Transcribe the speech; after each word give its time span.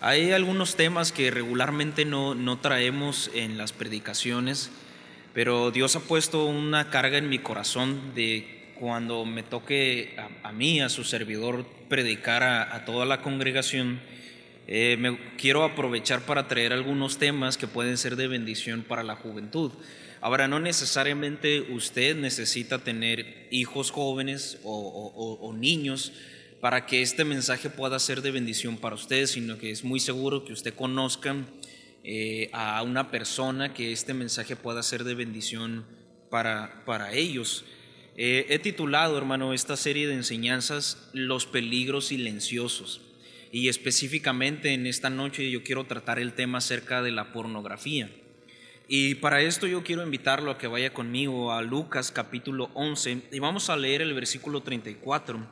Hay 0.00 0.32
algunos 0.32 0.76
temas 0.76 1.10
que 1.10 1.30
regularmente 1.30 2.04
no, 2.04 2.34
no 2.34 2.58
traemos 2.58 3.30
en 3.32 3.56
las 3.56 3.72
predicaciones, 3.72 4.70
pero 5.32 5.70
Dios 5.70 5.96
ha 5.96 6.00
puesto 6.00 6.44
una 6.44 6.90
carga 6.90 7.16
en 7.16 7.30
mi 7.30 7.38
corazón 7.38 8.14
de 8.14 8.74
cuando 8.78 9.24
me 9.24 9.42
toque 9.42 10.14
a, 10.42 10.52
mí, 10.52 10.82
a 10.82 10.90
su 10.90 11.02
servidor, 11.02 11.64
predicar 11.88 12.42
a, 12.42 12.84
toda 12.84 13.06
la 13.06 13.22
congregación. 13.22 14.00
Eh, 14.68 14.98
me 14.98 15.18
quiero 15.38 15.64
aprovechar 15.64 16.20
para 16.26 16.46
traer 16.46 16.74
algunos 16.74 17.16
temas 17.16 17.56
que 17.56 17.66
pueden 17.66 17.96
ser 17.96 18.16
de 18.16 18.28
bendición 18.28 18.82
para 18.82 19.02
la 19.02 19.16
juventud. 19.16 19.72
Ahora, 20.20 20.46
no 20.46 20.60
necesariamente 20.60 21.62
usted 21.72 22.16
necesita 22.16 22.80
tener 22.80 23.48
hijos 23.50 23.90
jóvenes 23.90 24.58
o 24.62 25.54
niños 25.56 26.12
para 26.66 26.84
que 26.84 27.00
este 27.00 27.24
mensaje 27.24 27.70
pueda 27.70 27.96
ser 28.00 28.22
de 28.22 28.32
bendición 28.32 28.76
para 28.76 28.96
ustedes, 28.96 29.30
sino 29.30 29.56
que 29.56 29.70
es 29.70 29.84
muy 29.84 30.00
seguro 30.00 30.44
que 30.44 30.52
usted 30.52 30.74
conozca 30.74 31.36
eh, 32.02 32.50
a 32.52 32.82
una 32.82 33.12
persona 33.12 33.72
que 33.72 33.92
este 33.92 34.14
mensaje 34.14 34.56
pueda 34.56 34.82
ser 34.82 35.04
de 35.04 35.14
bendición 35.14 35.86
para, 36.28 36.84
para 36.84 37.12
ellos. 37.12 37.64
Eh, 38.16 38.46
he 38.48 38.58
titulado, 38.58 39.16
hermano, 39.16 39.54
esta 39.54 39.76
serie 39.76 40.08
de 40.08 40.14
enseñanzas 40.14 41.08
Los 41.12 41.46
peligros 41.46 42.06
silenciosos. 42.06 43.00
Y 43.52 43.68
específicamente 43.68 44.74
en 44.74 44.88
esta 44.88 45.08
noche 45.08 45.48
yo 45.48 45.62
quiero 45.62 45.84
tratar 45.84 46.18
el 46.18 46.32
tema 46.32 46.58
acerca 46.58 47.00
de 47.00 47.12
la 47.12 47.32
pornografía. 47.32 48.10
Y 48.88 49.14
para 49.14 49.40
esto 49.40 49.68
yo 49.68 49.84
quiero 49.84 50.02
invitarlo 50.02 50.50
a 50.50 50.58
que 50.58 50.66
vaya 50.66 50.92
conmigo 50.92 51.52
a 51.52 51.62
Lucas 51.62 52.10
capítulo 52.10 52.70
11 52.74 53.22
y 53.30 53.38
vamos 53.38 53.70
a 53.70 53.76
leer 53.76 54.02
el 54.02 54.14
versículo 54.14 54.64
34 54.64 55.46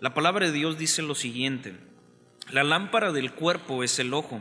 la 0.00 0.14
palabra 0.14 0.46
de 0.46 0.52
Dios 0.52 0.78
dice 0.78 1.02
lo 1.02 1.14
siguiente, 1.14 1.74
la 2.50 2.64
lámpara 2.64 3.12
del 3.12 3.32
cuerpo 3.32 3.84
es 3.84 3.98
el 3.98 4.14
ojo. 4.14 4.40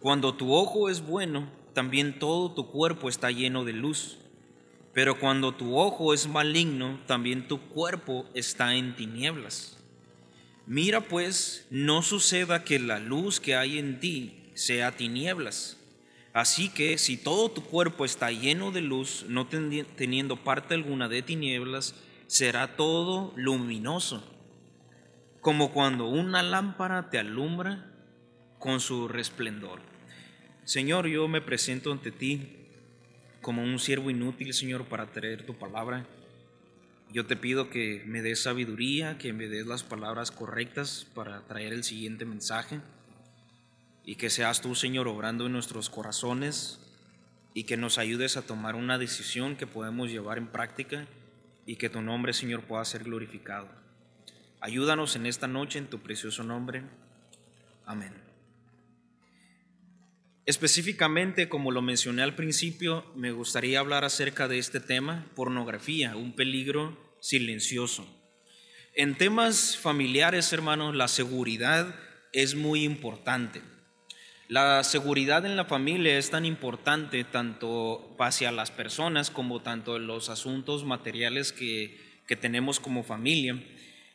Cuando 0.00 0.34
tu 0.34 0.54
ojo 0.54 0.88
es 0.88 1.02
bueno, 1.06 1.50
también 1.74 2.18
todo 2.18 2.50
tu 2.52 2.70
cuerpo 2.70 3.10
está 3.10 3.30
lleno 3.30 3.64
de 3.64 3.74
luz. 3.74 4.16
Pero 4.94 5.20
cuando 5.20 5.54
tu 5.54 5.76
ojo 5.76 6.14
es 6.14 6.26
maligno, 6.26 6.98
también 7.06 7.48
tu 7.48 7.60
cuerpo 7.60 8.24
está 8.32 8.74
en 8.74 8.96
tinieblas. 8.96 9.78
Mira 10.66 11.02
pues, 11.02 11.66
no 11.70 12.02
suceda 12.02 12.64
que 12.64 12.78
la 12.78 12.98
luz 12.98 13.40
que 13.40 13.56
hay 13.56 13.78
en 13.78 14.00
ti 14.00 14.50
sea 14.54 14.96
tinieblas. 14.96 15.76
Así 16.32 16.70
que 16.70 16.96
si 16.96 17.18
todo 17.18 17.50
tu 17.50 17.62
cuerpo 17.62 18.06
está 18.06 18.30
lleno 18.30 18.70
de 18.70 18.80
luz, 18.80 19.26
no 19.28 19.46
teniendo 19.48 20.36
parte 20.36 20.74
alguna 20.74 21.08
de 21.08 21.22
tinieblas, 21.22 21.94
será 22.30 22.76
todo 22.76 23.32
luminoso, 23.34 24.22
como 25.40 25.72
cuando 25.72 26.06
una 26.06 26.44
lámpara 26.44 27.10
te 27.10 27.18
alumbra 27.18 27.92
con 28.60 28.78
su 28.78 29.08
resplendor. 29.08 29.80
Señor, 30.62 31.08
yo 31.08 31.26
me 31.26 31.40
presento 31.40 31.90
ante 31.90 32.12
ti 32.12 32.68
como 33.42 33.64
un 33.64 33.80
siervo 33.80 34.10
inútil, 34.10 34.54
Señor, 34.54 34.84
para 34.84 35.10
traer 35.10 35.44
tu 35.44 35.58
palabra. 35.58 36.06
Yo 37.12 37.26
te 37.26 37.34
pido 37.34 37.68
que 37.68 38.04
me 38.06 38.22
des 38.22 38.44
sabiduría, 38.44 39.18
que 39.18 39.32
me 39.32 39.48
des 39.48 39.66
las 39.66 39.82
palabras 39.82 40.30
correctas 40.30 41.08
para 41.12 41.40
traer 41.48 41.72
el 41.72 41.82
siguiente 41.82 42.26
mensaje 42.26 42.80
y 44.04 44.14
que 44.14 44.30
seas 44.30 44.60
tú, 44.60 44.76
Señor, 44.76 45.08
obrando 45.08 45.46
en 45.46 45.52
nuestros 45.52 45.90
corazones 45.90 46.78
y 47.54 47.64
que 47.64 47.76
nos 47.76 47.98
ayudes 47.98 48.36
a 48.36 48.42
tomar 48.42 48.76
una 48.76 48.98
decisión 48.98 49.56
que 49.56 49.66
podemos 49.66 50.10
llevar 50.10 50.38
en 50.38 50.46
práctica 50.46 51.08
y 51.66 51.76
que 51.76 51.88
tu 51.88 52.02
nombre, 52.02 52.32
Señor, 52.32 52.62
pueda 52.62 52.84
ser 52.84 53.04
glorificado. 53.04 53.68
Ayúdanos 54.60 55.16
en 55.16 55.26
esta 55.26 55.46
noche 55.46 55.78
en 55.78 55.86
tu 55.86 56.00
precioso 56.00 56.42
nombre. 56.42 56.82
Amén. 57.86 58.12
Específicamente, 60.46 61.48
como 61.48 61.70
lo 61.70 61.80
mencioné 61.80 62.22
al 62.22 62.34
principio, 62.34 63.04
me 63.14 63.30
gustaría 63.30 63.78
hablar 63.78 64.04
acerca 64.04 64.48
de 64.48 64.58
este 64.58 64.80
tema, 64.80 65.26
pornografía, 65.36 66.16
un 66.16 66.34
peligro 66.34 67.16
silencioso. 67.20 68.06
En 68.94 69.16
temas 69.16 69.76
familiares, 69.76 70.52
hermanos, 70.52 70.96
la 70.96 71.08
seguridad 71.08 71.94
es 72.32 72.54
muy 72.54 72.84
importante. 72.84 73.62
La 74.50 74.82
seguridad 74.82 75.46
en 75.46 75.54
la 75.54 75.64
familia 75.64 76.18
es 76.18 76.30
tan 76.30 76.44
importante 76.44 77.22
tanto 77.22 78.16
hacia 78.18 78.50
las 78.50 78.72
personas 78.72 79.30
como 79.30 79.62
tanto 79.62 79.94
en 79.94 80.08
los 80.08 80.28
asuntos 80.28 80.84
materiales 80.84 81.52
que, 81.52 81.96
que 82.26 82.34
tenemos 82.34 82.80
como 82.80 83.04
familia, 83.04 83.62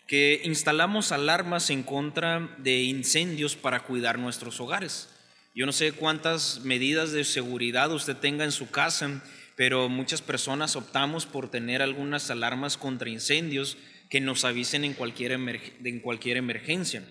que 0.08 0.42
instalamos 0.44 1.14
alarmas 1.14 1.70
en 1.70 1.84
contra 1.84 2.54
de 2.58 2.84
incendios 2.84 3.56
para 3.56 3.84
cuidar 3.84 4.20
nuestros 4.20 4.60
hogares. 4.60 5.08
Yo 5.56 5.66
no 5.66 5.72
sé 5.72 5.94
cuántas 5.94 6.60
medidas 6.66 7.14
de 7.14 7.24
seguridad 7.24 7.90
usted 7.94 8.18
tenga 8.18 8.44
en 8.44 8.52
su 8.52 8.70
casa, 8.70 9.24
pero 9.56 9.88
muchas 9.88 10.22
personas 10.22 10.76
optamos 10.76 11.26
por 11.26 11.50
tener 11.50 11.82
algunas 11.82 12.30
alarmas 12.30 12.76
contra 12.76 13.10
incendios 13.10 13.78
que 14.10 14.20
nos 14.20 14.44
avisen 14.44 14.84
en 14.84 14.96
cualquier, 14.96 15.32
en 15.32 16.00
cualquier 16.02 16.36
emergencia. 16.36 17.04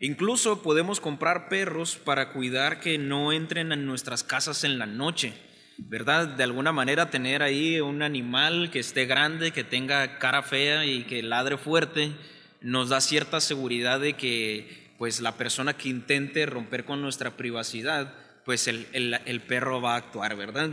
Incluso 0.00 0.62
podemos 0.62 1.00
comprar 1.00 1.48
perros 1.48 1.96
para 1.96 2.32
cuidar 2.32 2.80
que 2.80 2.98
no 2.98 3.32
entren 3.32 3.72
en 3.72 3.86
nuestras 3.86 4.22
casas 4.22 4.62
en 4.64 4.78
la 4.78 4.84
noche, 4.86 5.32
¿verdad? 5.78 6.28
De 6.28 6.44
alguna 6.44 6.72
manera 6.72 7.10
tener 7.10 7.42
ahí 7.42 7.80
un 7.80 8.02
animal 8.02 8.70
que 8.70 8.80
esté 8.80 9.06
grande, 9.06 9.52
que 9.52 9.64
tenga 9.64 10.18
cara 10.18 10.42
fea 10.42 10.84
y 10.84 11.04
que 11.04 11.22
ladre 11.22 11.56
fuerte, 11.56 12.12
nos 12.60 12.90
da 12.90 13.00
cierta 13.00 13.40
seguridad 13.40 14.00
de 14.00 14.14
que 14.14 14.92
pues 14.98 15.20
la 15.20 15.36
persona 15.36 15.76
que 15.76 15.88
intente 15.88 16.44
romper 16.46 16.84
con 16.84 17.00
nuestra 17.00 17.36
privacidad, 17.36 18.14
pues 18.44 18.68
el, 18.68 18.86
el 18.92 19.40
perro 19.40 19.80
va 19.80 19.94
a 19.94 19.98
actuar, 19.98 20.36
¿verdad? 20.36 20.70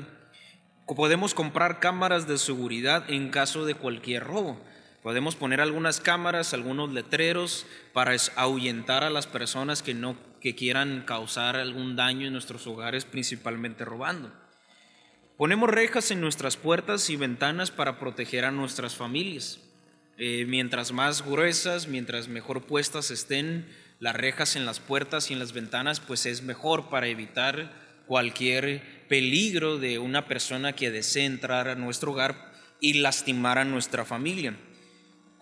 Podemos 0.85 1.33
comprar 1.33 1.79
cámaras 1.79 2.28
de 2.28 2.38
seguridad 2.38 3.09
en 3.09 3.29
caso 3.29 3.66
de 3.66 3.75
cualquier 3.75 4.23
robo. 4.23 4.62
Podemos 5.03 5.36
poner 5.36 5.59
algunas 5.59 6.00
cámaras, 6.00 6.53
algunos 6.53 6.94
letreros 6.94 7.66
para 7.91 8.16
ahuyentar 8.38 9.03
a 9.03 9.09
las 9.09 9.28
personas 9.28 9.84
que 9.84 9.94
no 9.94 10.16
que 10.40 10.56
quieran 10.56 11.03
causar 11.06 11.56
algún 11.56 11.96
daño 11.96 12.28
en 12.28 12.34
nuestros 12.34 12.68
hogares, 12.68 13.06
principalmente 13.06 13.86
robando. 13.86 14.30
Ponemos 15.38 15.69
rejas 15.69 16.12
en 16.12 16.19
nuestras 16.19 16.58
puertas 16.58 17.09
y 17.09 17.16
ventanas 17.16 17.72
para 17.72 17.97
proteger 17.97 18.44
a 18.44 18.52
nuestras 18.52 18.96
familias. 18.96 19.59
Eh, 20.18 20.46
mientras 20.47 20.92
más 20.92 21.25
gruesas, 21.25 21.88
mientras 21.88 22.28
mejor 22.28 22.63
puestas 22.63 23.09
estén 23.09 23.66
las 24.00 24.16
rejas 24.16 24.56
en 24.56 24.66
las 24.66 24.81
puertas 24.81 25.30
y 25.30 25.34
en 25.34 25.40
las 25.40 25.53
ventanas, 25.53 26.02
pues 26.02 26.25
es 26.25 26.44
mejor 26.44 26.90
para 26.90 27.08
evitar 27.08 27.72
cualquier 28.06 28.81
peligro 29.08 29.78
de 29.80 29.97
una 29.97 30.28
persona 30.28 30.74
que 30.74 30.92
desee 30.92 31.25
entrar 31.25 31.69
a 31.69 31.75
nuestro 31.75 32.12
hogar 32.12 32.52
y 32.81 32.96
lastimar 32.96 33.58
a 33.58 33.66
nuestra 33.66 34.03
familia. 34.03 34.56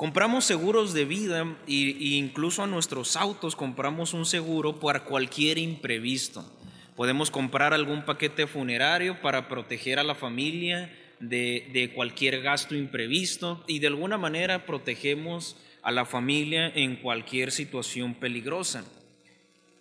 Compramos 0.02 0.46
seguros 0.46 0.96
de 0.96 1.06
vida 1.06 1.46
e 1.68 2.16
incluso 2.18 2.64
a 2.64 2.66
nuestros 2.66 3.16
autos 3.16 3.56
compramos 3.56 4.16
un 4.16 4.26
seguro 4.26 4.80
para 4.80 5.04
cualquier 5.04 5.60
imprevisto. 5.60 6.44
Podemos 6.96 7.30
comprar 7.30 7.72
algún 7.72 8.04
paquete 8.04 8.48
funerario 8.48 9.22
para 9.22 9.48
proteger 9.48 10.00
a 10.00 10.04
la 10.04 10.16
familia 10.16 10.92
de, 11.20 11.70
de 11.72 11.92
cualquier 11.94 12.42
gasto 12.42 12.74
imprevisto 12.74 13.64
y 13.68 13.78
de 13.78 13.86
alguna 13.86 14.18
manera 14.18 14.66
protegemos 14.66 15.56
a 15.84 15.92
la 15.92 16.06
familia 16.06 16.72
en 16.74 16.96
cualquier 16.96 17.52
situación 17.52 18.16
peligrosa. 18.16 18.84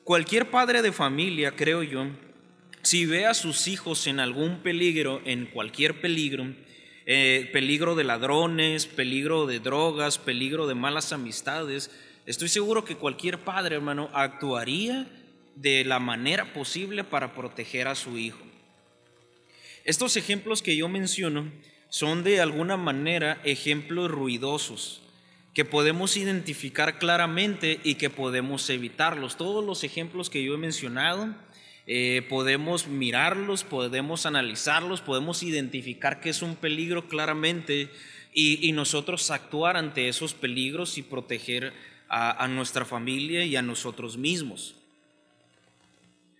Cualquier 0.04 0.50
padre 0.50 0.82
de 0.82 0.92
familia, 0.92 1.52
creo 1.52 1.82
yo, 1.82 2.08
si 2.82 3.06
ve 3.06 3.24
a 3.24 3.32
sus 3.32 3.68
hijos 3.68 4.06
en 4.06 4.20
algún 4.20 4.58
peligro, 4.58 5.22
en 5.24 5.46
cualquier 5.46 5.98
peligro, 6.02 6.44
eh, 7.12 7.50
peligro 7.52 7.96
de 7.96 8.04
ladrones, 8.04 8.86
peligro 8.86 9.44
de 9.44 9.58
drogas, 9.58 10.16
peligro 10.16 10.68
de 10.68 10.76
malas 10.76 11.12
amistades, 11.12 11.90
estoy 12.24 12.48
seguro 12.48 12.84
que 12.84 12.94
cualquier 12.94 13.40
padre, 13.40 13.74
hermano, 13.74 14.10
actuaría 14.12 15.08
de 15.56 15.84
la 15.84 15.98
manera 15.98 16.52
posible 16.52 17.02
para 17.02 17.34
proteger 17.34 17.88
a 17.88 17.96
su 17.96 18.16
hijo. 18.16 18.38
Estos 19.84 20.16
ejemplos 20.16 20.62
que 20.62 20.76
yo 20.76 20.88
menciono 20.88 21.50
son 21.88 22.22
de 22.22 22.40
alguna 22.40 22.76
manera 22.76 23.40
ejemplos 23.42 24.08
ruidosos 24.08 25.02
que 25.52 25.64
podemos 25.64 26.16
identificar 26.16 27.00
claramente 27.00 27.80
y 27.82 27.96
que 27.96 28.08
podemos 28.08 28.70
evitarlos. 28.70 29.36
Todos 29.36 29.64
los 29.64 29.82
ejemplos 29.82 30.30
que 30.30 30.44
yo 30.44 30.54
he 30.54 30.58
mencionado 30.58 31.34
eh, 31.92 32.22
podemos 32.28 32.86
mirarlos, 32.86 33.64
podemos 33.64 34.24
analizarlos, 34.24 35.00
podemos 35.00 35.42
identificar 35.42 36.20
que 36.20 36.30
es 36.30 36.40
un 36.40 36.54
peligro 36.54 37.08
claramente 37.08 37.90
y, 38.32 38.70
nosotros 38.70 39.32
actuar 39.32 39.76
ante 39.76 40.08
esos 40.08 40.32
peligros 40.32 40.98
y 40.98 41.02
proteger 41.02 41.72
a, 42.08 42.44
a 42.44 42.46
nuestra 42.46 42.84
familia 42.84 43.44
y 43.44 43.56
a 43.56 43.62
nosotros 43.62 44.16
mismos. 44.16 44.76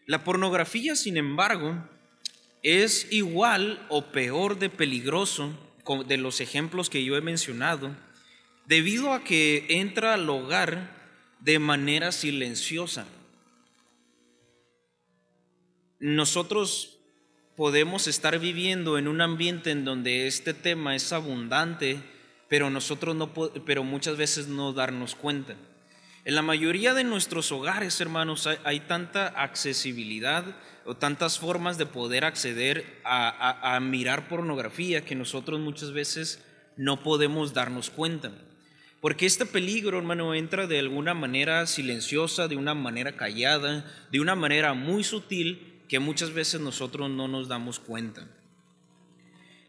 La 0.07 0.23
pornografía, 0.23 0.95
sin 0.95 1.17
embargo, 1.17 1.85
es 2.63 3.09
igual 3.11 3.85
o 3.89 4.13
peor 4.13 4.57
de 4.57 4.71
peligroso 4.71 5.53
de 6.07 6.17
los 6.17 6.41
ejemplos 6.41 6.89
que 6.89 7.03
yo 7.03 7.17
he 7.17 7.23
mencionado, 7.23 7.91
debido 8.67 9.13
a 9.13 9.25
que 9.25 9.67
entra 9.69 10.15
al 10.15 10.31
hogar 10.31 10.97
de 11.41 11.59
manera 11.59 12.13
silenciosa. 12.13 13.09
Nosotros 16.01 16.99
podemos 17.57 18.07
estar 18.07 18.39
viviendo 18.39 18.97
en 18.97 19.07
un 19.07 19.21
ambiente 19.21 19.71
en 19.71 19.85
donde 19.85 20.27
este 20.27 20.55
tema 20.55 20.97
es 20.97 21.13
abundante, 21.13 22.01
pero 22.49 22.71
nosotros 22.71 23.15
no 23.15 23.33
pero 23.67 23.85
muchas 23.85 24.17
veces 24.17 24.49
no 24.49 24.73
darnos 24.73 25.15
cuenta. 25.15 25.57
En 26.25 26.35
la 26.35 26.43
mayoría 26.43 26.95
de 26.95 27.05
nuestros 27.05 27.53
hogares, 27.53 28.01
hermanos, 28.01 28.47
hay, 28.65 28.81
tanta 28.81 29.29
accesibilidad 29.29 30.45
o 30.85 30.95
tantas 30.97 31.39
formas 31.39 31.79
de 31.79 31.87
poder 31.87 32.25
acceder 32.25 33.01
a, 33.05 33.75
a 33.75 33.81
mirar 33.81 34.29
pornografía 34.29 35.05
que 35.05 35.15
nosotros 35.15 35.61
muchas 35.61 35.93
veces 35.93 36.43
no 36.77 37.03
podemos 37.03 37.55
darnos 37.55 37.91
cuenta. 37.91 38.33
Porque 39.01 39.25
este 39.25 39.47
peligro, 39.47 39.99
hermano, 39.99 40.35
entra 40.35 40.67
de 40.67 40.79
alguna 40.79 41.15
manera 41.15 41.67
silenciosa, 41.67 42.49
de 42.49 42.57
una 42.57 42.75
manera 42.75 43.17
callada, 43.17 43.91
de 44.11 44.21
una 44.21 44.35
manera 44.35 44.75
muy 44.75 45.05
sutil, 45.05 45.70
que 45.91 45.99
muchas 45.99 46.33
veces 46.33 46.61
nosotros 46.61 47.11
no 47.11 47.27
nos 47.27 47.49
damos 47.49 47.81
cuenta. 47.81 48.29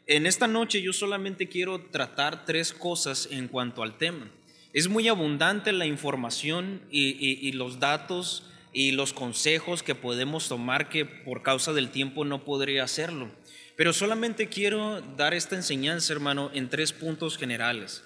En 0.05 0.27
esta 0.27 0.45
noche 0.45 0.79
yo 0.79 0.93
solamente 0.93 1.49
quiero 1.49 1.81
tratar 1.85 2.45
tres 2.45 2.73
cosas 2.73 3.27
en 3.31 3.47
cuanto 3.47 3.81
al 3.81 3.97
tema. 3.97 4.29
Es 4.71 4.87
muy 4.87 5.07
abundante 5.07 5.71
la 5.71 5.87
información 5.87 6.83
y, 6.91 7.51
los 7.53 7.79
datos 7.79 8.43
y 8.71 8.91
los 8.91 9.13
consejos 9.13 9.81
que 9.81 9.95
podemos 9.95 10.47
tomar 10.47 10.89
que 10.89 11.05
por 11.05 11.41
causa 11.41 11.73
del 11.73 11.89
tiempo 11.89 12.23
no 12.23 12.45
podría 12.45 12.83
hacerlo. 12.83 13.31
Pero 13.75 13.91
solamente 13.91 14.47
quiero 14.47 15.01
dar 15.17 15.33
esta 15.33 15.55
enseñanza, 15.55 16.13
hermano, 16.13 16.51
en 16.53 16.69
tres 16.69 16.93
puntos 16.93 17.35
generales. 17.35 18.03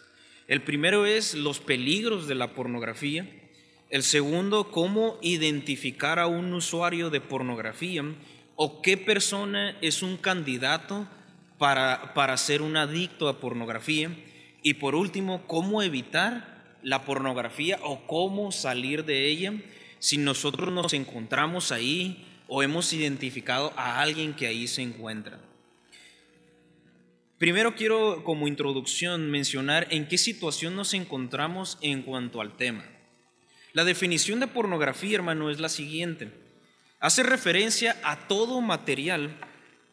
El 0.47 0.61
primero 0.61 1.05
es 1.05 1.33
los 1.33 1.59
peligros 1.59 2.29
de 2.29 2.35
la 2.35 2.53
pornografía. 2.53 3.27
El 3.89 4.03
segundo, 4.03 4.71
cómo 4.71 5.17
identificar 5.21 6.17
a 6.17 6.27
un 6.27 6.53
usuario 6.53 7.09
de 7.09 7.21
pornografía 7.21 8.03
o 8.55 8.81
qué 8.81 8.97
persona 8.97 9.77
es 9.81 10.01
un 10.01 10.17
candidato 10.17 11.07
para, 11.57 12.13
para 12.13 12.35
ser 12.37 12.61
un 12.61 12.77
adicto 12.77 13.27
a 13.27 13.39
pornografía. 13.39 14.09
Y 14.63 14.75
por 14.75 14.95
último, 14.95 15.45
cómo 15.45 15.83
evitar 15.83 16.77
la 16.81 17.05
pornografía 17.05 17.79
o 17.83 18.07
cómo 18.07 18.51
salir 18.51 19.05
de 19.05 19.27
ella 19.27 19.53
si 19.99 20.17
nosotros 20.17 20.71
nos 20.71 20.93
encontramos 20.93 21.71
ahí 21.71 22.25
o 22.47 22.63
hemos 22.63 22.91
identificado 22.93 23.73
a 23.75 24.01
alguien 24.01 24.33
que 24.33 24.47
ahí 24.47 24.67
se 24.67 24.81
encuentra. 24.81 25.39
Primero 27.37 27.75
quiero 27.75 28.23
como 28.23 28.47
introducción 28.47 29.29
mencionar 29.29 29.87
en 29.91 30.07
qué 30.07 30.17
situación 30.17 30.75
nos 30.75 30.93
encontramos 30.93 31.77
en 31.81 32.01
cuanto 32.01 32.41
al 32.41 32.55
tema. 32.55 32.85
La 33.75 33.83
definición 33.83 34.39
de 34.39 34.47
pornografía, 34.47 35.15
hermano, 35.15 35.49
es 35.49 35.59
la 35.59 35.67
siguiente. 35.67 36.31
Hace 37.01 37.23
referencia 37.23 37.97
a 38.03 38.29
todo 38.29 38.61
material 38.61 39.35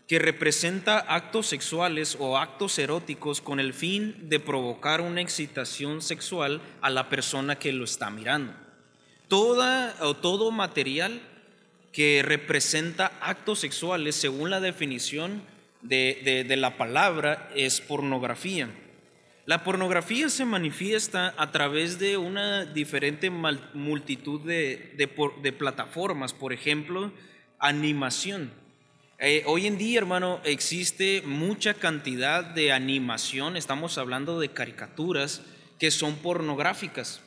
que 0.07 0.21
representa 0.21 1.01
actos 1.01 1.49
sexuales 1.49 2.17
o 2.21 2.39
actos 2.39 2.79
eróticos 2.79 3.41
con 3.41 3.59
el 3.59 3.75
fin 3.75 4.29
de 4.29 4.39
provocar 4.39 5.01
una 5.01 5.21
excitación 5.21 6.01
sexual 6.01 6.63
a 6.81 6.91
la 6.91 7.09
persona 7.09 7.59
que 7.59 7.73
lo 7.73 7.83
está 7.83 8.09
mirando. 8.09 8.55
Toda, 9.27 9.97
o 9.99 10.15
todo 10.15 10.53
material 10.53 11.21
que 11.91 12.23
representa 12.25 13.19
actos 13.21 13.59
sexuales, 13.59 14.15
según 14.15 14.51
la 14.51 14.61
definición 14.61 15.43
de, 15.81 16.45
de 16.47 16.57
la 16.57 16.77
palabra, 16.77 17.51
es 17.57 17.81
pornografía. 17.81 18.69
La 19.45 19.65
pornografía 19.65 20.29
se 20.29 20.45
manifiesta 20.45 21.35
a 21.37 21.51
través 21.51 21.99
de 21.99 22.17
una 22.17 22.65
diferente 22.65 23.29
multitud 23.29 24.41
de, 24.43 24.95
de, 24.97 25.53
plataformas, 25.53 26.33
por 26.33 26.53
ejemplo, 26.53 27.13
animación. 27.59 28.53
Eh, 29.19 29.43
hoy 29.47 29.67
en 29.67 29.79
día, 29.79 29.99
hermano, 29.99 30.41
existe 30.45 31.23
mucha 31.27 31.75
cantidad 31.75 32.45
de 32.45 32.71
animación, 32.71 33.57
estamos 33.57 33.99
hablando 33.99 34.39
de 34.39 34.51
caricaturas 34.51 35.43
que 35.81 35.91
son 35.91 36.15
pornográficas, 36.19 37.21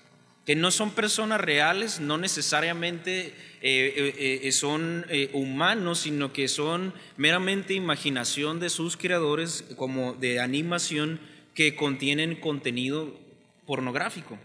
que 0.46 0.56
no 0.56 0.72
son 0.72 0.92
personas 0.92 1.42
reales, 1.42 2.00
no 2.00 2.18
necesariamente 2.18 3.34
eh, 3.62 4.42
eh, 4.42 4.52
son 4.54 5.06
humanos, 5.34 6.00
sino 6.00 6.32
que 6.32 6.48
son 6.48 6.94
meramente 7.18 7.74
imaginación 7.74 8.62
de 8.62 8.70
sus 8.70 8.96
creadores 8.96 9.66
como 9.76 10.14
de 10.14 10.40
animación 10.40 11.20
que 11.56 11.75
contienen 11.75 12.36
contenido 12.36 13.18
pornográfico. 13.66 14.38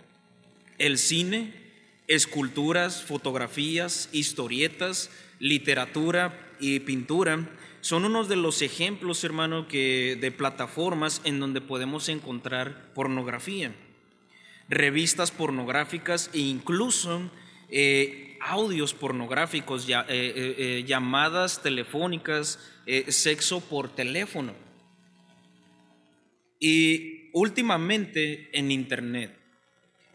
El 0.78 0.96
cine, 0.96 1.52
esculturas, 2.06 3.02
fotografías, 3.02 4.08
historietas, 4.12 5.10
literatura 5.40 6.54
y 6.60 6.80
pintura 6.80 7.50
son 7.82 8.04
unos 8.04 8.28
de 8.28 8.36
los 8.36 8.62
ejemplos, 8.62 9.24
hermano, 9.24 9.66
que 9.66 10.16
de 10.20 10.30
plataformas 10.30 11.20
en 11.24 11.40
donde 11.40 11.60
podemos 11.60 12.08
encontrar 12.08 12.92
pornografía, 12.94 13.74
revistas 14.68 15.30
pornográficas 15.30 16.30
e 16.32 16.38
incluso 16.38 17.22
eh, 17.70 18.38
audios 18.40 18.94
pornográficos, 18.94 19.88
eh, 19.88 19.94
eh, 20.08 20.84
llamadas 20.86 21.62
telefónicas, 21.62 22.58
sexo 23.08 23.60
por 23.60 23.88
teléfono 23.88 24.69
y 26.60 27.30
últimamente 27.32 28.50
en 28.52 28.70
Internet. 28.70 29.32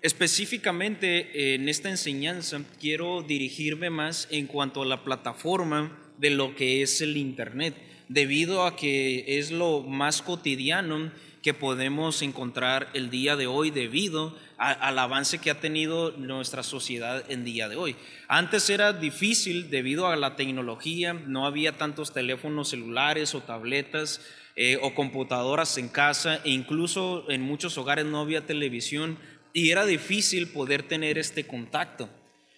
Específicamente 0.02 1.56
en 1.56 1.68
esta 1.68 1.90
enseñanza 1.90 2.62
quiero 2.80 3.24
dirigirme 3.24 3.90
más 3.90 4.28
en 4.30 4.46
cuanto 4.46 4.84
a 4.84 4.86
la 4.86 5.04
plataforma 5.04 5.98
de 6.20 6.30
lo 6.30 6.56
que 6.56 6.84
es 6.84 7.02
el 7.02 7.18
Internet, 7.18 7.76
debido 8.08 8.66
a 8.66 8.76
que 8.76 9.40
es 9.40 9.52
lo 9.52 9.82
más 9.82 10.22
cotidiano 10.22 11.12
que 11.42 11.54
podemos 11.54 12.22
encontrar 12.22 12.90
el 12.94 13.10
día 13.10 13.36
de 13.36 13.48
hoy 13.48 13.72
debido 13.72 14.36
al 14.58 14.98
avance 14.98 15.40
que 15.40 15.52
ha 15.52 15.60
tenido 15.60 16.12
nuestra 16.12 16.64
sociedad 16.64 17.24
en 17.30 17.44
día 17.44 17.68
de 17.68 17.76
hoy. 17.76 17.96
Antes 18.28 18.70
era 18.70 18.94
difícil 18.94 19.70
debido 19.70 20.08
a 20.08 20.16
la 20.16 20.36
tecnología, 20.36 21.14
no 21.14 21.46
había 21.46 21.74
tantos 21.74 22.14
teléfonos 22.14 22.70
celulares 22.70 23.36
o 23.36 23.42
tabletas 23.42 24.22
eh, 24.58 24.78
o 24.82 24.96
computadoras 24.96 25.78
en 25.78 25.90
casa 25.90 26.40
e 26.46 26.52
incluso 26.52 27.30
en 27.30 27.42
muchos 27.42 27.78
hogares 27.78 28.06
no 28.06 28.22
había 28.22 28.46
televisión 28.46 29.18
y 29.52 29.72
era 29.72 29.86
difícil 29.86 30.48
poder 30.48 30.84
tener 30.84 31.18
este 31.18 31.46
contacto. 31.46 32.10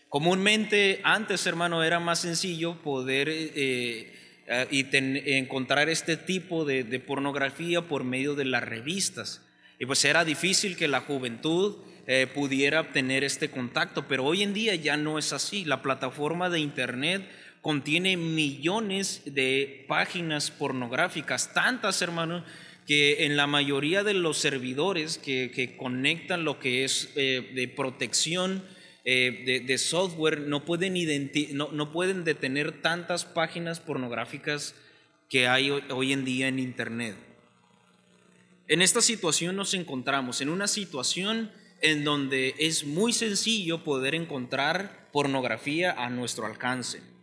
Comúnmente 0.08 1.02
antes, 1.04 1.48
hermano, 1.48 1.84
era 1.84 2.00
más 2.00 2.20
sencillo 2.20 2.80
poder 2.84 3.30
eh, 3.30 4.14
eh, 4.46 4.68
y 4.70 4.86
encontrar 5.38 5.90
este 5.90 6.18
tipo 6.18 6.66
de, 6.66 6.84
pornografía 7.00 7.82
por 7.82 8.04
medio 8.04 8.36
de 8.36 8.46
las 8.46 8.62
revistas. 8.62 9.42
Y 9.80 9.88
pues 9.88 10.06
era 10.06 10.24
difícil 10.24 10.78
que 10.78 10.88
la 10.88 11.02
juventud 11.02 11.78
pudiera 12.34 12.94
tener 12.94 13.26
este 13.26 13.50
contacto, 13.50 14.08
pero 14.08 14.24
hoy 14.24 14.42
en 14.42 14.54
día 14.54 14.74
ya 14.76 14.96
no 14.96 15.20
es 15.20 15.34
así. 15.34 15.66
La 15.66 15.82
plataforma 15.82 16.50
de 16.50 16.60
Internet 16.60 17.28
contiene 17.68 18.16
millones 18.16 19.24
de 19.26 19.84
páginas 19.90 20.52
pornográficas, 20.52 21.54
tantas, 21.54 22.02
hermanos, 22.02 22.46
que 22.86 23.26
en 23.26 23.36
la 23.36 23.46
mayoría 23.46 24.06
de 24.06 24.14
los 24.14 24.38
servidores 24.38 25.18
que, 25.18 25.76
conectan 25.78 26.46
lo 26.46 26.62
que 26.62 26.86
es 26.86 27.12
eh, 27.18 27.52
de 27.54 27.68
protección 27.68 28.64
eh, 29.04 29.64
de, 29.68 29.78
software 29.78 30.40
no 30.48 30.64
pueden, 30.64 30.94
no, 31.52 31.70
no 31.74 31.92
pueden 31.92 32.24
detener 32.24 32.82
tantas 32.82 33.26
páginas 33.26 33.82
pornográficas 33.82 34.74
que 35.30 35.50
hay 35.50 35.70
hoy 35.70 36.14
en 36.14 36.24
día 36.24 36.48
en 36.48 36.60
Internet. 36.60 37.18
En 38.70 38.82
esta 38.82 39.02
situación 39.02 39.58
nos 39.58 39.74
encontramos, 39.74 40.40
en 40.40 40.48
una 40.48 40.70
situación 40.70 41.52
en 41.82 42.06
donde 42.06 42.56
es 42.60 42.86
muy 42.86 43.12
sencillo 43.12 43.84
poder 43.84 44.16
encontrar 44.16 45.10
pornografía 45.12 45.92
a 45.92 46.10
nuestro 46.10 46.46
alcance. 46.46 47.17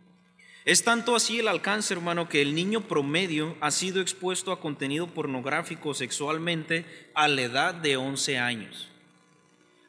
Es 0.65 0.83
tanto 0.83 1.15
así 1.15 1.37
el 1.37 1.47
alcance, 1.47 1.93
hermano, 1.93 2.27
que 2.27 2.41
el 2.41 2.55
niño 2.55 2.81
promedio 2.81 3.55
ha 3.61 3.69
sido 3.69 4.01
expuesto 4.01 4.51
a 4.51 4.59
contenido 4.59 5.05
pornográfico 5.05 5.93
sexualmente 5.93 6.85
a 7.13 7.27
la 7.27 7.43
edad 7.43 7.75
de 7.75 7.97
11 7.97 8.39
años. 8.39 8.89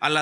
A 0.00 0.11
la 0.11 0.21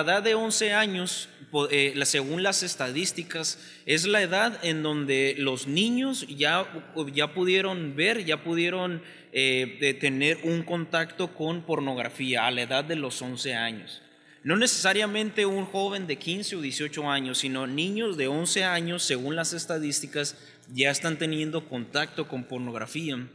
edad, 0.00 0.22
de 0.22 0.36
11 0.36 0.72
años, 0.72 1.28
eh, 1.70 2.00
según 2.04 2.44
las 2.44 2.62
estadísticas, 2.62 3.58
es 3.84 4.06
la 4.06 4.22
edad 4.22 4.64
en 4.64 4.84
donde 4.84 5.34
los 5.38 5.66
niños 5.66 6.24
ya, 6.28 6.64
ya 7.12 7.34
pudieron 7.34 7.96
ver, 7.96 8.24
ya 8.24 8.44
pudieron 8.44 9.02
eh, 9.32 9.96
tener 10.00 10.38
un 10.44 10.62
contacto 10.62 11.34
con 11.34 11.62
pornografía 11.62 12.46
a 12.46 12.52
la 12.52 12.62
edad 12.62 12.84
de 12.84 12.94
los 12.94 13.20
11 13.20 13.54
años. 13.54 14.02
No 14.46 14.56
necesariamente 14.56 15.44
un 15.44 15.64
joven 15.64 16.06
de 16.06 16.20
15 16.20 16.54
o 16.54 16.60
18 16.60 17.10
años, 17.10 17.38
sino 17.38 17.66
niños 17.66 18.16
de 18.16 18.28
11 18.28 18.62
años, 18.62 19.02
según 19.02 19.34
las 19.34 19.52
estadísticas, 19.52 20.36
ya 20.72 20.92
están 20.92 21.18
teniendo 21.18 21.68
contacto 21.68 22.28
con 22.28 22.44
pornografía 22.44 23.26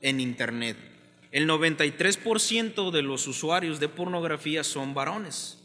en 0.00 0.18
Internet. 0.18 0.76
El 1.30 1.46
93% 1.46 2.90
de 2.90 3.02
los 3.02 3.28
usuarios 3.28 3.78
de 3.78 3.88
pornografía 3.88 4.64
son 4.64 4.94
varones. 4.94 5.58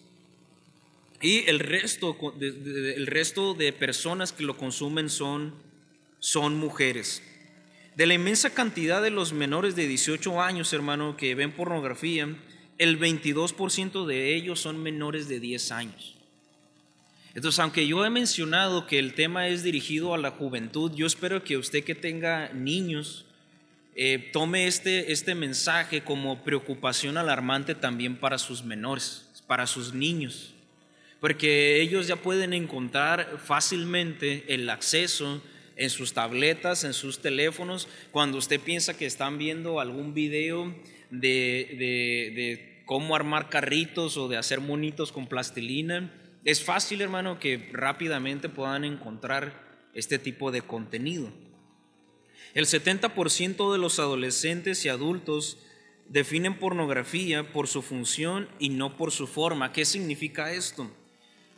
Y 1.23 1.49
el 1.49 1.57
resto, 1.57 2.15
el 2.39 3.07
resto 3.07 3.55
de 3.55 3.73
personas 3.73 4.31
que 4.31 4.43
lo 4.43 4.57
consumen 4.57 5.09
son, 5.09 5.55
son 6.19 6.55
mujeres. 6.55 7.23
De 7.95 8.05
la 8.05 8.13
inmensa 8.13 8.51
cantidad 8.51 9.01
de 9.01 9.09
los 9.09 9.33
menores 9.33 9.75
de 9.75 9.87
18 9.87 10.39
años, 10.39 10.71
hermano, 10.71 11.17
que 11.17 11.33
ven 11.33 11.51
pornografía, 11.51 12.29
el 12.83 12.99
22% 12.99 14.05
de 14.05 14.35
ellos 14.35 14.59
son 14.59 14.81
menores 14.81 15.27
de 15.27 15.39
10 15.39 15.71
años. 15.71 16.15
Entonces, 17.35 17.59
aunque 17.59 17.87
yo 17.87 18.05
he 18.05 18.09
mencionado 18.09 18.85
que 18.85 18.99
el 18.99 19.15
tema 19.15 19.47
es 19.47 19.63
dirigido 19.63 20.13
a 20.13 20.19
la 20.19 20.31
juventud, 20.31 20.91
yo 20.93 21.07
espero 21.07 21.43
que 21.43 21.57
usted 21.57 21.83
que 21.83 21.95
tenga 21.95 22.53
niños 22.53 23.25
eh, 23.95 24.29
tome 24.31 24.65
este, 24.65 25.11
este 25.11 25.35
mensaje 25.35 26.03
como 26.03 26.43
preocupación 26.43 27.17
alarmante 27.17 27.75
también 27.75 28.17
para 28.17 28.39
sus 28.39 28.63
menores, 28.63 29.29
para 29.45 29.67
sus 29.67 29.93
niños, 29.93 30.53
porque 31.19 31.79
ellos 31.79 32.07
ya 32.07 32.15
pueden 32.15 32.53
encontrar 32.53 33.39
fácilmente 33.43 34.45
el 34.47 34.67
acceso 34.69 35.41
en 35.75 35.89
sus 35.91 36.13
tabletas, 36.13 36.83
en 36.83 36.93
sus 36.93 37.19
teléfonos, 37.19 37.87
cuando 38.11 38.39
usted 38.39 38.59
piensa 38.59 38.97
que 38.97 39.05
están 39.05 39.37
viendo 39.37 39.79
algún 39.79 40.15
video 40.15 40.75
de, 41.11 41.75
de 41.77 42.72
cómo 42.85 43.15
armar 43.15 43.49
carritos 43.49 44.17
o 44.17 44.27
de 44.27 44.37
hacer 44.37 44.59
monitos 44.59 45.11
con 45.11 45.27
plastilina, 45.27 46.11
es 46.45 46.63
fácil, 46.63 47.01
hermano, 47.01 47.39
que 47.39 47.69
rápidamente 47.71 48.49
puedan 48.49 48.83
encontrar 48.83 49.63
este 49.93 50.19
tipo 50.19 50.51
de 50.51 50.61
contenido. 50.61 51.31
El 52.53 52.65
70% 52.65 53.71
de 53.71 53.77
los 53.79 53.99
adolescentes 53.99 54.85
y 54.85 54.89
adultos 54.89 55.57
definen 56.09 56.59
pornografía 56.59 57.51
por 57.51 57.67
su 57.67 57.81
función 57.81 58.49
y 58.59 58.69
no 58.69 58.97
por 58.97 59.11
su 59.11 59.25
forma. 59.25 59.71
¿Qué 59.71 59.85
significa 59.85 60.51
esto? 60.51 60.91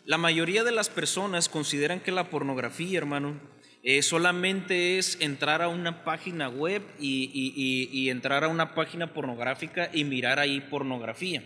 La 0.06 0.18
mayoría 0.18 0.64
de 0.64 0.72
las 0.72 0.90
personas 0.90 1.50
consideran 1.50 2.00
que 2.00 2.12
la 2.12 2.30
pornografía, 2.30 2.98
hermano, 2.98 3.40
eh, 3.88 4.02
solamente 4.02 4.98
es 4.98 5.16
entrar 5.22 5.62
a 5.62 5.68
una 5.68 6.04
página 6.04 6.50
web 6.50 6.82
y, 7.00 8.10
entrar 8.10 8.44
a 8.44 8.48
una 8.48 8.74
página 8.74 9.14
pornográfica 9.14 9.92
y 9.94 10.04
mirar 10.04 10.40
ahí 10.40 10.60
pornografía. 10.60 11.44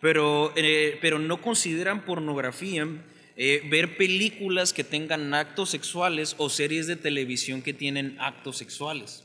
Pero, 0.00 0.52
eh, 0.56 0.98
no 1.20 1.40
consideran 1.40 2.04
pornografía 2.04 2.84
eh, 3.36 3.62
ver 3.70 3.96
películas 3.96 4.72
que 4.72 4.82
tengan 4.82 5.32
actos 5.32 5.70
sexuales 5.70 6.34
o 6.38 6.50
series 6.50 6.88
de 6.88 6.96
televisión 6.96 7.62
que 7.62 7.72
tienen 7.72 8.16
actos 8.18 8.56
sexuales. 8.56 9.22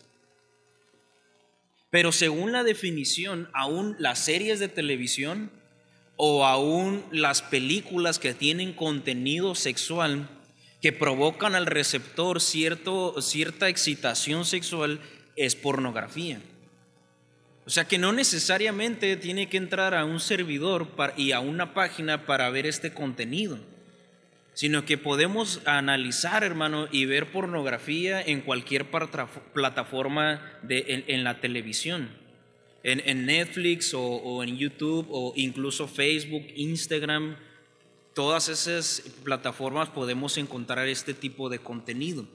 Pero 1.90 2.12
según 2.12 2.52
la 2.52 2.64
definición, 2.64 3.50
aún 3.54 3.96
las 3.98 4.20
series 4.20 4.60
de 4.60 4.68
televisión 4.68 5.50
o 6.18 6.46
aún 6.46 7.04
las 7.12 7.42
películas 7.42 8.20
que 8.20 8.36
tienen 8.36 8.74
contenido 8.74 9.56
sexual 9.56 10.30
que 10.84 10.92
provocan 10.92 11.56
al 11.56 11.66
receptor 11.66 12.42
cierto, 12.42 13.16
cierta 13.22 13.70
excitación 13.70 14.44
sexual 14.44 15.00
es 15.38 15.56
pornografía. 15.56 16.42
O 17.66 17.70
sea 17.70 17.88
que 17.88 17.98
no 17.98 18.12
necesariamente 18.12 19.16
tiene 19.16 19.48
que 19.48 19.56
entrar 19.56 19.96
a 19.96 20.04
un 20.04 20.20
servidor 20.20 20.90
y 21.16 21.32
a 21.32 21.40
una 21.40 21.74
página 21.74 22.26
para 22.26 22.50
ver 22.50 22.66
este 22.66 22.94
contenido, 22.94 23.60
sino 24.54 24.84
que 24.84 24.98
podemos 24.98 25.62
analizar, 25.64 26.44
hermano, 26.44 26.90
y 26.92 27.06
ver 27.06 27.32
pornografía 27.32 28.22
en 28.22 28.42
cualquier 28.42 28.88
plataforma 28.92 30.42
de, 30.64 31.06
en, 31.08 31.24
la 31.24 31.40
televisión, 31.40 32.10
en, 32.84 33.26
Netflix 33.26 33.94
o, 33.94 34.04
o 34.04 34.44
en 34.44 34.58
YouTube 34.58 35.08
o 35.10 35.32
incluso 35.38 35.88
Facebook, 35.88 36.46
Instagram, 36.58 37.38
todas 38.14 38.50
esas 38.50 39.02
plataformas 39.24 39.90
podemos 39.90 40.38
encontrar 40.38 40.88
este 40.88 41.14
tipo 41.14 41.50
de 41.50 41.60
contenido. 41.60 42.26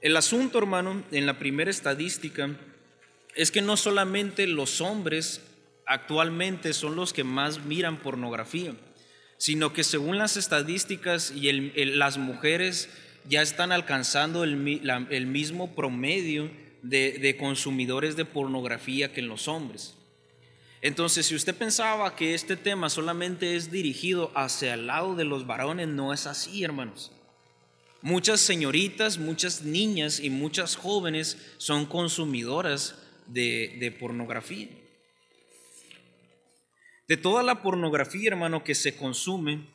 El 0.00 0.16
asunto, 0.16 0.58
hermano, 0.58 1.02
en 1.10 1.26
la 1.26 1.38
primera 1.38 1.70
estadística, 1.70 2.56
es 3.34 3.50
que 3.50 3.62
no 3.62 3.76
solamente 3.76 4.46
los 4.46 4.80
hombres 4.80 5.40
actualmente 5.86 6.72
son 6.72 6.96
los 6.96 7.12
que 7.12 7.24
más 7.24 7.64
miran 7.64 7.98
pornografía, 7.98 8.74
sino 9.38 9.72
que 9.72 9.84
según 9.84 10.18
las 10.18 10.36
estadísticas 10.36 11.32
y 11.34 11.52
las 11.84 12.18
mujeres 12.18 12.88
ya 13.28 13.42
están 13.42 13.72
alcanzando 13.72 14.44
el, 14.44 14.56
mismo 15.26 15.74
promedio 15.74 16.50
de 16.82 17.36
consumidores 17.38 18.16
de 18.16 18.24
pornografía 18.24 19.12
que 19.12 19.22
los 19.22 19.48
hombres. 19.48 19.96
Entonces, 20.86 21.26
si 21.26 21.34
usted 21.34 21.52
pensaba 21.52 22.14
que 22.14 22.32
este 22.32 22.56
tema 22.56 22.88
solamente 22.88 23.56
es 23.56 23.72
dirigido 23.72 24.30
hacia 24.36 24.74
el 24.74 24.86
lado 24.86 25.16
de 25.16 25.24
los 25.24 25.44
varones, 25.44 25.88
no 25.88 26.12
es 26.12 26.28
así, 26.28 26.62
hermanos. 26.62 27.10
Muchas 28.02 28.40
señoritas, 28.40 29.18
muchas 29.18 29.62
niñas 29.62 30.20
y 30.20 30.30
muchas 30.30 30.76
jóvenes 30.76 31.38
son 31.56 31.86
consumidoras 31.86 32.94
de, 33.26 33.96
pornografía. 33.98 34.68
De 37.08 37.16
toda 37.16 37.42
la 37.42 37.62
pornografía, 37.62 38.28
hermano, 38.28 38.62
que 38.62 38.76
se 38.76 38.94
consume, 38.94 39.66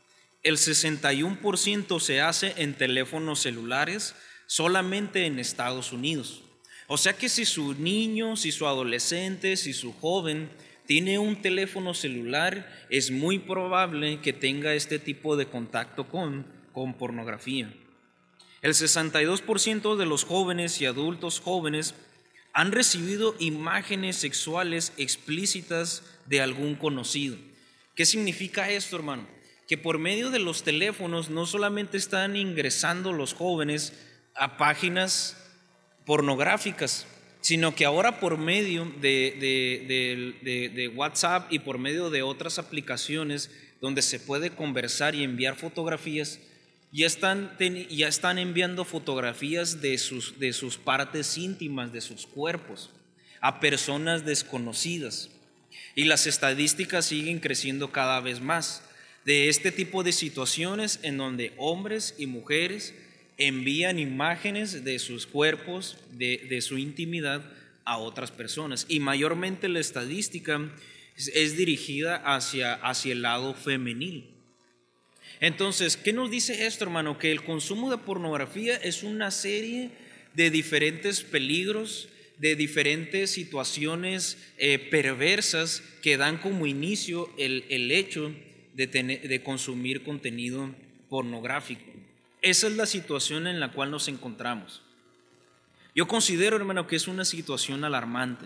el 0.43 0.55
61% 0.55 1.99
se 1.99 2.21
hace 2.21 2.53
en 2.55 2.73
teléfonos 2.73 3.41
celulares 3.41 4.15
solamente 4.47 5.25
en 5.25 5.39
Estados 5.39 5.91
Unidos. 5.91 6.41
O 6.87 6.97
sea 6.97 7.11
que 7.17 7.27
si 7.27 7.43
su 7.43 7.73
niño, 7.73 8.37
si 8.37 8.53
su 8.53 8.65
adolescente, 8.65 9.57
si 9.57 9.73
su 9.73 9.91
joven 9.91 10.49
tiene 10.91 11.19
un 11.19 11.41
teléfono 11.41 11.93
celular, 11.93 12.69
es 12.89 13.11
muy 13.11 13.39
probable 13.39 14.19
que 14.19 14.33
tenga 14.33 14.73
este 14.73 14.99
tipo 14.99 15.37
de 15.37 15.45
contacto 15.45 16.09
con, 16.09 16.45
con 16.73 16.95
pornografía. 16.95 17.73
El 18.61 18.73
62% 18.73 19.95
de 19.95 20.05
los 20.05 20.25
jóvenes 20.25 20.81
y 20.81 20.85
adultos 20.85 21.39
jóvenes 21.39 21.95
han 22.51 22.73
recibido 22.73 23.37
imágenes 23.39 24.17
sexuales 24.17 24.91
explícitas 24.97 26.03
de 26.25 26.41
algún 26.41 26.75
conocido. 26.75 27.37
¿Qué 27.95 28.05
significa 28.05 28.69
esto, 28.69 28.97
hermano? 28.97 29.29
Que 29.69 29.77
por 29.77 29.97
medio 29.97 30.29
de 30.29 30.39
los 30.39 30.63
teléfonos 30.63 31.29
no 31.29 31.45
solamente 31.45 31.95
están 31.95 32.35
ingresando 32.35 33.13
los 33.13 33.33
jóvenes 33.33 33.93
a 34.35 34.57
páginas 34.57 35.37
pornográficas, 36.05 37.07
sino 37.41 37.75
que 37.75 37.85
ahora 37.85 38.19
por 38.19 38.37
medio 38.37 38.85
de, 39.01 40.91
WhatsApp 40.95 41.51
y 41.51 41.59
por 41.59 41.77
medio 41.79 42.09
de 42.09 42.21
otras 42.21 42.59
aplicaciones 42.59 43.51
donde 43.81 44.03
se 44.03 44.19
puede 44.19 44.51
conversar 44.51 45.15
y 45.15 45.23
enviar 45.23 45.55
fotografías, 45.55 46.39
ya 46.91 47.07
están, 47.07 47.57
ya 47.89 48.07
están 48.07 48.37
enviando 48.37 48.85
fotografías 48.85 49.81
de 49.81 49.97
sus, 49.97 50.39
de 50.39 50.53
sus 50.53 50.77
partes 50.77 51.37
íntimas, 51.37 51.91
de 51.91 52.01
sus 52.01 52.27
cuerpos, 52.27 52.91
a 53.39 53.59
personas 53.59 54.23
desconocidas. 54.23 55.29
Y 55.95 56.03
las 56.03 56.27
estadísticas 56.27 57.05
siguen 57.05 57.39
creciendo 57.39 57.91
cada 57.91 58.19
vez 58.19 58.39
más 58.39 58.83
de 59.25 59.49
este 59.49 59.71
tipo 59.71 60.03
de 60.03 60.11
situaciones 60.11 60.99
en 61.03 61.17
donde 61.17 61.53
hombres 61.57 62.15
y 62.17 62.27
mujeres 62.27 62.93
envían 63.47 63.97
imágenes 63.97 64.83
de 64.83 64.99
sus 64.99 65.25
cuerpos, 65.25 65.97
de, 66.11 66.61
su 66.61 66.77
intimidad 66.77 67.43
a 67.85 67.97
otras 67.97 68.31
personas. 68.31 68.85
Y 68.87 68.99
mayormente 68.99 69.67
la 69.67 69.79
estadística 69.79 70.71
es, 71.15 71.57
dirigida 71.57 72.17
hacia, 72.17 72.73
hacia 72.73 73.13
el 73.13 73.23
lado 73.23 73.53
femenil. 73.53 74.29
Entonces, 75.39 75.97
¿qué 75.97 76.13
nos 76.13 76.29
dice 76.29 76.67
esto, 76.67 76.83
hermano? 76.83 77.17
Que 77.17 77.31
el 77.31 77.43
consumo 77.43 77.89
de 77.89 77.97
pornografía 77.97 78.75
es 78.77 79.01
una 79.01 79.31
serie 79.31 79.89
de 80.35 80.51
diferentes 80.51 81.21
peligros, 81.21 82.09
de 82.37 82.55
diferentes 82.55 83.31
situaciones 83.31 84.37
eh, 84.57 84.77
perversas 84.77 85.81
que 86.03 86.17
dan 86.17 86.37
como 86.37 86.67
inicio 86.67 87.29
el, 87.37 87.91
hecho 87.91 88.33
de, 88.75 88.87
de 88.87 89.43
consumir 89.43 90.03
contenido 90.03 90.73
pornográfico. 91.09 91.90
Esa 92.41 92.67
es 92.67 92.75
la 92.75 92.85
situación 92.85 93.47
en 93.47 93.59
la 93.59 93.71
cual 93.71 93.91
nos 93.91 94.07
encontramos. 94.07 94.81
Yo 95.93 96.07
considero, 96.07 96.55
hermano, 96.55 96.87
que 96.87 96.95
es 96.95 97.07
una 97.07 97.25
situación 97.25 97.83
alarmante. 97.83 98.45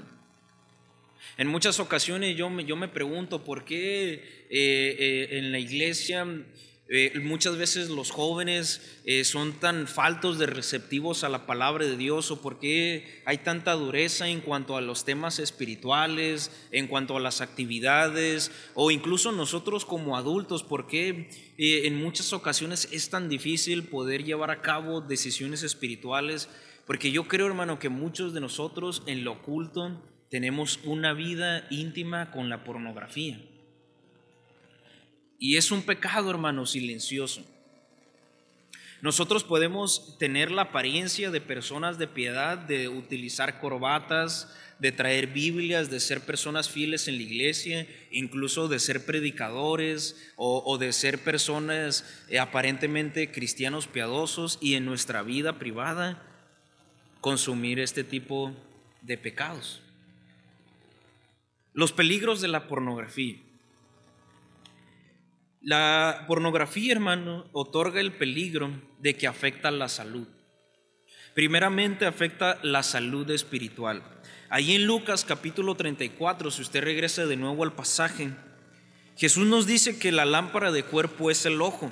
En 1.38 1.48
muchas 1.48 1.80
ocasiones 1.80 2.36
yo 2.36 2.50
me, 2.50 2.66
yo 2.66 2.76
me 2.76 2.88
pregunto 2.88 3.44
por 3.44 3.66
qué 3.66 4.14
eh, 4.14 4.20
eh, 4.50 5.28
en 5.32 5.52
la 5.52 5.60
iglesia 5.60 6.26
eh, 6.88 7.20
muchas 7.24 7.58
veces 7.58 7.90
los 7.90 8.12
jóvenes 8.12 9.02
eh, 9.06 9.24
son 9.24 9.54
tan 9.54 9.88
faltos 9.88 10.38
de 10.38 10.46
receptivos 10.46 11.24
a 11.24 11.30
la 11.30 11.48
palabra 11.48 11.84
de 11.84 11.98
Dios 11.98 12.30
o 12.30 12.44
por 12.44 12.60
qué 12.60 13.24
hay 13.26 13.40
tanta 13.40 13.74
dureza 13.74 14.28
en 14.28 14.40
cuanto 14.40 14.78
a 14.78 14.82
los 14.82 15.04
temas 15.04 15.40
espirituales, 15.40 16.52
en 16.72 16.86
cuanto 16.86 17.18
a 17.18 17.20
las 17.20 17.42
actividades 17.42 18.52
o 18.76 18.92
incluso 18.92 19.32
nosotros 19.32 19.84
como 19.84 20.16
adultos, 20.16 20.62
por 20.62 20.86
qué 20.86 21.28
eh, 21.58 21.88
en 21.88 21.96
muchas 21.96 22.34
ocasiones 22.34 22.88
es 22.92 23.10
tan 23.10 23.30
difícil 23.30 23.86
poder 23.86 24.24
llevar 24.24 24.52
a 24.52 24.62
cabo 24.62 25.02
decisiones 25.02 25.64
espirituales, 25.64 26.50
porque 26.86 27.12
yo 27.12 27.28
creo 27.28 27.48
hermano 27.48 27.80
que 27.80 27.90
muchos 27.90 28.32
de 28.32 28.42
nosotros 28.42 29.02
en 29.08 29.24
lo 29.24 29.32
oculto 29.32 30.04
tenemos 30.30 30.80
una 30.84 31.14
vida 31.14 31.66
íntima 31.72 32.30
con 32.30 32.50
la 32.50 32.64
pornografía. 32.64 33.42
Y 35.40 35.58
es 35.58 35.72
un 35.72 35.82
pecado, 35.82 36.30
hermano, 36.30 36.66
silencioso. 36.66 37.44
Nosotros 39.02 39.44
podemos 39.44 40.18
tener 40.18 40.50
la 40.50 40.64
apariencia 40.64 41.30
de 41.30 41.42
personas 41.42 41.98
de 41.98 42.08
piedad, 42.08 42.58
de 42.58 42.88
utilizar 42.88 43.60
corbatas, 43.60 44.52
de 44.80 44.92
traer 44.92 45.28
Biblias, 45.28 45.90
de 45.90 46.00
ser 46.00 46.22
personas 46.22 46.70
fieles 46.70 47.08
en 47.08 47.18
la 47.18 47.24
iglesia, 47.24 47.88
incluso 48.12 48.68
de 48.68 48.80
ser 48.80 49.06
predicadores 49.06 50.16
o, 50.36 50.78
de 50.78 50.92
ser 50.92 51.20
personas 51.20 52.06
eh, 52.30 52.40
aparentemente 52.40 53.32
cristianos 53.32 53.88
piadosos 53.88 54.58
y 54.62 54.74
en 54.74 54.86
nuestra 54.86 55.24
vida 55.24 55.60
privada 55.60 56.22
consumir 57.22 57.80
este 57.80 58.04
tipo 58.04 58.54
de 59.02 59.18
pecados. 59.18 59.82
Los 61.74 61.92
peligros 61.92 62.42
de 62.42 62.48
la 62.48 62.68
pornografía. 62.68 63.36
La 65.68 66.26
pornografía, 66.28 66.92
hermano, 66.92 67.50
otorga 67.52 68.00
el 68.00 68.12
peligro 68.12 68.70
de 69.00 69.18
que 69.18 69.26
afecta 69.26 69.72
la 69.72 69.90
salud. 69.90 70.28
Primeramente 71.34 72.06
afecta 72.06 72.60
la 72.62 72.84
salud 72.84 73.28
espiritual. 73.32 74.04
Ahí 74.52 74.76
en 74.76 74.86
Lucas 74.86 75.26
capítulo 75.26 75.74
34, 75.74 76.52
si 76.52 76.62
usted 76.62 76.84
regresa 76.84 77.26
de 77.26 77.36
nuevo 77.36 77.64
al 77.64 77.74
pasaje, 77.74 78.30
Jesús 79.18 79.48
nos 79.48 79.66
dice 79.66 79.98
que 79.98 80.12
la 80.12 80.26
lámpara 80.26 80.72
de 80.72 80.84
cuerpo 80.84 81.32
es 81.32 81.48
el 81.48 81.60
ojo. 81.60 81.92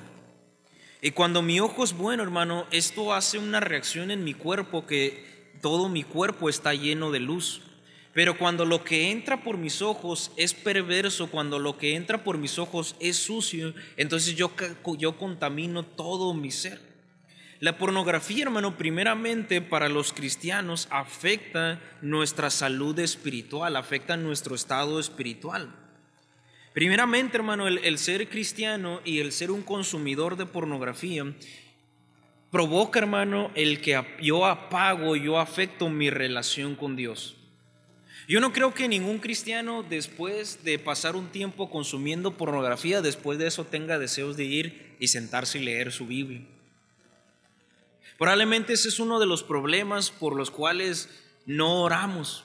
Y 1.02 1.10
cuando 1.10 1.42
mi 1.42 1.58
ojo 1.58 1.82
es 1.82 1.94
bueno, 1.94 2.22
hermano, 2.22 2.68
esto 2.70 3.12
hace 3.12 3.38
una 3.38 3.58
reacción 3.58 4.12
en 4.12 4.22
mi 4.22 4.34
cuerpo 4.34 4.86
que 4.86 5.50
todo 5.60 5.88
mi 5.88 6.04
cuerpo 6.04 6.48
está 6.48 6.74
lleno 6.74 7.10
de 7.10 7.18
luz. 7.18 7.60
Pero 8.14 8.38
cuando 8.38 8.64
lo 8.64 8.84
que 8.84 9.10
entra 9.10 9.42
por 9.42 9.58
mis 9.58 9.82
ojos 9.82 10.30
es 10.36 10.54
perverso, 10.54 11.30
cuando 11.30 11.58
lo 11.58 11.76
que 11.76 11.96
entra 11.96 12.22
por 12.22 12.38
mis 12.38 12.60
ojos 12.60 12.94
es 13.00 13.16
sucio, 13.16 13.74
entonces 13.96 14.36
yo, 14.36 14.52
yo 14.96 15.18
contamino 15.18 15.82
todo 15.82 16.32
mi 16.32 16.52
ser. 16.52 16.80
La 17.58 17.76
pornografía, 17.76 18.44
hermano, 18.44 18.78
primeramente 18.78 19.60
para 19.60 19.88
los 19.88 20.12
cristianos 20.12 20.86
afecta 20.90 21.80
nuestra 22.02 22.50
salud 22.50 22.96
espiritual, 23.00 23.74
afecta 23.74 24.16
nuestro 24.16 24.54
estado 24.54 25.00
espiritual. 25.00 25.74
Primeramente, 26.72 27.36
hermano, 27.36 27.66
el, 27.66 27.78
el 27.78 27.98
ser 27.98 28.28
cristiano 28.28 29.00
y 29.04 29.18
el 29.18 29.32
ser 29.32 29.50
un 29.50 29.62
consumidor 29.62 30.36
de 30.36 30.46
pornografía 30.46 31.24
provoca, 32.52 33.00
hermano, 33.00 33.50
el 33.56 33.80
que 33.80 34.00
yo 34.22 34.46
apago, 34.46 35.16
yo 35.16 35.40
afecto 35.40 35.88
mi 35.88 36.10
relación 36.10 36.76
con 36.76 36.94
Dios. 36.94 37.36
Yo 38.26 38.40
no 38.40 38.52
creo 38.52 38.72
que 38.72 38.88
ningún 38.88 39.18
cristiano 39.18 39.82
después 39.82 40.64
de 40.64 40.78
pasar 40.78 41.14
un 41.14 41.28
tiempo 41.28 41.70
consumiendo 41.70 42.36
pornografía, 42.36 43.02
después 43.02 43.38
de 43.38 43.46
eso 43.46 43.64
tenga 43.64 43.98
deseos 43.98 44.36
de 44.36 44.44
ir 44.44 44.96
y 44.98 45.08
sentarse 45.08 45.58
y 45.58 45.64
leer 45.64 45.92
su 45.92 46.06
Biblia. 46.06 46.42
Probablemente 48.18 48.72
ese 48.72 48.88
es 48.88 49.00
uno 49.00 49.20
de 49.20 49.26
los 49.26 49.42
problemas 49.42 50.10
por 50.10 50.36
los 50.36 50.50
cuales 50.50 51.10
no 51.46 51.82
oramos. 51.82 52.44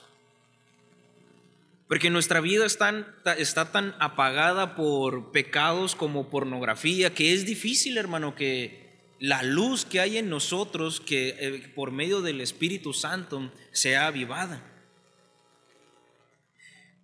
Porque 1.88 2.10
nuestra 2.10 2.40
vida 2.40 2.66
está, 2.66 3.72
tan 3.72 3.96
apagada 3.98 4.76
por 4.76 5.32
pecados 5.32 5.96
como 5.96 6.28
pornografía 6.28 7.14
que 7.14 7.32
es 7.32 7.46
difícil, 7.46 7.98
hermano, 7.98 8.36
que 8.36 8.90
la 9.18 9.42
luz 9.42 9.84
que 9.84 10.00
hay 10.00 10.18
en 10.18 10.28
nosotros, 10.28 11.00
que 11.00 11.36
eh, 11.40 11.72
por 11.74 11.90
medio 11.90 12.20
del 12.20 12.40
Espíritu 12.40 12.92
Santo 12.92 13.52
sea 13.72 14.06
avivada. 14.06 14.62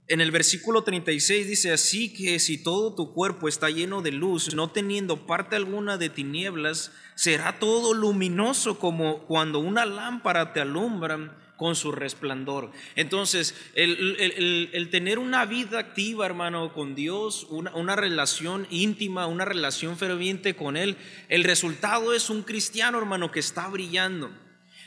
En 0.08 0.20
el 0.20 0.30
versículo 0.30 0.84
36 0.84 1.48
dice, 1.48 1.72
así 1.72 2.12
que 2.12 2.38
si 2.38 2.58
todo 2.58 2.94
tu 2.94 3.12
cuerpo 3.12 3.48
está 3.48 3.70
lleno 3.70 4.02
de 4.02 4.12
luz, 4.12 4.54
no 4.54 4.70
teniendo 4.70 5.26
parte 5.26 5.56
alguna 5.56 5.98
de 5.98 6.10
tinieblas, 6.10 6.92
será 7.16 7.58
todo 7.58 7.92
luminoso 7.92 8.78
como 8.78 9.24
cuando 9.26 9.58
una 9.58 9.84
lámpara 9.84 10.52
te 10.52 10.60
alumbra 10.60 11.36
con 11.56 11.74
su 11.74 11.90
resplandor. 11.90 12.70
Entonces, 12.94 13.56
el, 13.74 14.88
tener 14.92 15.18
una 15.18 15.44
vida 15.44 15.80
activa, 15.80 16.24
hermano, 16.24 16.72
con 16.72 16.94
Dios, 16.94 17.46
una, 17.50 17.74
una 17.74 17.96
relación 17.96 18.68
íntima, 18.70 19.26
una 19.26 19.44
relación 19.44 19.96
ferviente 19.96 20.54
con 20.54 20.76
Él, 20.76 20.96
el 21.28 21.42
resultado 21.42 22.14
es 22.14 22.30
un 22.30 22.42
cristiano, 22.42 22.98
hermano, 22.98 23.32
que 23.32 23.40
está 23.40 23.66
brillando. 23.66 24.30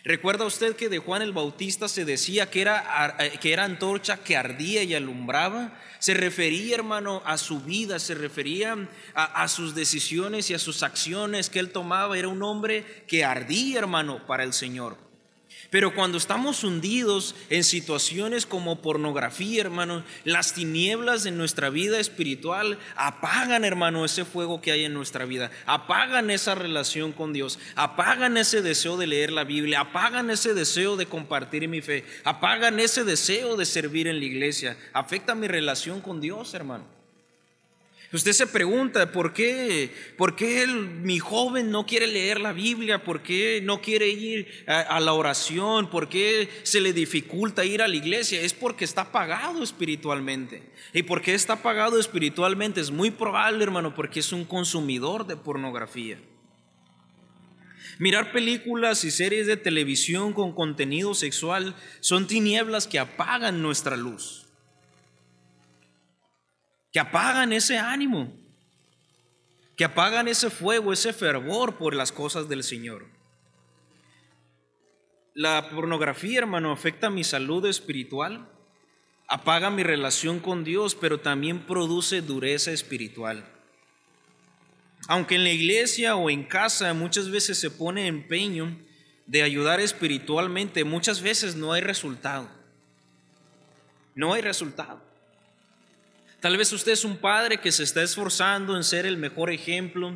¿Recuerda 0.09 0.45
usted 0.45 0.75
que 0.75 0.89
de 0.89 0.97
Juan 0.97 1.21
el 1.21 1.33
Bautista 1.33 1.87
se 1.87 2.03
decía 2.03 2.49
que 2.49 2.61
era, 2.61 3.15
eh, 3.19 3.37
que 3.39 3.53
era 3.53 3.63
antorcha 3.63 4.17
que 4.17 4.35
ardía 4.35 4.81
y 4.81 4.95
alumbraba? 4.95 5.79
Se 5.99 6.15
refería, 6.15 6.73
hermano, 6.73 7.21
a 7.27 7.37
su 7.37 7.61
vida, 7.61 7.99
se 7.99 8.15
refería 8.15 8.75
a, 9.13 9.43
a, 9.43 9.47
sus 9.47 9.75
decisiones 9.75 10.49
y 10.49 10.55
a 10.55 10.57
sus 10.57 10.81
acciones 10.81 11.51
que 11.51 11.59
él 11.59 11.71
tomaba. 11.71 12.17
Era 12.17 12.27
un 12.27 12.41
hombre 12.41 13.03
que 13.07 13.23
ardía, 13.23 13.77
hermano, 13.77 14.25
para 14.25 14.43
el 14.43 14.53
Señor. 14.53 15.08
Pero 15.69 15.93
cuando 15.93 16.17
estamos 16.17 16.63
hundidos 16.63 17.35
en 17.51 17.63
situaciones 17.63 18.47
como 18.47 18.81
pornografía, 18.81 19.61
hermano, 19.61 20.03
las 20.23 20.53
tinieblas 20.53 21.23
de 21.23 21.31
nuestra 21.31 21.69
vida 21.69 21.99
espiritual 21.99 22.79
apagan, 22.95 23.63
hermano, 23.63 24.03
ese 24.03 24.25
fuego 24.25 24.61
que 24.61 24.71
hay 24.71 24.85
en 24.85 24.95
nuestra 24.95 25.25
vida. 25.25 25.51
Apagan 25.67 26.31
esa 26.31 26.55
relación 26.55 27.11
con 27.11 27.33
Dios. 27.33 27.59
Apagan 27.75 28.37
ese 28.37 28.63
deseo 28.63 28.97
de 28.97 29.07
leer 29.07 29.31
la 29.31 29.43
Biblia. 29.43 29.81
Apagan 29.81 30.31
ese 30.31 30.55
deseo 30.55 30.97
de 30.97 31.05
compartir 31.05 31.67
mi 31.67 31.81
fe. 31.81 32.03
Apagan 32.23 32.79
ese 32.79 33.03
deseo 33.03 33.55
de 33.55 33.65
servir 33.65 34.07
en 34.07 34.19
la 34.19 34.25
iglesia. 34.25 34.75
Afecta 34.93 35.35
mi 35.35 35.47
relación 35.47 36.01
con 36.01 36.19
Dios, 36.19 36.55
hermano. 36.55 36.98
Usted 38.11 38.31
se 38.31 38.47
pregunta, 38.47 39.11
¿por 39.11 39.33
qué, 39.33 39.93
por 40.17 40.35
qué 40.35 40.65
mi 40.65 41.19
joven 41.19 41.69
no 41.69 41.85
quiere 41.85 42.07
leer 42.07 42.41
la 42.41 42.53
Biblia? 42.53 43.03
¿Por 43.03 43.21
qué 43.21 43.61
no 43.63 43.81
quiere 43.81 44.09
ir 44.09 44.47
a, 44.65 44.99
la 44.99 45.13
oración? 45.13 45.91
¿Por 45.91 46.09
qué 46.09 46.49
se 46.63 46.81
le 46.81 46.91
dificulta 46.91 47.65
ir 47.65 47.83
a 47.83 47.87
la 47.87 47.95
iglesia? 47.95 48.41
Es 48.41 48.55
porque 48.55 48.83
está 48.83 49.01
apagado 49.01 49.61
espiritualmente. 49.61 50.63
¿Y 50.91 51.03
por 51.03 51.21
qué 51.21 51.35
está 51.35 51.53
apagado 51.53 51.99
espiritualmente? 51.99 52.81
Es 52.81 52.89
muy 52.89 53.11
probable, 53.11 53.63
hermano, 53.63 53.93
porque 53.93 54.21
es 54.21 54.31
un 54.31 54.43
consumidor 54.43 55.27
de 55.27 55.37
pornografía. 55.37 56.17
Mirar 57.99 58.31
películas 58.31 59.03
y 59.03 59.11
series 59.11 59.45
de 59.45 59.57
televisión 59.57 60.33
con 60.33 60.53
contenido 60.55 61.13
sexual 61.13 61.75
son 61.99 62.25
tinieblas 62.25 62.87
que 62.87 62.97
apagan 62.97 63.61
nuestra 63.61 63.97
luz 63.97 64.38
que 66.91 66.99
apagan 66.99 67.53
ese 67.53 67.77
ánimo, 67.77 68.33
que 69.75 69.85
apagan 69.85 70.27
ese 70.27 70.49
fuego, 70.49 70.91
ese 70.91 71.13
fervor 71.13 71.77
por 71.77 71.95
las 71.95 72.11
cosas 72.11 72.49
del 72.49 72.63
Señor. 72.63 73.05
La 75.33 75.69
pornografía, 75.69 76.39
hermano, 76.39 76.71
afecta 76.71 77.09
mi 77.09 77.23
salud 77.23 77.65
espiritual, 77.65 78.49
apaga 79.27 79.69
mi 79.69 79.83
relación 79.83 80.39
con 80.39 80.63
Dios, 80.63 80.95
pero 80.95 81.19
también 81.19 81.65
produce 81.65 82.21
dureza 82.21 82.71
espiritual. 82.71 83.45
Aunque 85.07 85.35
en 85.35 85.43
la 85.43 85.51
iglesia 85.51 86.15
o 86.15 86.29
en 86.29 86.43
casa 86.43 86.93
muchas 86.93 87.29
veces 87.29 87.57
se 87.57 87.71
pone 87.71 88.07
empeño 88.07 88.77
de 89.27 89.43
ayudar 89.43 89.79
espiritualmente, 89.79 90.83
muchas 90.83 91.21
veces 91.21 91.55
no 91.55 91.71
hay 91.71 91.81
resultado. 91.81 92.49
No 94.15 94.33
hay 94.33 94.41
resultado. 94.41 95.08
Tal 96.39 96.55
vez 96.55 96.71
usted 96.71 96.93
es 96.93 97.03
un 97.03 97.17
padre 97.17 97.59
que 97.59 97.71
se 97.71 97.83
está 97.83 98.01
esforzando 98.01 98.77
en 98.77 98.85
ser 98.85 99.05
el 99.05 99.17
mejor 99.17 99.49
ejemplo, 99.49 100.13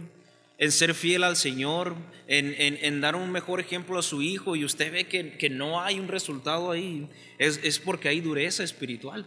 en 0.57 0.71
ser 0.71 0.93
fiel 0.93 1.23
al 1.23 1.35
Señor, 1.35 1.95
en, 2.27 3.01
dar 3.01 3.17
un 3.17 3.29
mejor 3.29 3.59
ejemplo 3.59 3.99
a 3.99 4.03
su 4.03 4.21
hijo 4.21 4.55
y 4.55 4.63
usted 4.63 4.93
ve 4.93 5.07
que, 5.07 5.49
no 5.49 5.81
hay 5.81 5.99
un 5.99 6.07
resultado 6.07 6.71
ahí, 6.71 7.09
es, 7.39 7.59
es 7.63 7.77
porque 7.77 8.07
hay 8.07 8.21
dureza 8.21 8.63
espiritual. 8.63 9.25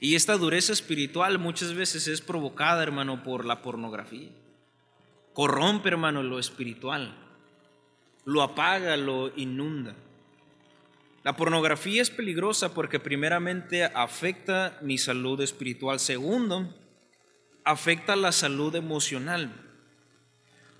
Y 0.00 0.14
esta 0.14 0.38
dureza 0.38 0.72
espiritual 0.72 1.38
muchas 1.38 1.74
veces 1.74 2.08
es 2.08 2.22
provocada, 2.22 2.82
hermano, 2.82 3.22
por 3.22 3.44
la 3.44 3.60
pornografía. 3.60 4.30
Corrompe, 5.34 5.90
hermano, 5.90 6.22
lo 6.22 6.38
espiritual. 6.38 7.14
Lo 8.24 8.42
apaga, 8.42 8.96
lo 8.96 9.32
inunda. 9.36 9.94
La 11.28 11.36
pornografía 11.36 12.00
es 12.00 12.08
peligrosa 12.08 12.72
porque 12.72 12.98
primeramente 12.98 13.84
afecta 13.84 14.78
mi 14.80 14.96
salud 14.96 15.38
espiritual. 15.42 16.00
Segundo, 16.00 16.74
afecta 17.64 18.16
la 18.16 18.32
salud 18.32 18.74
emocional. 18.74 19.52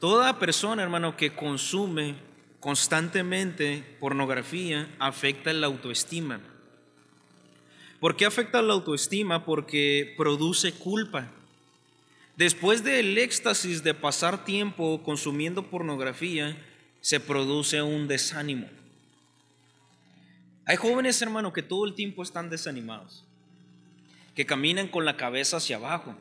Toda 0.00 0.38
persona, 0.38 0.82
hermano, 0.82 1.18
que 1.18 1.34
consume 1.34 2.14
constantemente 2.60 3.84
pornografía 4.00 4.88
afecta 4.98 5.52
la 5.52 5.66
autoestima. 5.66 6.40
¿Por 8.00 8.16
qué 8.16 8.24
afecta 8.24 8.62
la 8.62 8.72
autoestima? 8.72 9.44
Porque 9.44 10.14
produce 10.16 10.72
culpa. 10.72 11.30
Después 12.36 12.82
del 12.82 13.18
éxtasis 13.18 13.82
de 13.82 13.92
pasar 13.92 14.46
tiempo 14.46 15.02
consumiendo 15.02 15.64
pornografía, 15.64 16.56
se 17.02 17.20
produce 17.20 17.82
un 17.82 18.08
desánimo. 18.08 18.77
Hay 20.68 20.76
jóvenes, 20.76 21.20
hermano, 21.22 21.52
que 21.52 21.62
todo 21.62 21.86
el 21.86 21.94
tiempo 21.94 22.22
están 22.22 22.50
desanimados, 22.50 23.24
que 24.34 24.44
caminan 24.44 24.86
con 24.86 25.06
la 25.06 25.16
cabeza 25.16 25.56
hacia 25.56 25.76
abajo. 25.76 26.14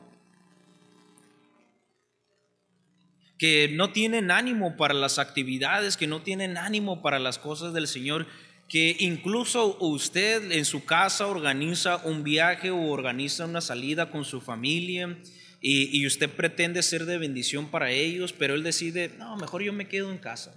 que 3.38 3.68
no 3.68 3.92
tienen 3.92 4.32
ánimo 4.32 4.76
para 4.76 4.94
las 4.94 5.20
actividades, 5.20 5.96
que 5.96 6.08
no 6.08 6.22
tienen 6.22 6.58
ánimo 6.58 7.02
para 7.02 7.20
las 7.20 7.38
cosas 7.38 7.72
del 7.72 7.86
Señor, 7.86 8.26
que 8.68 8.96
incluso 8.98 9.78
usted 9.78 10.50
en 10.50 10.64
su 10.64 10.84
casa 10.84 11.28
organiza 11.28 11.98
un 11.98 12.24
viaje 12.24 12.72
o 12.72 12.90
organiza 12.90 13.44
una 13.44 13.60
salida 13.60 14.10
con 14.10 14.24
su 14.24 14.40
familia 14.40 15.16
y, 15.60 16.04
usted 16.04 16.28
pretende 16.28 16.82
ser 16.82 17.04
de 17.04 17.18
bendición 17.18 17.70
para 17.70 17.92
ellos, 17.92 18.32
pero 18.32 18.56
él 18.56 18.64
decide, 18.64 19.12
no, 19.18 19.36
mejor 19.36 19.62
yo 19.62 19.72
me 19.72 19.86
quedo 19.86 20.10
en 20.10 20.18
casa. 20.18 20.52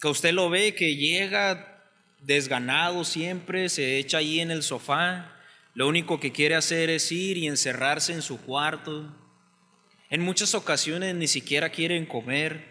Que 0.00 0.08
usted 0.08 0.32
lo 0.32 0.50
ve 0.50 0.74
que 0.74 0.96
llega 0.96 1.82
desganado 2.20 3.04
siempre, 3.04 3.68
se 3.68 3.98
echa 3.98 4.18
ahí 4.18 4.40
en 4.40 4.50
el 4.50 4.62
sofá, 4.62 5.32
lo 5.74 5.88
único 5.88 6.20
que 6.20 6.32
quiere 6.32 6.54
hacer 6.54 6.90
es 6.90 7.12
ir 7.12 7.36
y 7.36 7.46
encerrarse 7.46 8.12
en 8.12 8.22
su 8.22 8.40
cuarto. 8.40 9.14
En 10.08 10.22
muchas 10.22 10.54
ocasiones 10.54 11.14
ni 11.14 11.28
siquiera 11.28 11.68
quieren 11.68 12.06
comer. 12.06 12.64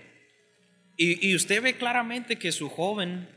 Y, 0.97 1.27
y 1.27 1.35
usted 1.35 1.61
ve 1.61 1.77
claramente 1.77 2.37
que 2.37 2.51
su 2.51 2.69
joven, 2.69 3.29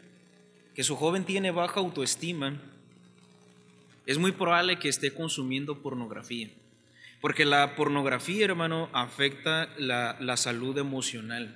que 0.75 0.85
su 0.85 0.97
joven 0.97 1.25
tiene 1.25 1.51
baja 1.51 1.81
autoestima 1.81 2.61
es 4.09 4.17
muy 4.17 4.33
probable 4.33 4.79
que 4.79 4.89
esté 4.89 5.13
consumiendo 5.13 5.83
pornografía. 5.83 6.49
Porque 7.21 7.45
la 7.45 7.77
pornografía, 7.77 8.47
hermano, 8.47 8.89
afecta 8.95 9.69
la, 9.77 10.37
salud 10.39 10.79
emocional. 10.79 11.55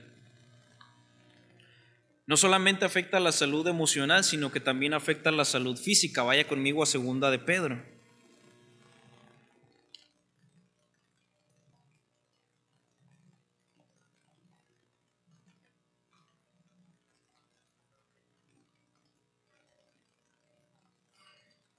No 2.26 2.37
solamente 2.37 2.85
afecta 2.85 3.18
la 3.18 3.32
salud 3.32 3.66
emocional, 3.66 4.22
sino 4.22 4.52
que 4.52 4.61
también 4.61 4.94
afecta 4.94 5.30
la 5.32 5.44
salud 5.44 5.76
física. 5.76 6.22
Vaya 6.22 6.46
conmigo 6.46 6.82
a 6.82 6.87
segunda 6.87 7.30
de 7.30 7.38
Pedro. 7.38 7.82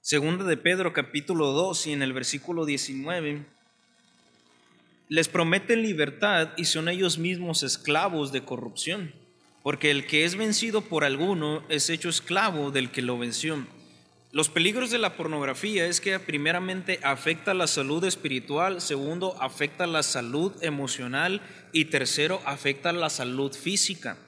Segunda 0.06 0.44
de 0.44 0.58
Pedro 0.58 0.92
capítulo 0.92 1.52
2 1.52 1.86
y 1.86 1.92
en 1.92 2.02
el 2.02 2.12
versículo 2.12 2.66
19, 2.66 3.46
les 5.08 5.28
prometen 5.28 5.80
libertad 5.80 6.50
y 6.58 6.66
son 6.66 6.90
ellos 6.90 7.16
mismos 7.16 7.62
esclavos 7.62 8.30
de 8.30 8.44
corrupción, 8.44 9.14
porque 9.64 9.90
el 9.90 10.04
que 10.04 10.26
es 10.26 10.36
vencido 10.36 10.82
por 10.82 11.04
alguno 11.04 11.64
es 11.70 11.88
hecho 11.88 12.10
esclavo 12.10 12.70
del 12.70 12.90
que 12.90 13.00
lo 13.00 13.16
venció. 13.16 13.66
Los 14.30 14.50
peligros 14.50 14.90
de 14.90 14.98
la 14.98 15.16
pornografía 15.16 15.86
es 15.86 16.02
que 16.02 16.20
primeramente 16.20 17.00
afecta 17.02 17.54
la 17.54 17.66
salud 17.66 18.04
espiritual, 18.04 18.82
segundo 18.82 19.40
afecta 19.40 19.86
la 19.86 20.02
salud 20.02 20.52
emocional 20.62 21.40
y 21.72 21.86
tercero 21.86 22.42
afecta 22.44 22.92
la 22.92 23.08
salud 23.08 23.54
física. 23.54 24.18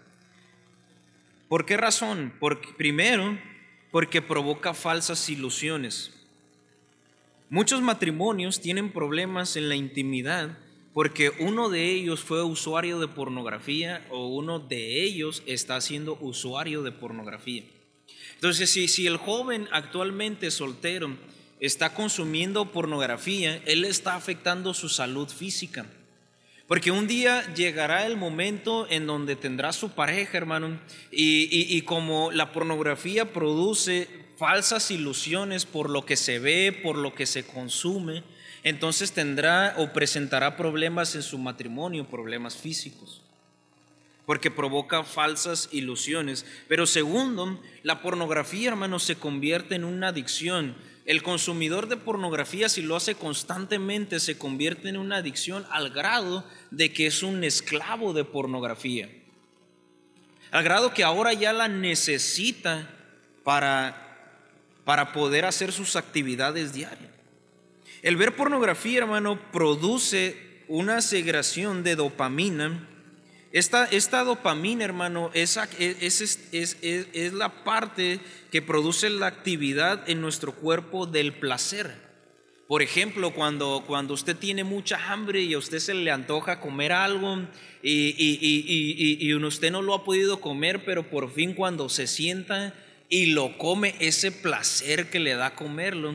¿Por 1.51 1.67
qué 1.67 1.77
razón? 1.77 2.33
Porque 2.41 2.71
primero 2.75 3.39
porque 3.91 4.23
provoca 4.23 4.73
falsas 4.73 5.29
ilusiones. 5.29 6.15
Muchos 7.51 7.83
matrimonios 7.83 8.63
tienen 8.63 8.91
problemas 8.91 9.57
en 9.57 9.69
la 9.69 9.77
intimidad 9.77 10.57
porque 10.97 11.31
uno 11.41 11.69
de 11.69 11.91
ellos 11.91 12.21
fue 12.21 12.43
usuario 12.43 12.99
de 12.99 13.07
pornografía 13.07 14.07
o 14.09 14.29
uno 14.29 14.61
de 14.61 15.03
ellos 15.03 15.43
está 15.45 15.79
siendo 15.83 16.17
usuario 16.23 16.83
de 16.83 16.91
pornografía. 16.91 17.65
Entonces, 18.33 18.71
si, 18.71 18.89
si 18.89 19.07
el 19.07 19.19
joven 19.19 19.69
actualmente 19.73 20.51
soltero 20.51 21.15
está 21.61 21.93
consumiendo 21.93 22.73
pornografía, 22.73 23.61
él 23.67 23.85
está 23.85 24.15
afectando 24.15 24.73
su 24.73 24.89
salud 24.89 25.29
física. 25.29 25.85
Porque 26.67 26.91
un 26.91 27.07
día 27.07 27.45
llegará 27.53 28.07
el 28.07 28.17
momento 28.17 28.87
en 28.89 29.07
donde 29.07 29.37
tendrá 29.37 29.75
su 29.75 29.91
pareja, 29.91 30.39
hermano, 30.39 30.81
y, 31.11 31.79
como 31.83 32.33
la 32.33 32.53
pornografía 32.53 33.35
produce 33.35 34.09
falsas 34.39 34.91
ilusiones 34.91 35.67
por 35.67 35.91
lo 35.91 36.07
que 36.07 36.17
se 36.17 36.39
ve, 36.39 36.73
por 36.73 36.97
lo 36.97 37.15
que 37.15 37.27
se 37.27 37.45
consume, 37.47 38.23
entonces 38.67 39.13
tendrá 39.13 39.75
o 39.77 39.93
presentará 39.93 40.57
problemas 40.57 41.15
en 41.15 41.23
su 41.23 41.39
matrimonio, 41.39 42.09
problemas 42.09 42.57
físicos 42.57 43.23
porque 44.25 44.51
provoca 44.51 45.05
falsas 45.05 45.69
ilusiones. 45.71 46.45
Pero 46.67 46.85
segundo, 46.87 47.63
la 47.85 48.03
pornografía, 48.03 48.71
hermano, 48.71 48.99
se 48.99 49.15
convierte 49.15 49.77
en 49.77 49.85
una 49.85 50.09
adicción. 50.09 50.75
El 51.05 51.23
consumidor 51.23 51.87
de 51.87 51.97
pornografía, 51.97 52.69
si 52.69 52.83
lo 52.83 52.97
hace 52.97 53.15
constantemente, 53.15 54.19
se 54.19 54.37
convierte 54.37 54.89
en 54.89 54.97
una 54.97 55.19
adicción 55.19 55.65
al 55.71 55.91
grado 55.91 56.45
de 56.73 56.93
que 56.93 57.07
es 57.07 57.23
un 57.23 57.45
esclavo 57.45 58.15
de 58.15 58.25
pornografía. 58.25 59.09
Al 60.51 60.65
grado 60.65 60.93
que 60.93 61.05
ahora 61.05 61.33
ya 61.33 61.53
la 61.53 61.69
necesita 61.69 62.91
para, 63.45 64.43
para 64.85 65.13
poder 65.13 65.45
hacer 65.45 65.71
sus 65.71 65.95
actividades 65.95 66.73
diarias. 66.73 67.16
El 68.03 68.17
ver 68.17 68.37
pornografía, 68.37 68.99
hermano, 68.99 69.41
produce 69.53 70.63
una 70.69 71.01
segregación 71.01 71.83
de 71.83 71.97
dopamina 71.97 72.89
esta, 73.57 74.23
dopamina, 74.23 74.85
hermano, 74.85 75.31
es, 75.33 75.57
es, 76.53 77.33
la 77.33 77.65
parte 77.65 78.21
que 78.51 78.61
produce 78.61 79.09
la 79.09 79.29
actividad 79.29 80.09
en 80.11 80.21
nuestro 80.21 80.53
cuerpo 80.53 81.07
del 81.07 81.33
placer. 81.33 81.91
Por 82.69 82.83
ejemplo, 82.83 83.33
cuando, 83.33 83.85
cuando 83.87 84.13
usted 84.13 84.37
tiene 84.37 84.63
mucha 84.63 85.11
hambre 85.11 85.41
y 85.41 85.55
a 85.55 85.59
usted 85.59 85.79
se 85.79 85.95
le 85.95 86.11
antoja 86.11 86.61
comer 86.61 86.93
algo 86.93 87.47
y, 87.83 88.15
y, 88.19 89.35
usted 89.35 89.71
no 89.71 89.81
lo 89.81 89.95
ha 89.95 90.05
podido 90.05 90.39
comer, 90.39 90.85
pero 90.85 91.09
por 91.09 91.33
fin 91.33 91.55
cuando 91.55 91.89
se 91.89 92.07
sienta 92.07 92.75
y 93.09 93.27
lo 93.27 93.57
come, 93.57 93.95
ese 94.01 94.33
placer 94.33 95.09
que 95.09 95.19
le 95.19 95.35
da 95.35 95.55
comerlo, 95.55 96.13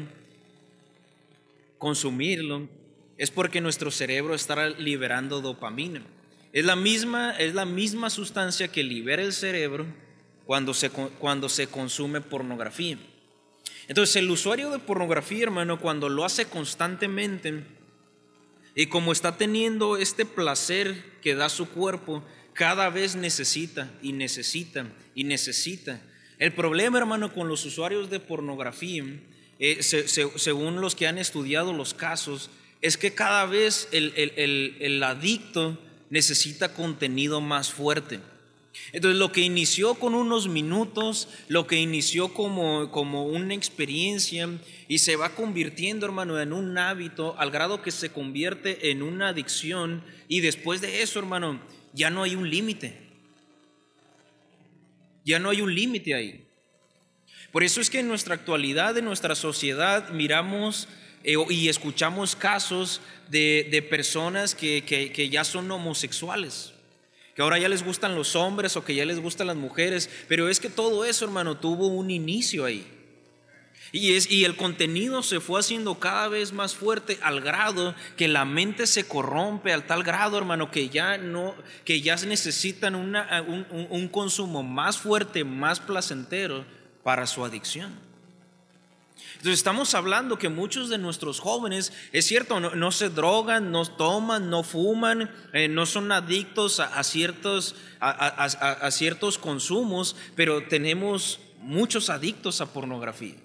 consumirlo, 1.82 2.70
es 3.17 3.32
porque 3.32 3.60
nuestro 3.60 3.89
cerebro 3.89 4.36
está 4.36 4.70
liberando 4.70 5.41
dopamina. 5.41 6.04
Es 6.54 6.63
la 6.63 6.76
misma, 6.76 7.32
es 7.32 7.56
la 7.56 7.65
misma 7.65 8.12
sustancia 8.12 8.67
que 8.67 8.84
libera 8.84 9.24
el 9.24 9.34
cerebro 9.34 9.88
cuando 10.46 10.76
se, 10.76 10.91
cuando 10.91 11.50
se 11.50 11.65
consume 11.65 12.22
pornografía. 12.22 13.00
Entonces 13.88 14.15
el 14.17 14.30
usuario 14.30 14.70
de 14.70 14.78
pornografía, 14.78 15.41
hermano, 15.41 15.80
cuando 15.80 16.08
lo 16.08 16.24
hace 16.24 16.46
constantemente 16.46 17.63
y 18.76 18.86
como 18.86 19.12
está 19.12 19.36
teniendo 19.38 19.98
este 19.98 20.24
placer 20.24 21.04
que 21.20 21.34
da 21.34 21.50
su 21.50 21.67
cuerpo, 21.67 22.24
cada 22.54 22.91
vez 22.91 23.15
necesita 23.15 23.91
y 24.04 24.13
necesita 24.13 24.86
y 25.15 25.24
necesita. 25.24 26.00
El 26.38 26.54
problema, 26.54 27.00
hermano, 27.00 27.34
con 27.34 27.48
los 27.48 27.65
usuarios 27.65 28.12
de 28.12 28.20
pornografía, 28.20 29.04
eh, 29.62 29.84
según 29.84 30.82
los 30.82 30.95
que 30.95 31.08
han 31.08 31.19
estudiado 31.19 31.71
los 31.71 31.93
casos, 31.93 32.50
es 32.82 32.97
que 32.97 33.13
cada 33.13 33.45
vez 33.45 33.88
el, 33.91 34.12
el, 34.17 34.76
el 34.80 35.04
adicto 35.04 35.78
necesita 36.10 36.74
contenido 36.74 37.39
más 37.41 37.71
fuerte. 37.71 38.19
Entonces 38.91 39.19
lo 39.19 39.32
que 39.32 39.41
inició 39.41 39.95
con 39.95 40.15
unos 40.15 40.47
minutos, 40.47 41.28
lo 41.47 41.67
que 41.67 41.78
inició 41.78 42.34
como, 42.34 42.89
como 42.89 43.26
una 43.26 43.54
experiencia 43.54 44.50
y 44.88 44.97
se 44.97 45.15
va 45.15 45.36
convirtiendo, 45.36 46.06
hermano, 46.06 46.39
en 46.39 46.54
un 46.54 46.78
hábito 46.78 47.36
al 47.38 47.52
grado 47.52 47.84
que 47.84 47.91
se 47.91 48.10
convierte 48.10 48.89
en 48.89 49.04
una 49.04 49.30
adicción 49.30 50.04
y 50.28 50.39
después 50.39 50.82
de 50.82 51.04
eso, 51.04 51.19
hermano, 51.19 51.62
ya 51.93 52.10
no 52.10 52.24
hay 52.24 52.36
un 52.36 52.50
límite. 52.50 52.97
Ya 55.24 55.38
no 55.38 55.52
hay 55.52 55.62
un 55.62 55.76
límite 55.76 56.15
ahí. 56.15 56.47
Por 57.51 57.63
eso 57.63 57.81
es 57.81 57.89
que 57.89 57.99
en 57.99 58.07
nuestra 58.07 58.35
actualidad, 58.35 58.97
en 58.97 59.05
nuestra 59.05 59.35
sociedad, 59.35 60.09
miramos 60.09 60.87
eh, 61.23 61.35
y 61.49 61.67
escuchamos 61.67 62.35
casos 62.35 63.01
de, 63.29 63.85
personas 63.89 64.55
que, 64.55 65.29
ya 65.29 65.43
son 65.43 65.69
homosexuales, 65.69 66.73
que 67.35 67.41
ahora 67.41 67.59
ya 67.59 67.67
les 67.67 67.83
gustan 67.83 68.15
los 68.15 68.35
hombres 68.35 68.77
o 68.77 68.85
que 68.85 68.95
ya 68.95 69.05
les 69.05 69.19
gustan 69.19 69.47
las 69.47 69.57
mujeres, 69.57 70.09
pero 70.29 70.47
es 70.47 70.59
que 70.59 70.69
todo 70.69 71.03
eso, 71.03 71.25
hermano, 71.25 71.57
tuvo 71.57 71.87
un 71.87 72.09
inicio 72.09 72.63
ahí. 72.65 72.87
Y, 73.93 74.13
es, 74.13 74.31
y 74.31 74.45
el 74.45 74.55
contenido 74.55 75.21
se 75.21 75.41
fue 75.41 75.59
haciendo 75.59 75.99
cada 75.99 76.29
vez 76.29 76.53
más 76.53 76.73
fuerte 76.75 77.19
al 77.21 77.41
grado 77.41 77.93
que 78.15 78.29
la 78.29 78.45
mente 78.45 78.87
se 78.87 79.05
corrompe, 79.05 79.73
al 79.73 79.85
tal 79.85 80.03
grado, 80.03 80.37
hermano, 80.37 80.71
que 80.71 80.87
ya 80.87 81.17
no, 81.17 81.53
que 81.83 81.99
ya 81.99 82.15
necesitan 82.15 82.95
una, 82.95 83.41
un 83.41 84.07
consumo 84.07 84.63
más 84.63 84.97
fuerte, 84.97 85.43
más 85.43 85.81
placentero 85.81 86.63
para 87.03 87.27
su 87.27 87.43
adicción. 87.43 88.11
Entonces 89.33 89.59
estamos 89.59 89.95
hablando 89.95 90.37
que 90.37 90.49
muchos 90.49 90.89
de 90.89 90.97
nuestros 90.97 91.39
jóvenes, 91.39 91.93
es 92.11 92.27
cierto, 92.27 92.59
no, 92.59 92.91
se 92.91 93.09
drogan, 93.09 93.71
no 93.71 93.85
toman, 93.85 94.49
no 94.51 94.61
fuman, 94.61 95.31
eh, 95.53 95.67
no 95.67 95.85
son 95.87 96.11
adictos 96.11 96.79
a, 96.79 97.03
ciertos, 97.03 97.75
a, 97.99 98.91
ciertos 98.91 99.39
consumos, 99.39 100.15
pero 100.35 100.67
tenemos 100.67 101.39
muchos 101.59 102.09
adictos 102.09 102.61
a 102.61 102.71
pornografía. 102.71 103.35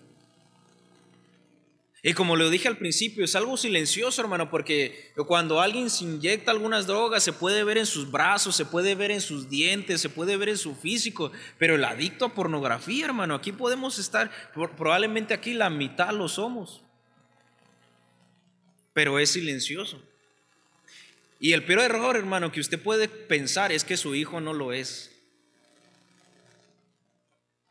Y 2.07 2.15
como 2.15 2.37
lo 2.37 2.51
dije 2.51 2.69
al 2.69 2.77
principio, 2.77 3.25
es 3.25 3.35
algo 3.35 3.57
silencioso, 3.57 4.23
hermano, 4.23 4.49
porque 4.49 5.11
cuando 5.27 5.61
alguien 5.61 5.91
se 5.91 6.05
inyecta 6.05 6.53
algunas 6.53 6.87
drogas, 6.87 7.25
se 7.25 7.33
puede 7.33 7.65
ver 7.65 7.79
en 7.79 7.87
sus 7.87 8.13
brazos, 8.13 8.55
se 8.55 8.65
puede 8.65 8.95
ver 8.95 9.11
en 9.11 9.21
sus 9.21 9.51
dientes, 9.51 10.03
se 10.03 10.09
puede 10.09 10.37
ver 10.37 10.51
en 10.51 10.57
su 10.57 10.77
físico, 10.77 11.33
pero 11.59 11.75
el 11.75 11.83
adicto 11.83 12.27
a 12.27 12.33
pornografía, 12.33 13.07
hermano, 13.07 13.35
aquí 13.35 13.51
podemos 13.51 13.99
estar, 13.99 14.31
probablemente 14.55 15.35
aquí 15.35 15.53
la 15.53 15.69
mitad 15.69 16.13
lo 16.13 16.29
somos, 16.29 16.81
pero 18.93 19.19
es 19.19 19.31
silencioso. 19.31 20.01
Y 21.41 21.55
el 21.55 21.65
peor 21.65 21.81
error, 21.81 22.17
hermano, 22.17 22.53
que 22.53 22.61
usted 22.61 22.81
puede 22.81 23.09
pensar 23.09 23.73
es 23.73 23.83
que 23.83 23.97
su 23.97 24.15
hijo 24.15 24.41
no 24.41 24.53
lo 24.53 24.73
es. 24.73 25.11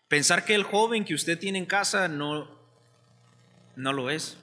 Pensar 0.09 0.43
que 0.43 0.55
el 0.55 0.63
joven 0.63 1.05
que 1.05 1.13
usted 1.13 1.39
tiene 1.39 1.57
en 1.57 1.65
casa 1.65 2.09
no, 2.09 2.54
no 3.75 3.93
lo 3.93 4.09
es. 4.09 4.37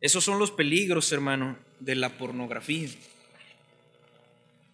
Esos 0.00 0.24
son 0.24 0.38
los 0.38 0.50
peligros, 0.50 1.10
hermano, 1.12 1.58
de 1.80 1.94
la 1.94 2.18
pornografía. 2.18 2.88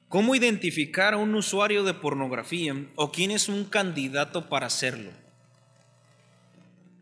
¿Cómo 0.09 0.35
identificar 0.35 1.15
a 1.15 1.17
un 1.17 1.35
usuario 1.35 1.85
de 1.85 1.95
pornografía 1.95 2.75
o 2.97 3.11
quién 3.11 3.31
es 3.31 3.49
un 3.49 3.65
candidato 3.65 4.49
para 4.49 4.67
hacerlo? 4.67 5.11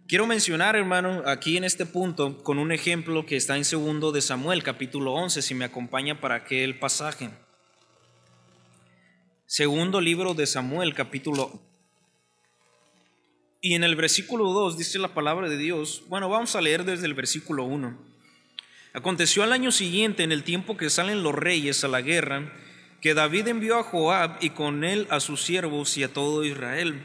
Quiero 0.07 0.27
mencionar, 0.27 0.77
hermano, 0.77 1.23
aquí 1.27 1.57
en 1.57 1.65
este 1.65 1.87
punto 1.87 2.43
con 2.43 2.59
un 2.59 2.73
ejemplo 2.73 3.27
que 3.27 3.37
está 3.37 3.57
en 3.57 3.65
segundo 3.65 4.13
de 4.13 4.21
Samuel, 4.21 4.63
capítulo 4.63 5.13
11, 5.15 5.43
si 5.43 5.55
me 5.55 5.65
acompaña 5.65 6.21
para 6.21 6.37
aquel 6.37 6.79
pasaje. 6.79 7.31
Segundo 9.47 10.01
libro 10.01 10.35
de 10.35 10.47
Samuel, 10.47 10.95
capítulo 10.95 11.61
y 13.63 13.75
en 13.75 13.85
el 13.85 13.95
versículo 13.95 14.53
2 14.53 14.79
dice 14.79 14.99
la 14.99 15.13
palabra 15.13 15.49
de 15.49 15.59
Dios, 15.59 16.03
bueno, 16.09 16.29
vamos 16.29 16.57
a 16.57 16.63
leer 16.63 16.85
desde 16.85 17.07
el 17.07 17.15
versículo 17.15 17.65
1. 17.65 17.97
Aconteció 18.95 19.43
al 19.43 19.53
año 19.53 19.71
siguiente, 19.71 20.23
en 20.23 20.33
el 20.33 20.45
tiempo 20.45 20.77
que 20.77 20.89
salen 20.89 21.23
los 21.23 21.35
reyes 21.35 21.85
a 21.85 21.89
la 21.89 22.01
guerra, 22.01 22.53
que 23.03 23.15
David 23.15 23.49
envió 23.49 23.79
a 23.79 23.83
Joab 23.83 24.39
y 24.41 24.51
con 24.51 24.83
él 24.83 25.07
a 25.11 25.21
sus 25.21 25.43
siervos 25.43 25.97
y 25.99 26.05
a 26.05 26.13
todo 26.13 26.45
Israel, 26.45 27.03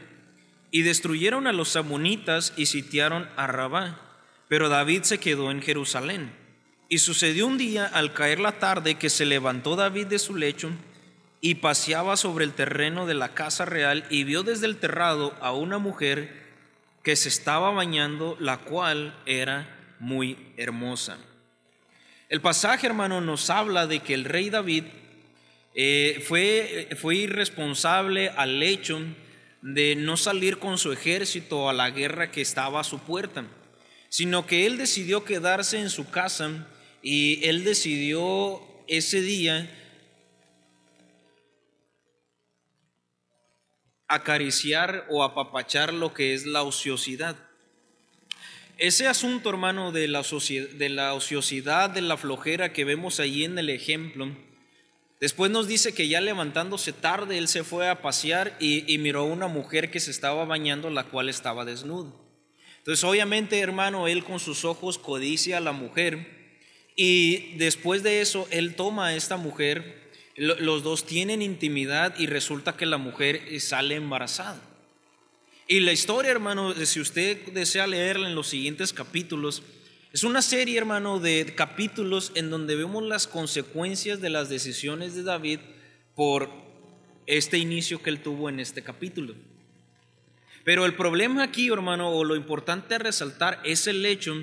y 0.70 0.82
destruyeron 0.82 1.46
a 1.46 1.52
los 1.52 1.76
amonitas 1.76 2.54
y 2.56 2.66
sitiaron 2.66 3.28
a 3.36 3.46
Rabá, 3.46 4.00
pero 4.48 4.68
David 4.68 5.02
se 5.02 5.18
quedó 5.18 5.50
en 5.50 5.60
Jerusalén. 5.60 6.32
Y 6.88 6.98
sucedió 6.98 7.46
un 7.46 7.58
día 7.58 7.84
al 7.84 8.14
caer 8.14 8.40
la 8.40 8.58
tarde 8.58 8.94
que 8.94 9.10
se 9.10 9.26
levantó 9.26 9.76
David 9.76 10.06
de 10.06 10.18
su 10.18 10.36
lecho 10.36 10.70
y 11.40 11.56
paseaba 11.56 12.16
sobre 12.16 12.44
el 12.44 12.52
terreno 12.52 13.06
de 13.06 13.14
la 13.14 13.34
casa 13.34 13.64
real 13.64 14.06
y 14.08 14.24
vio 14.24 14.42
desde 14.42 14.66
el 14.66 14.78
terrado 14.78 15.34
a 15.40 15.52
una 15.52 15.78
mujer 15.78 16.45
que 17.06 17.14
se 17.14 17.28
estaba 17.28 17.70
bañando, 17.70 18.36
la 18.40 18.58
cual 18.58 19.16
era 19.26 19.94
muy 20.00 20.36
hermosa. 20.56 21.16
El 22.28 22.40
pasaje, 22.40 22.88
hermano, 22.88 23.20
nos 23.20 23.48
habla 23.48 23.86
de 23.86 24.00
que 24.00 24.12
el 24.12 24.24
rey 24.24 24.50
David 24.50 24.86
eh, 25.76 26.20
fue, 26.26 26.88
fue 27.00 27.14
irresponsable 27.14 28.30
al 28.30 28.60
hecho 28.60 29.00
de 29.62 29.94
no 29.94 30.16
salir 30.16 30.58
con 30.58 30.78
su 30.78 30.90
ejército 30.90 31.68
a 31.68 31.72
la 31.72 31.90
guerra 31.90 32.32
que 32.32 32.40
estaba 32.40 32.80
a 32.80 32.82
su 32.82 32.98
puerta, 32.98 33.44
sino 34.08 34.44
que 34.44 34.66
él 34.66 34.76
decidió 34.76 35.22
quedarse 35.22 35.78
en 35.78 35.90
su 35.90 36.10
casa 36.10 36.66
y 37.02 37.38
él 37.46 37.62
decidió 37.62 38.60
ese 38.88 39.20
día 39.20 39.70
acariciar 44.08 45.06
o 45.10 45.24
apapachar 45.24 45.92
lo 45.92 46.14
que 46.14 46.34
es 46.34 46.46
la 46.46 46.62
ociosidad. 46.62 47.36
Ese 48.78 49.06
asunto, 49.06 49.48
hermano, 49.48 49.90
de 49.90 50.06
la, 50.06 50.22
de 50.22 50.88
la 50.90 51.14
ociosidad, 51.14 51.90
de 51.90 52.02
la 52.02 52.16
flojera 52.16 52.72
que 52.72 52.84
vemos 52.84 53.20
allí 53.20 53.44
en 53.44 53.58
el 53.58 53.70
ejemplo, 53.70 54.28
después 55.18 55.50
nos 55.50 55.66
dice 55.66 55.94
que 55.94 56.08
ya 56.08 56.20
levantándose 56.20 56.92
tarde, 56.92 57.38
él 57.38 57.48
se 57.48 57.64
fue 57.64 57.88
a 57.88 58.02
pasear 58.02 58.56
y, 58.60 58.92
y 58.92 58.98
miró 58.98 59.20
a 59.20 59.24
una 59.24 59.48
mujer 59.48 59.90
que 59.90 60.00
se 60.00 60.10
estaba 60.10 60.44
bañando, 60.44 60.90
la 60.90 61.04
cual 61.04 61.28
estaba 61.28 61.64
desnuda. 61.64 62.12
Entonces, 62.78 63.02
obviamente, 63.02 63.58
hermano, 63.58 64.08
él 64.08 64.24
con 64.24 64.38
sus 64.38 64.64
ojos 64.64 64.98
codicia 64.98 65.56
a 65.56 65.60
la 65.60 65.72
mujer 65.72 66.36
y 66.96 67.56
después 67.56 68.02
de 68.02 68.22
eso, 68.22 68.48
él 68.50 68.74
toma 68.74 69.08
a 69.08 69.14
esta 69.14 69.36
mujer 69.36 70.05
los 70.36 70.82
dos 70.82 71.06
tienen 71.06 71.42
intimidad 71.42 72.18
y 72.18 72.26
resulta 72.26 72.76
que 72.76 72.86
la 72.86 72.98
mujer 72.98 73.60
sale 73.60 73.94
embarazada. 73.94 74.60
Y 75.68 75.80
la 75.80 75.92
historia, 75.92 76.30
hermano, 76.30 76.74
si 76.74 77.00
usted 77.00 77.52
desea 77.52 77.86
leerla 77.86 78.28
en 78.28 78.34
los 78.34 78.48
siguientes 78.48 78.92
capítulos, 78.92 79.62
es 80.12 80.24
una 80.24 80.40
serie, 80.40 80.78
hermano, 80.78 81.18
de 81.18 81.54
capítulos 81.56 82.32
en 82.34 82.50
donde 82.50 82.76
vemos 82.76 83.02
las 83.02 83.26
consecuencias 83.26 84.20
de 84.20 84.30
las 84.30 84.48
decisiones 84.48 85.14
de 85.14 85.24
David 85.24 85.58
por 86.14 86.50
este 87.26 87.58
inicio 87.58 88.02
que 88.02 88.10
él 88.10 88.22
tuvo 88.22 88.48
en 88.48 88.60
este 88.60 88.82
capítulo. 88.82 89.34
Pero 90.64 90.86
el 90.86 90.94
problema 90.94 91.42
aquí, 91.42 91.68
hermano, 91.68 92.10
o 92.10 92.24
lo 92.24 92.36
importante 92.36 92.94
a 92.94 92.98
resaltar 92.98 93.60
es 93.64 93.86
el 93.86 94.04
hecho 94.06 94.34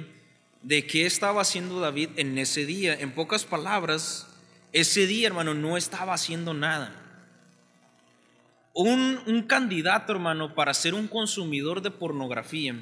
de 0.61 0.85
qué 0.85 1.05
estaba 1.05 1.41
haciendo 1.41 1.79
David 1.79 2.09
en 2.17 2.37
ese 2.37 2.65
día. 2.65 2.93
En 2.93 3.11
pocas 3.11 3.45
palabras, 3.45 4.27
ese 4.73 5.05
día, 5.05 5.27
hermano, 5.27 5.53
no 5.53 5.77
estaba 5.77 6.15
haciendo 6.15 6.53
nada. 6.53 6.99
Un, 8.73 9.45
candidato, 9.47 10.11
hermano, 10.11 10.55
para 10.55 10.73
ser 10.73 10.95
un 10.95 11.07
consumidor 11.07 11.81
de 11.81 11.91
pornografía 11.91 12.75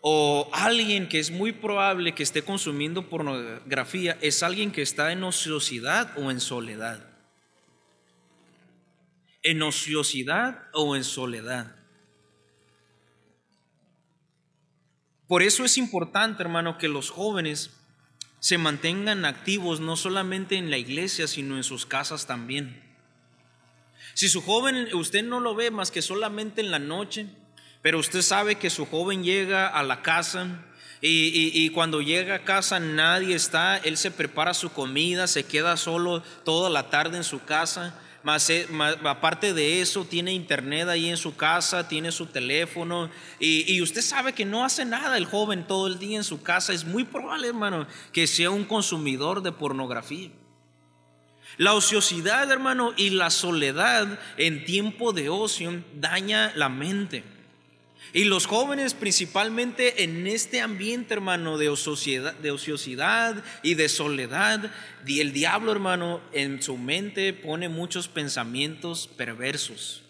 o 0.00 0.48
alguien 0.52 1.08
que 1.08 1.18
es 1.18 1.32
muy 1.32 1.50
probable 1.50 2.14
que 2.14 2.22
esté 2.22 2.42
consumiendo 2.42 3.08
pornografía 3.08 4.16
es 4.20 4.42
alguien 4.44 4.70
que 4.70 4.82
está 4.82 5.10
en 5.10 5.24
ociosidad 5.24 6.16
o 6.16 6.30
en 6.30 6.40
soledad. 6.40 7.04
En 9.42 9.62
ociosidad 9.62 10.68
o 10.72 10.94
en 10.94 11.02
soledad. 11.02 11.74
Por 15.26 15.42
eso 15.42 15.64
es 15.64 15.76
importante, 15.76 16.42
hermano, 16.42 16.78
que 16.78 16.86
los 16.86 17.10
jóvenes 17.10 17.72
se 18.44 18.58
mantengan 18.58 19.24
activos 19.24 19.80
no 19.80 19.96
solamente 19.96 20.56
en 20.56 20.68
la 20.68 20.76
iglesia, 20.76 21.26
sino 21.26 21.56
en 21.56 21.64
sus 21.64 21.86
casas 21.86 22.26
también. 22.26 22.78
Si 24.12 24.28
su 24.28 24.42
joven, 24.42 24.86
usted 24.92 25.24
no 25.24 25.40
lo 25.40 25.54
ve 25.54 25.70
más 25.70 25.90
que 25.90 26.02
solamente 26.02 26.60
en 26.60 26.70
la 26.70 26.78
noche, 26.78 27.24
pero 27.80 27.98
usted 27.98 28.20
sabe 28.20 28.56
que 28.56 28.68
su 28.68 28.84
joven 28.84 29.24
llega 29.24 29.66
a 29.66 29.82
la 29.82 30.02
casa 30.02 30.62
y, 31.00 31.70
cuando 31.70 32.02
llega 32.02 32.34
a 32.34 32.44
casa 32.44 32.80
nadie 32.80 33.34
está, 33.34 33.78
él 33.78 33.96
se 33.96 34.10
prepara 34.10 34.52
su 34.52 34.68
comida, 34.72 35.26
se 35.26 35.44
queda 35.44 35.78
solo 35.78 36.22
toda 36.44 36.68
la 36.68 36.90
tarde 36.90 37.16
en 37.16 37.24
su 37.24 37.42
casa 37.44 37.98
eh, 38.48 38.66
aparte 39.04 39.52
de 39.52 39.80
eso, 39.80 40.04
tiene 40.04 40.32
internet 40.32 40.88
ahí 40.88 41.10
en 41.10 41.16
su 41.16 41.36
casa, 41.36 41.88
tiene 41.88 42.10
su 42.10 42.26
teléfono, 42.26 43.10
y, 43.38 43.80
usted 43.82 44.00
sabe 44.00 44.32
que 44.32 44.46
no 44.46 44.64
hace 44.64 44.84
nada 44.84 45.18
el 45.18 45.26
joven 45.26 45.66
todo 45.66 45.86
el 45.86 45.98
día 45.98 46.16
en 46.16 46.24
su 46.24 46.42
casa. 46.42 46.72
Es 46.72 46.84
muy 46.84 47.04
probable, 47.04 47.48
hermano, 47.48 47.86
que 48.12 48.26
sea 48.26 48.50
un 48.50 48.64
consumidor 48.64 49.42
de 49.42 49.52
pornografía. 49.52 50.30
La 51.56 51.74
ociosidad, 51.74 52.50
hermano, 52.50 52.94
y 52.96 53.10
la 53.10 53.30
soledad 53.30 54.18
en 54.38 54.64
tiempo 54.64 55.12
de 55.12 55.28
ocio 55.28 55.84
daña 55.94 56.52
la 56.56 56.68
mente. 56.68 57.33
Y 58.14 58.24
los 58.24 58.46
jóvenes 58.46 58.94
principalmente 58.94 60.04
en 60.04 60.28
este 60.28 60.60
ambiente, 60.60 61.14
hermano, 61.14 61.58
de 61.58 61.68
ociosidad, 61.68 62.34
y 63.64 63.74
de 63.74 63.88
soledad, 63.88 64.70
y 65.04 65.18
el 65.18 65.32
diablo, 65.32 65.72
hermano, 65.72 66.20
en 66.32 66.62
su 66.62 66.76
mente 66.76 67.32
pone 67.32 67.68
muchos 67.68 68.06
pensamientos 68.06 69.08
perversos. 69.08 70.02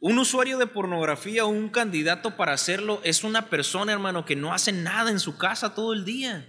Un 0.00 0.18
usuario 0.18 0.56
de 0.56 0.66
pornografía 0.66 1.44
o 1.44 1.48
un 1.48 1.68
candidato 1.68 2.34
para 2.34 2.54
hacerlo 2.54 3.02
es 3.04 3.24
una 3.24 3.50
persona, 3.50 3.92
hermano, 3.92 4.24
que 4.24 4.34
no 4.34 4.54
hace 4.54 4.72
nada 4.72 5.10
en 5.10 5.20
su 5.20 5.36
casa 5.36 5.74
todo 5.74 5.92
el 5.92 6.06
día 6.06 6.48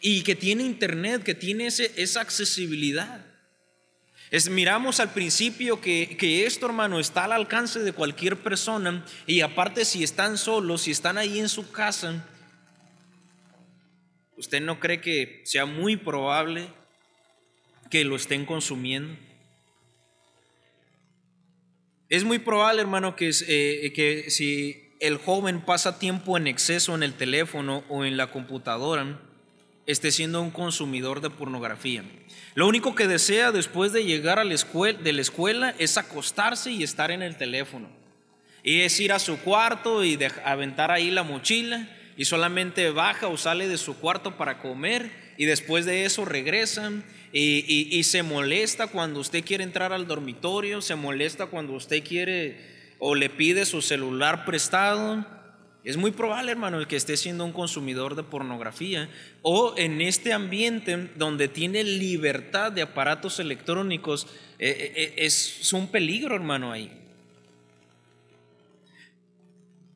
y 0.00 0.22
que 0.22 0.34
tiene 0.34 0.64
internet, 0.64 1.22
que 1.22 1.34
tiene 1.36 1.68
esa 1.68 2.20
accesibilidad. 2.20 3.24
Es, 4.30 4.50
miramos 4.50 4.98
al 4.98 5.12
principio 5.12 5.80
que, 5.80 6.16
que, 6.18 6.46
esto, 6.46 6.66
hermano, 6.66 6.98
está 6.98 7.24
al 7.24 7.32
alcance 7.32 7.78
de 7.78 7.92
cualquier 7.92 8.36
persona 8.36 9.04
y 9.26 9.40
aparte 9.40 9.84
si 9.84 10.02
están 10.02 10.36
solos, 10.36 10.82
si 10.82 10.90
están 10.90 11.16
ahí 11.16 11.38
en 11.38 11.48
su 11.48 11.70
casa, 11.70 12.26
¿usted 14.36 14.60
no 14.60 14.80
cree 14.80 15.00
que 15.00 15.42
sea 15.44 15.64
muy 15.64 15.96
probable 15.96 16.68
que 17.88 18.04
lo 18.04 18.16
estén 18.16 18.44
consumiendo? 18.46 19.16
Es 22.08 22.24
muy 22.24 22.38
probable, 22.38 22.80
hermano, 22.80 23.16
que, 23.16 23.30
eh, 23.48 23.92
que 23.92 24.30
si 24.30 24.92
el 25.00 25.18
joven 25.18 25.60
pasa 25.60 25.98
tiempo 25.98 26.36
en 26.36 26.46
exceso 26.46 26.94
en 26.94 27.02
el 27.02 27.14
teléfono 27.14 27.84
o 27.88 28.04
en 28.04 28.16
la 28.16 28.30
computadora, 28.30 29.20
esté 29.86 30.10
siendo 30.10 30.42
un 30.42 30.50
consumidor 30.50 31.20
de 31.20 31.30
pornografía. 31.30 32.04
Lo 32.54 32.66
único 32.66 32.94
que 32.94 33.06
desea 33.06 33.52
después 33.52 33.92
de 33.92 34.04
llegar 34.04 34.38
a 34.38 34.44
la 34.44 34.54
escuela, 34.54 34.98
de 34.98 35.12
la 35.12 35.22
escuela 35.22 35.74
es 35.78 35.96
acostarse 35.96 36.72
y 36.72 36.82
estar 36.82 37.10
en 37.10 37.22
el 37.22 37.36
teléfono. 37.36 37.88
Y 38.62 38.80
es 38.80 38.98
ir 38.98 39.12
a 39.12 39.18
su 39.18 39.38
cuarto 39.38 40.04
y 40.04 40.18
aventar 40.44 40.90
ahí 40.90 41.10
la 41.10 41.22
mochila 41.22 41.88
y 42.16 42.24
solamente 42.24 42.90
baja 42.90 43.28
o 43.28 43.36
sale 43.36 43.68
de 43.68 43.78
su 43.78 43.96
cuarto 43.96 44.36
para 44.36 44.58
comer 44.58 45.10
y 45.36 45.44
después 45.44 45.84
de 45.84 46.04
eso 46.04 46.24
regresan 46.24 47.04
y, 47.32 48.02
se 48.04 48.22
molesta 48.22 48.86
cuando 48.86 49.20
usted 49.20 49.44
quiere 49.44 49.62
entrar 49.62 49.92
al 49.92 50.06
dormitorio, 50.06 50.80
se 50.80 50.94
molesta 50.94 51.46
cuando 51.46 51.74
usted 51.74 52.02
quiere 52.02 52.56
o 52.98 53.14
le 53.14 53.28
pide 53.28 53.66
su 53.66 53.82
celular 53.82 54.46
prestado. 54.46 55.26
Es 55.86 55.96
muy 55.96 56.10
probable, 56.10 56.50
hermano, 56.50 56.80
el 56.80 56.88
que 56.88 56.96
esté 56.96 57.16
siendo 57.16 57.44
un 57.44 57.52
consumidor 57.52 58.16
de 58.16 58.24
pornografía 58.24 59.08
o 59.42 59.72
en 59.76 60.00
este 60.00 60.32
ambiente 60.32 61.12
donde 61.14 61.46
tiene 61.46 61.84
libertad 61.84 62.72
de 62.72 62.82
aparatos 62.82 63.38
electrónicos, 63.38 64.26
eh, 64.58 64.68
eh, 64.68 64.92
eh, 64.96 65.14
es 65.18 65.72
un 65.72 65.86
peligro, 65.86 66.34
hermano, 66.34 66.72
ahí. 66.72 66.90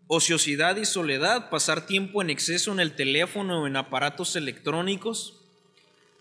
Ociosidad 0.07 0.77
y 0.77 0.85
soledad, 0.85 1.51
pasar 1.51 1.87
tiempo 1.87 2.23
en 2.23 2.31
exceso 2.31 2.71
en 2.71 2.79
el 2.79 2.95
teléfono 2.95 3.63
o 3.63 3.67
en 3.67 3.75
aparatos 3.75 4.37
electrónicos. 4.37 5.41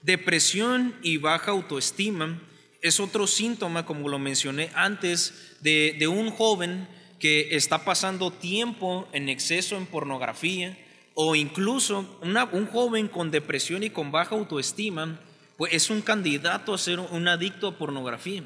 Depresión 0.02 0.96
y 1.04 1.18
baja 1.18 1.52
autoestima 1.52 2.42
es 2.82 3.00
otro 3.00 3.28
síntoma, 3.28 3.86
como 3.86 4.10
lo 4.10 4.18
mencioné 4.18 4.72
antes, 4.74 5.58
de, 5.62 6.08
un 6.08 6.32
joven 6.32 6.88
que 7.20 7.56
está 7.56 7.84
pasando 7.84 8.32
tiempo 8.32 9.08
en 9.12 9.30
exceso 9.30 9.78
en 9.78 9.86
pornografía 9.86 10.78
o 11.14 11.36
incluso 11.36 12.06
un 12.22 12.68
joven 12.68 13.10
con 13.10 13.30
depresión 13.30 13.84
y 13.84 13.90
con 13.90 14.12
baja 14.12 14.36
autoestima, 14.36 15.20
pues 15.58 15.74
es 15.74 15.90
un 15.90 16.02
candidato 16.02 16.74
a 16.74 16.78
ser 16.78 17.00
un 17.00 17.28
adicto 17.28 17.68
a 17.68 17.78
pornografía. 17.78 18.44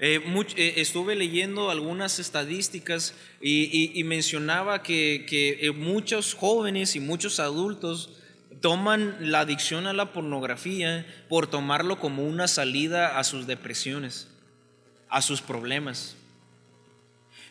Eh, 0.00 0.20
eh, 0.56 0.74
estuve 0.78 1.14
leyendo 1.14 1.70
algunas 1.70 2.18
estadísticas 2.18 3.14
y, 3.40 4.02
mencionaba 4.04 4.82
que, 4.82 5.24
eh, 5.30 5.70
muchos 5.70 6.34
jóvenes 6.34 6.96
y 6.96 7.00
muchos 7.00 7.38
adultos 7.38 8.10
toman 8.60 9.16
la 9.20 9.40
adicción 9.40 9.86
a 9.86 9.92
la 9.92 10.12
pornografía 10.12 11.06
por 11.28 11.46
tomarlo 11.46 12.00
como 12.00 12.24
una 12.24 12.48
salida 12.48 13.18
a 13.18 13.24
sus 13.24 13.46
depresiones, 13.46 14.28
a 15.08 15.22
sus 15.22 15.42
problemas. 15.42 16.16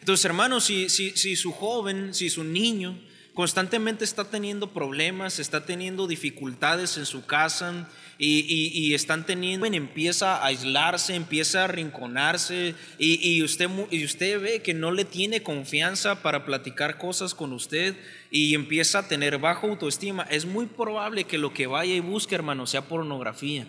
Entonces, 0.04 0.26
hermanos, 0.26 0.66
si, 0.66 0.90
su 1.38 1.54
joven, 1.54 2.14
si 2.14 2.30
su 2.30 2.44
niño 2.44 3.00
constantemente 3.34 4.04
está 4.04 4.26
teniendo 4.26 4.74
problemas, 4.74 5.40
está 5.40 5.66
teniendo 5.66 6.08
dificultades 6.08 6.98
en 6.98 7.06
su 7.06 7.26
casa, 7.26 7.90
y, 8.18 8.94
están 8.94 9.26
teniendo, 9.26 9.66
empieza 9.66 10.36
a 10.36 10.48
aislarse, 10.48 11.16
empieza 11.16 11.62
a 11.62 11.64
arrinconarse 11.64 12.76
y, 13.00 13.42
usted, 13.44 13.70
y 13.92 14.04
usted 14.04 14.42
ve 14.42 14.62
que 14.62 14.74
no 14.74 14.92
le 14.92 15.06
tiene 15.06 15.42
confianza 15.42 16.22
para 16.22 16.44
platicar 16.44 16.98
cosas 16.98 17.34
con 17.34 17.54
usted 17.54 17.96
y 18.30 18.56
empieza 18.56 19.00
a 19.00 19.08
tener 19.08 19.38
bajo 19.38 19.68
autoestima, 19.68 20.24
es 20.24 20.46
muy 20.46 20.66
probable 20.66 21.24
que 21.24 21.38
lo 21.38 21.54
que 21.54 21.66
vaya 21.66 21.94
y 21.96 22.02
busque, 22.02 22.36
hermano, 22.36 22.68
sea 22.68 22.90
pornografía. 22.90 23.68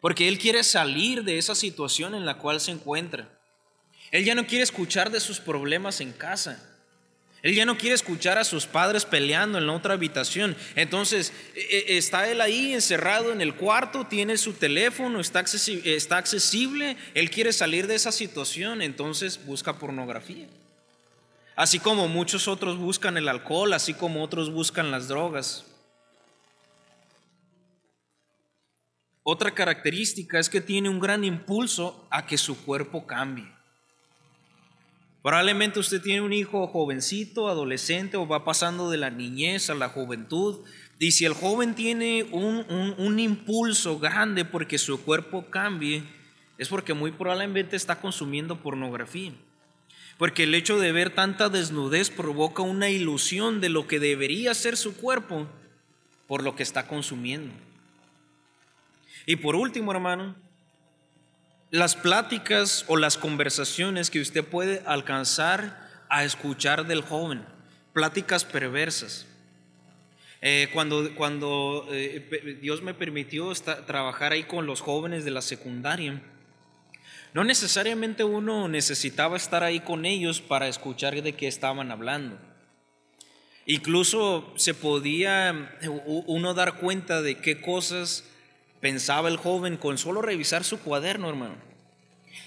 Porque 0.00 0.26
él 0.26 0.40
quiere 0.40 0.64
salir 0.64 1.22
de 1.22 1.38
esa 1.38 1.54
situación 1.54 2.16
en 2.16 2.26
la 2.26 2.38
cual 2.38 2.60
se 2.60 2.72
encuentra. 2.72 3.35
Él 4.10 4.24
ya 4.24 4.34
no 4.34 4.46
quiere 4.46 4.64
escuchar 4.64 5.10
de 5.10 5.20
sus 5.20 5.40
problemas 5.40 6.00
en 6.00 6.12
casa. 6.12 6.62
Él 7.42 7.54
ya 7.54 7.64
no 7.64 7.78
quiere 7.78 7.94
escuchar 7.94 8.38
a 8.38 8.44
sus 8.44 8.66
padres 8.66 9.04
peleando 9.04 9.58
en 9.58 9.66
la 9.66 9.72
otra 9.72 9.94
habitación. 9.94 10.56
Entonces 10.74 11.32
e, 11.54 11.60
e, 11.60 11.96
está 11.96 12.28
él 12.28 12.40
ahí 12.40 12.74
encerrado 12.74 13.30
en 13.30 13.40
el 13.40 13.54
cuarto, 13.54 14.06
tiene 14.06 14.36
su 14.36 14.54
teléfono, 14.54 15.20
está 15.20 15.40
está 15.40 16.16
accesible. 16.16 16.96
Él 17.14 17.30
quiere 17.30 17.52
salir 17.52 17.86
de 17.86 17.94
esa 17.94 18.10
situación, 18.10 18.82
entonces 18.82 19.44
busca 19.44 19.78
pornografía. 19.78 20.48
Así 21.54 21.78
como 21.78 22.08
muchos 22.08 22.48
otros 22.48 22.76
buscan 22.78 23.16
el 23.16 23.28
alcohol, 23.28 23.72
así 23.72 23.94
como 23.94 24.22
otros 24.22 24.50
buscan 24.50 24.90
las 24.90 25.08
drogas. 25.08 25.64
Otra 29.22 29.52
característica 29.52 30.38
es 30.38 30.48
que 30.48 30.60
tiene 30.60 30.88
un 30.88 31.00
gran 31.00 31.24
impulso 31.24 32.06
a 32.10 32.26
que 32.26 32.38
su 32.38 32.64
cuerpo 32.64 33.06
cambie. 33.06 33.55
Probablemente 35.26 35.80
usted 35.80 36.00
tiene 36.00 36.20
un 36.20 36.32
hijo 36.32 36.68
jovencito, 36.68 37.48
adolescente 37.48 38.16
o 38.16 38.28
va 38.28 38.44
pasando 38.44 38.90
de 38.90 38.96
la 38.96 39.10
niñez 39.10 39.70
a 39.70 39.74
la 39.74 39.88
juventud. 39.88 40.60
Y 41.00 41.10
si 41.10 41.24
el 41.24 41.32
joven 41.32 41.74
tiene 41.74 42.22
un, 42.30 43.18
impulso 43.18 43.98
grande 43.98 44.44
porque 44.44 44.78
su 44.78 45.02
cuerpo 45.02 45.46
cambie, 45.50 46.04
es 46.58 46.68
porque 46.68 46.94
muy 46.94 47.10
probablemente 47.10 47.74
está 47.74 48.00
consumiendo 48.00 48.62
pornografía. 48.62 49.32
Porque 50.16 50.44
el 50.44 50.54
hecho 50.54 50.78
de 50.78 50.92
ver 50.92 51.12
tanta 51.12 51.48
desnudez 51.48 52.08
provoca 52.08 52.62
una 52.62 52.88
ilusión 52.88 53.60
de 53.60 53.68
lo 53.68 53.88
que 53.88 53.98
debería 53.98 54.54
ser 54.54 54.76
su 54.76 54.96
cuerpo 54.96 55.48
por 56.28 56.44
lo 56.44 56.54
que 56.54 56.62
está 56.62 56.86
consumiendo. 56.86 57.52
Y 59.26 59.34
por 59.34 59.56
último, 59.56 59.90
hermano, 59.90 60.36
las 61.70 61.96
pláticas 61.96 62.84
o 62.88 62.96
las 62.96 63.16
conversaciones 63.16 64.10
que 64.10 64.20
usted 64.20 64.44
puede 64.44 64.82
alcanzar 64.86 66.04
a 66.08 66.24
escuchar 66.24 66.86
del 66.86 67.02
joven, 67.02 67.44
pláticas 67.92 68.44
perversas. 68.44 69.26
Eh, 70.42 70.68
cuando 70.72 71.14
cuando 71.14 71.88
eh, 71.90 72.58
Dios 72.60 72.82
me 72.82 72.94
permitió 72.94 73.52
trabajar 73.86 74.32
ahí 74.32 74.44
con 74.44 74.66
los 74.66 74.80
jóvenes 74.80 75.24
de 75.24 75.30
la 75.30 75.42
secundaria, 75.42 76.22
no 77.32 77.42
necesariamente 77.42 78.22
uno 78.22 78.68
necesitaba 78.68 79.36
estar 79.36 79.62
ahí 79.62 79.80
con 79.80 80.06
ellos 80.06 80.40
para 80.40 80.68
escuchar 80.68 81.20
de 81.20 81.34
qué 81.34 81.48
estaban 81.48 81.90
hablando. 81.90 82.38
Incluso 83.66 84.52
se 84.56 84.74
podía 84.74 85.76
uno 86.06 86.54
dar 86.54 86.76
cuenta 86.76 87.20
de 87.20 87.38
qué 87.38 87.60
cosas 87.60 88.24
pensaba 88.80 89.28
el 89.28 89.36
joven 89.36 89.76
con 89.76 89.98
solo 89.98 90.22
revisar 90.22 90.64
su 90.64 90.78
cuaderno, 90.80 91.28
hermano. 91.28 91.56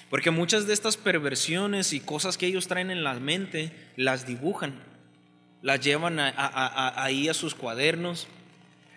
Porque 0.09 0.31
muchas 0.31 0.65
de 0.65 0.73
estas 0.73 0.97
perversiones 0.97 1.93
y 1.93 1.99
cosas 1.99 2.37
que 2.37 2.47
ellos 2.47 2.67
traen 2.67 2.91
en 2.91 3.03
la 3.03 3.13
mente 3.15 3.71
las 3.95 4.25
dibujan, 4.25 4.73
las 5.61 5.79
llevan 5.81 6.17
ahí 6.19 7.29
a 7.29 7.33
sus 7.33 7.53
cuadernos. 7.53 8.27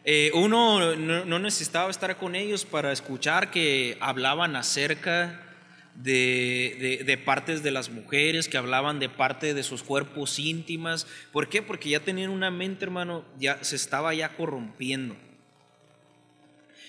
Eh, 0.05 0.31
uno 0.35 0.97
no, 0.97 1.39
necesitaba 1.39 1.91
estar 1.91 2.17
con 2.17 2.35
ellos 2.35 2.65
para 2.65 2.93
escuchar 2.93 3.51
que 3.51 3.97
hablaban 4.01 4.57
acerca 4.57 5.41
de, 5.95 7.03
de, 7.05 7.19
partes 7.19 7.63
de 7.63 7.71
las 7.71 7.91
mujeres, 7.91 8.49
que 8.49 8.57
hablaban 8.57 8.99
de 8.99 9.11
parte 9.11 9.55
de 9.55 9.63
sus 9.63 9.83
cuerpos 9.83 10.39
íntimas. 10.39 11.07
¿Por 11.31 11.49
qué? 11.49 11.63
Porque 11.63 11.91
ya 11.91 12.01
tenían 12.01 12.31
una 12.31 12.51
mente, 12.51 12.85
hermano, 12.85 13.25
ya 13.39 13.63
se 13.63 13.77
estaba 13.77 14.15
ya 14.15 14.31
corrompiendo. 14.31 15.15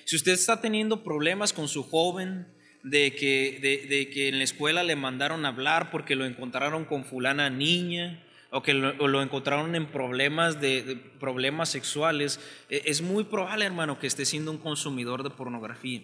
Si 0.05 0.15
usted 0.15 0.33
está 0.33 0.61
teniendo 0.61 1.03
problemas 1.03 1.53
con 1.53 1.67
su 1.67 1.83
joven, 1.83 2.47
de 2.83 3.15
que, 3.15 3.59
de, 3.61 4.09
que 4.09 4.27
en 4.27 4.37
la 4.37 4.43
escuela 4.43 4.83
le 4.83 4.95
mandaron 4.95 5.45
a 5.45 5.49
hablar 5.49 5.89
porque 5.89 6.15
lo 6.15 6.25
encontraron 6.25 6.85
con 6.85 7.05
fulana 7.05 7.49
niña, 7.49 8.23
o 8.51 8.61
que 8.61 8.73
lo, 8.73 9.21
encontraron 9.23 9.73
en 9.73 9.87
problemas 9.87 10.61
de, 10.61 11.01
problemas 11.19 11.69
sexuales, 11.69 12.39
e, 12.69 12.83
es 12.85 13.01
muy 13.01 13.23
probable, 13.23 13.65
hermano, 13.65 13.97
que 13.97 14.05
esté 14.05 14.25
siendo 14.25 14.51
un 14.51 14.59
consumidor 14.59 15.23
de 15.23 15.31
pornografía. 15.31 16.01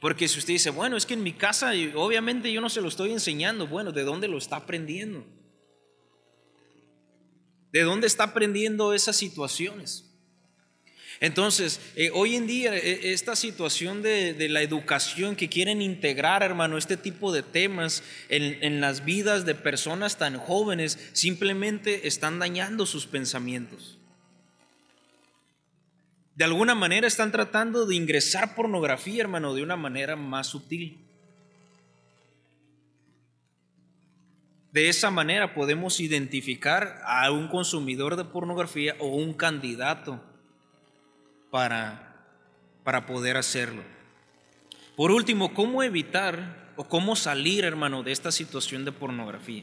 Porque 0.00 0.28
si 0.28 0.38
usted 0.38 0.54
dice, 0.54 0.70
bueno, 0.70 0.96
es 0.96 1.04
que 1.04 1.14
en 1.14 1.22
mi 1.22 1.32
casa 1.32 1.72
obviamente 1.94 2.52
yo 2.52 2.60
no 2.60 2.70
se 2.70 2.80
lo 2.80 2.88
estoy 2.88 3.12
enseñando, 3.12 3.66
bueno, 3.66 3.92
¿de 3.92 4.04
dónde 4.04 4.28
lo 4.28 4.38
está 4.38 4.56
aprendiendo? 4.56 5.26
¿De 7.72 7.82
dónde 7.82 8.06
está 8.06 8.24
aprendiendo 8.24 8.94
esas 8.94 9.16
situaciones? 9.16 10.13
Entonces, 11.20 11.80
eh, 11.96 12.10
hoy 12.12 12.36
en 12.36 12.46
día, 12.46 12.74
eh, 12.74 13.12
esta 13.12 13.36
situación 13.36 14.02
de, 14.02 14.34
la 14.48 14.62
educación 14.62 15.36
que 15.36 15.48
quieren 15.48 15.80
integrar, 15.80 16.42
hermano, 16.42 16.76
este 16.76 16.96
tipo 16.96 17.32
de 17.32 17.42
temas 17.42 18.02
en, 18.28 18.62
en 18.62 18.80
las 18.80 19.04
vidas 19.04 19.44
de 19.44 19.54
personas 19.54 20.18
tan 20.18 20.38
jóvenes, 20.38 20.98
simplemente 21.12 22.06
están 22.06 22.38
dañando 22.38 22.86
sus 22.86 23.06
pensamientos. 23.06 23.98
De 26.34 26.44
alguna 26.44 26.74
manera 26.74 27.06
están 27.06 27.30
tratando 27.30 27.86
de 27.86 27.94
ingresar 27.94 28.56
pornografía, 28.56 29.22
hermano, 29.22 29.54
de 29.54 29.62
una 29.62 29.76
manera 29.76 30.16
más 30.16 30.48
sutil. 30.48 30.98
De 34.72 34.88
esa 34.88 35.12
manera 35.12 35.54
podemos 35.54 36.00
identificar 36.00 37.00
a 37.06 37.30
un 37.30 37.46
consumidor 37.46 38.16
de 38.16 38.24
pornografía 38.24 38.96
o 38.98 39.06
un 39.06 39.32
candidato 39.32 40.20
para, 41.54 42.16
para 42.82 43.06
poder 43.06 43.36
hacerlo. 43.36 43.84
Por 44.96 45.12
último, 45.12 45.54
¿cómo 45.54 45.84
evitar 45.84 46.72
o 46.74 46.88
cómo 46.88 47.14
salir, 47.14 47.62
hermano, 47.62 48.02
de 48.02 48.10
esta 48.10 48.32
situación 48.32 48.84
de 48.84 48.90
pornografía? 48.90 49.62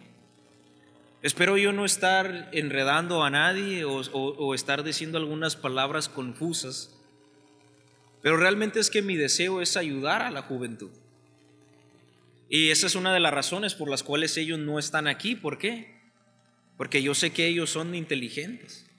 Espero 1.22 1.58
yo 1.58 1.74
no 1.74 1.84
estar 1.84 2.48
enredando 2.54 3.26
a 3.26 3.30
nadie 3.30 3.84
o, 3.84 3.98
o, 4.14 4.56
estar 4.56 4.86
diciendo 4.86 5.18
algunas 5.18 5.58
palabras 5.58 6.08
confusas, 6.08 6.98
pero 8.22 8.38
realmente 8.38 8.80
es 8.80 8.90
que 8.90 9.02
mi 9.02 9.18
deseo 9.18 9.60
es 9.60 9.76
ayudar 9.76 10.22
a 10.22 10.32
la 10.32 10.44
juventud. 10.44 10.92
Y 12.48 12.70
esa 12.70 12.88
es 12.88 12.96
una 12.96 13.14
de 13.14 13.20
las 13.20 13.34
razones 13.34 13.76
por 13.76 13.90
las 13.90 14.02
cuales 14.02 14.38
ellos 14.38 14.60
no 14.60 14.80
están 14.80 15.08
aquí. 15.08 15.36
¿Por 15.36 15.58
qué? 15.58 16.00
Porque 16.78 17.04
yo 17.04 17.14
sé 17.16 17.32
que 17.32 17.48
ellos 17.48 17.70
son 17.70 17.96
inteligentes. 17.96 18.90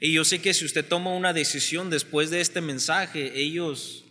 Y 0.00 0.12
yo 0.12 0.24
sé 0.24 0.40
que 0.40 0.54
si 0.54 0.64
usted 0.64 0.84
toma 0.84 1.10
una 1.10 1.32
decisión 1.32 1.90
después 1.90 2.30
de 2.30 2.40
este 2.40 2.60
mensaje, 2.60 3.38
ellos, 3.40 4.04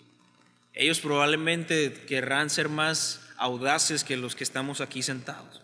ellos 0.73 0.99
probablemente 0.99 1.93
querrán 2.07 2.49
ser 2.49 2.69
más 2.69 3.21
audaces 3.37 4.03
que 4.03 4.17
los 4.17 4.35
que 4.35 4.43
estamos 4.43 4.81
aquí 4.81 5.03
sentados. 5.03 5.61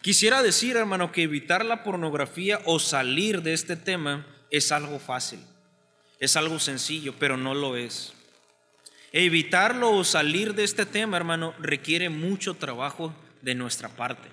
Quisiera 0.00 0.42
decir, 0.42 0.76
hermano, 0.76 1.12
que 1.12 1.22
evitar 1.22 1.64
la 1.64 1.82
pornografía 1.82 2.60
o 2.64 2.78
salir 2.78 3.42
de 3.42 3.52
este 3.52 3.76
tema 3.76 4.26
es 4.50 4.72
algo 4.72 4.98
fácil, 4.98 5.40
es 6.20 6.36
algo 6.36 6.58
sencillo, 6.58 7.14
pero 7.18 7.36
no 7.36 7.54
lo 7.54 7.76
es. 7.76 8.12
Evitarlo 9.12 9.90
o 9.92 10.04
salir 10.04 10.54
de 10.54 10.64
este 10.64 10.86
tema, 10.86 11.16
hermano, 11.16 11.54
requiere 11.58 12.08
mucho 12.08 12.54
trabajo 12.54 13.14
de 13.42 13.54
nuestra 13.54 13.88
parte, 13.88 14.28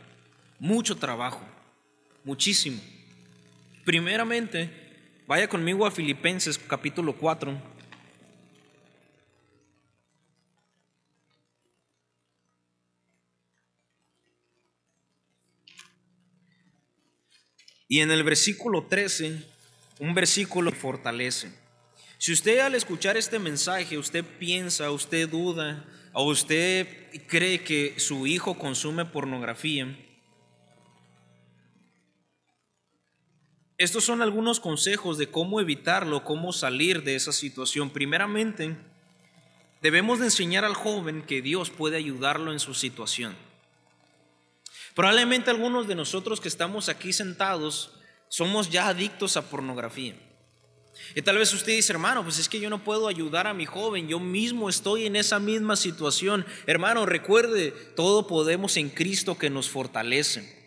mucho 0.60 0.98
trabajo, 0.98 1.44
muchísimo. 2.24 2.82
Primeramente, 3.86 4.72
vaya 5.28 5.48
conmigo 5.48 5.86
a 5.86 5.92
Filipenses 5.92 6.58
capítulo 6.58 7.16
4. 7.16 7.76
Y 17.88 18.00
en 18.00 18.10
el 18.10 18.24
versículo 18.24 18.88
13, 18.88 19.44
un 20.00 20.16
versículo 20.16 20.72
fortalece. 20.72 21.52
Si 22.18 22.34
usted 22.34 22.62
al 22.62 22.74
escuchar 22.74 23.18
este 23.18 23.38
mensaje, 23.38 24.00
usted 24.00 24.26
piensa, 24.40 24.90
usted 24.90 25.30
duda, 25.30 25.86
o 26.12 26.24
usted 26.24 26.88
cree 27.28 27.64
que 27.64 28.00
su 28.00 28.26
hijo 28.26 28.58
consume 28.58 29.06
pornografía, 29.06 29.96
estos 33.78 34.06
son 34.06 34.22
algunos 34.22 34.60
consejos 34.60 35.18
de 35.18 35.28
cómo 35.28 35.60
evitarlo, 35.60 36.24
cómo 36.24 36.54
salir 36.54 37.04
de 37.04 37.16
esa 37.16 37.34
situación. 37.34 37.90
Primeramente, 37.90 38.78
debemos 39.82 40.20
de 40.20 40.26
enseñar 40.26 40.64
al 40.64 40.76
joven 40.76 41.24
que 41.24 41.42
Dios 41.42 41.72
puede 41.72 41.98
ayudarlo 41.98 42.54
en 42.54 42.60
su 42.60 42.74
situación. 42.74 43.36
Probablemente 44.96 45.50
algunos 45.50 45.88
de 45.88 45.96
nosotros 45.96 46.40
que 46.40 46.48
estamos 46.48 46.88
aquí 46.88 47.12
sentados 47.12 47.92
somos 48.30 48.70
ya 48.70 48.88
adictos 48.88 49.36
a 49.36 49.50
pornografía. 49.50 50.16
Y 51.14 51.22
tal 51.22 51.38
vez 51.38 51.54
usted 51.54 51.76
dice, 51.76 51.92
hermano, 51.92 52.24
pues 52.24 52.40
es 52.40 52.48
que 52.48 52.62
yo 52.62 52.70
no 52.70 52.82
puedo 52.82 53.10
ayudar 53.10 53.48
a 53.48 53.54
mi 53.54 53.66
joven, 53.66 54.08
yo 54.08 54.22
mismo 54.22 54.70
estoy 54.70 55.06
en 55.06 55.18
esa 55.18 55.40
misma 55.40 55.76
situación. 55.76 56.46
Hermano, 56.66 57.06
recuerde, 57.06 57.72
todo 57.72 58.26
podemos 58.28 58.78
en 58.78 58.90
Cristo 58.90 59.38
que 59.38 59.50
nos 59.50 59.70
fortalece. 59.70 60.65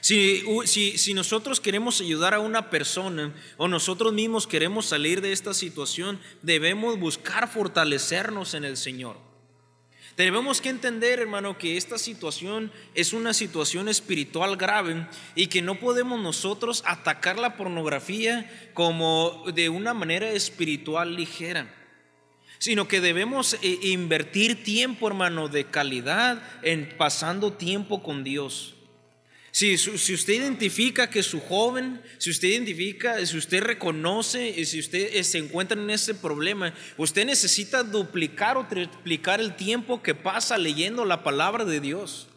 Si, 0.00 0.42
si, 0.64 0.96
si, 0.98 1.14
nosotros 1.14 1.60
queremos 1.60 2.00
ayudar 2.00 2.32
a 2.32 2.40
una 2.40 2.70
persona 2.70 3.34
o 3.58 3.68
nosotros 3.68 4.12
mismos 4.12 4.46
queremos 4.46 4.86
salir 4.86 5.20
de 5.20 5.32
esta 5.32 5.52
situación, 5.52 6.18
debemos 6.42 6.98
buscar 6.98 7.50
fortalecernos 7.50 8.54
en 8.54 8.64
el 8.64 8.76
Señor. 8.76 9.30
Debemos 10.16 10.60
que 10.60 10.68
entender, 10.68 11.20
hermano, 11.20 11.56
que 11.56 11.76
esta 11.76 11.96
situación 11.96 12.70
es 12.94 13.12
una 13.12 13.32
situación 13.32 13.88
espiritual 13.88 14.56
grave 14.56 15.06
y 15.34 15.46
que 15.46 15.62
no 15.62 15.78
podemos 15.78 16.20
nosotros 16.20 16.82
atacar 16.84 17.38
la 17.38 17.56
pornografía 17.56 18.70
como 18.74 19.44
de 19.54 19.68
una 19.70 19.94
manera 19.94 20.30
espiritual 20.30 21.14
ligera, 21.14 21.74
sino 22.58 22.86
que 22.86 23.00
debemos 23.00 23.54
eh, 23.62 23.78
invertir 23.82 24.62
tiempo, 24.62 25.08
hermano, 25.08 25.48
de 25.48 25.64
calidad 25.64 26.42
en 26.62 26.94
pasando 26.98 27.54
tiempo 27.54 28.02
con 28.02 28.22
Dios. 28.22 28.74
Si, 29.52 29.74
usted 29.74 30.34
identifica 30.34 31.10
que 31.10 31.24
su 31.24 31.40
joven, 31.40 32.00
si 32.18 32.30
usted 32.30 32.48
identifica, 32.48 33.24
si 33.26 33.36
usted 33.36 33.62
reconoce 33.62 34.48
y 34.48 34.64
si 34.64 34.78
usted 34.78 35.16
eh, 35.16 35.24
se 35.24 35.38
encuentra 35.38 35.80
en 35.80 35.90
ese 35.90 36.14
problema, 36.14 36.72
usted 36.96 37.26
necesita 37.26 37.82
duplicar 37.82 38.56
o 38.56 38.66
triplicar 38.66 39.40
el 39.40 39.56
tiempo 39.56 40.02
que 40.02 40.14
pasa 40.14 40.56
leyendo 40.56 41.04
la 41.04 41.24
palabra 41.24 41.64
de 41.64 41.80
Dios. 41.80 42.28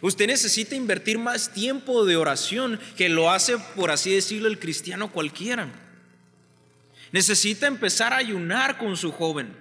Usted 0.00 0.28
necesita 0.28 0.76
invertir 0.76 1.18
más 1.18 1.52
tiempo 1.52 2.04
de 2.04 2.16
oración 2.16 2.78
que 2.96 3.08
lo 3.08 3.32
hace, 3.32 3.58
por 3.74 3.90
así 3.90 4.12
decirlo, 4.12 4.48
el 4.48 4.60
cristiano 4.60 5.10
cualquiera. 5.10 5.68
Necesita 7.10 7.66
empezar 7.66 8.12
a 8.12 8.18
ayunar 8.18 8.78
con 8.78 8.96
su 8.96 9.10
joven. 9.10 9.56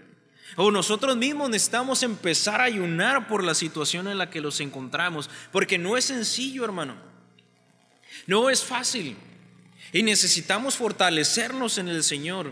O 0.55 0.71
nosotros 0.71 1.17
mismos 1.17 1.49
necesitamos 1.49 2.03
empezar 2.03 2.61
a 2.61 2.65
ayunar 2.65 3.27
por 3.27 3.43
la 3.43 3.53
situación 3.53 4.07
en 4.07 4.17
la 4.17 4.29
que 4.29 4.41
los 4.41 4.59
encontramos, 4.59 5.29
porque 5.51 5.77
no 5.77 5.97
es 5.97 6.05
sencillo, 6.05 6.63
hermano. 6.63 6.95
No 8.25 8.49
es 8.49 8.63
fácil. 8.63 9.17
Y 9.91 10.03
necesitamos 10.03 10.75
fortalecernos 10.75 11.77
en 11.77 11.89
el 11.89 12.03
Señor. 12.03 12.51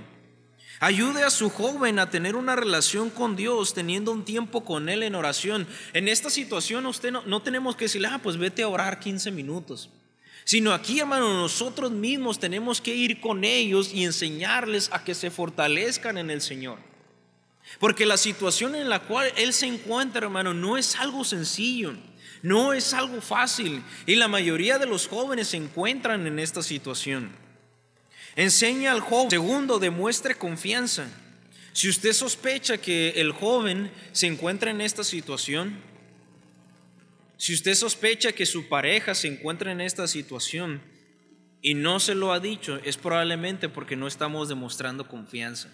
Ayude 0.80 1.24
a 1.24 1.30
su 1.30 1.50
joven 1.50 2.00
a 2.00 2.10
tener 2.10 2.36
una 2.36 2.56
relación 2.56 3.10
con 3.10 3.36
Dios, 3.36 3.74
teniendo 3.74 4.12
un 4.12 4.26
tiempo 4.26 4.66
con 4.66 4.90
Él 4.90 5.04
en 5.04 5.16
oración. 5.16 5.68
En 5.94 6.08
esta 6.08 6.30
situación 6.30 6.86
usted 6.86 7.12
no, 7.12 7.24
no 7.26 7.42
tenemos 7.42 7.76
que 7.76 7.86
decirle, 7.86 8.10
ah, 8.12 8.20
pues 8.22 8.38
vete 8.38 8.62
a 8.62 8.68
orar 8.68 9.00
15 9.00 9.32
minutos. 9.32 9.90
Sino 10.44 10.74
aquí, 10.74 11.00
hermano, 11.00 11.34
nosotros 11.34 11.92
mismos 11.92 12.40
tenemos 12.40 12.80
que 12.80 12.94
ir 12.94 13.20
con 13.20 13.44
ellos 13.44 13.92
y 13.94 14.04
enseñarles 14.04 14.90
a 14.92 15.04
que 15.04 15.16
se 15.16 15.32
fortalezcan 15.32 16.18
en 16.18 16.30
el 16.30 16.42
Señor. 16.42 16.78
Porque 17.80 18.06
la 18.06 18.18
situación 18.18 18.76
en 18.76 18.90
la 18.90 19.00
cual 19.00 19.32
él 19.38 19.54
se 19.54 19.68
encuentra, 19.68 20.26
hermano, 20.26 20.54
no 20.54 20.78
es 20.78 20.96
algo 20.96 21.24
sencillo, 21.24 21.96
no 22.42 22.74
es 22.74 22.94
algo 22.94 23.22
fácil. 23.22 23.84
Y 24.06 24.16
la 24.16 24.28
mayoría 24.28 24.78
de 24.78 24.86
los 24.86 25.08
jóvenes 25.08 25.50
se 25.50 25.58
encuentran 25.58 26.26
en 26.28 26.40
esta 26.40 26.64
situación. 26.64 27.32
Enseña 28.36 28.92
al 28.92 29.02
joven. 29.02 29.30
Segundo, 29.30 29.80
demuestre 29.80 30.36
confianza. 30.36 31.08
Si 31.74 31.90
usted 31.90 32.14
sospecha 32.14 32.78
que 32.78 33.10
el 33.18 33.32
joven 33.32 33.92
se 34.14 34.28
encuentra 34.28 34.72
en 34.72 34.80
esta 34.80 35.04
situación, 35.04 35.76
si 37.38 37.54
usted 37.54 37.76
sospecha 37.76 38.32
que 38.32 38.46
su 38.46 38.70
pareja 38.70 39.14
se 39.14 39.28
encuentra 39.28 39.72
en 39.72 39.82
esta 39.82 40.08
situación 40.08 40.82
y 41.62 41.74
no 41.74 42.00
se 42.00 42.16
lo 42.16 42.32
ha 42.32 42.40
dicho, 42.40 42.80
es 42.86 42.96
probablemente 42.96 43.68
porque 43.68 43.98
no 43.98 44.08
estamos 44.08 44.48
demostrando 44.48 45.08
confianza. 45.08 45.70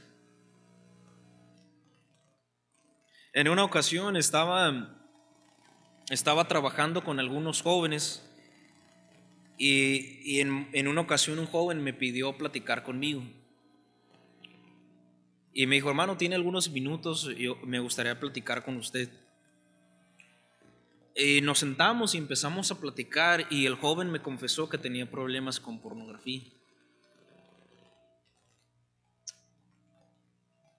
En 3.34 3.48
una 3.48 3.64
ocasión 3.64 4.18
estaba, 4.18 4.94
estaba 6.10 6.50
trabajando 6.50 7.02
con 7.04 7.18
algunos 7.18 7.62
jóvenes 7.62 8.28
y, 9.58 10.42
en, 10.42 10.88
una 10.88 11.02
ocasión 11.02 11.40
un 11.40 11.46
joven 11.46 11.82
me 11.82 11.94
pidió 11.94 12.38
platicar 12.38 12.84
conmigo. 12.84 13.24
Y 15.54 15.66
me 15.66 15.76
dijo, 15.76 15.90
hermano, 15.90 16.18
tiene 16.18 16.36
algunos 16.36 16.72
minutos, 16.72 17.30
yo, 17.38 17.56
me 17.64 17.80
gustaría 17.80 18.20
platicar 18.20 18.66
con 18.66 18.76
usted. 18.76 19.10
Y 21.16 21.40
nos 21.40 21.60
sentamos 21.60 22.16
y 22.16 22.18
empezamos 22.18 22.70
a 22.72 22.80
platicar 22.82 23.48
y 23.50 23.66
el 23.66 23.76
joven 23.76 24.12
me 24.12 24.22
confesó 24.22 24.68
que 24.68 24.78
tenía 24.78 25.10
problemas 25.10 25.62
con 25.62 25.80
pornografía. 25.80 26.42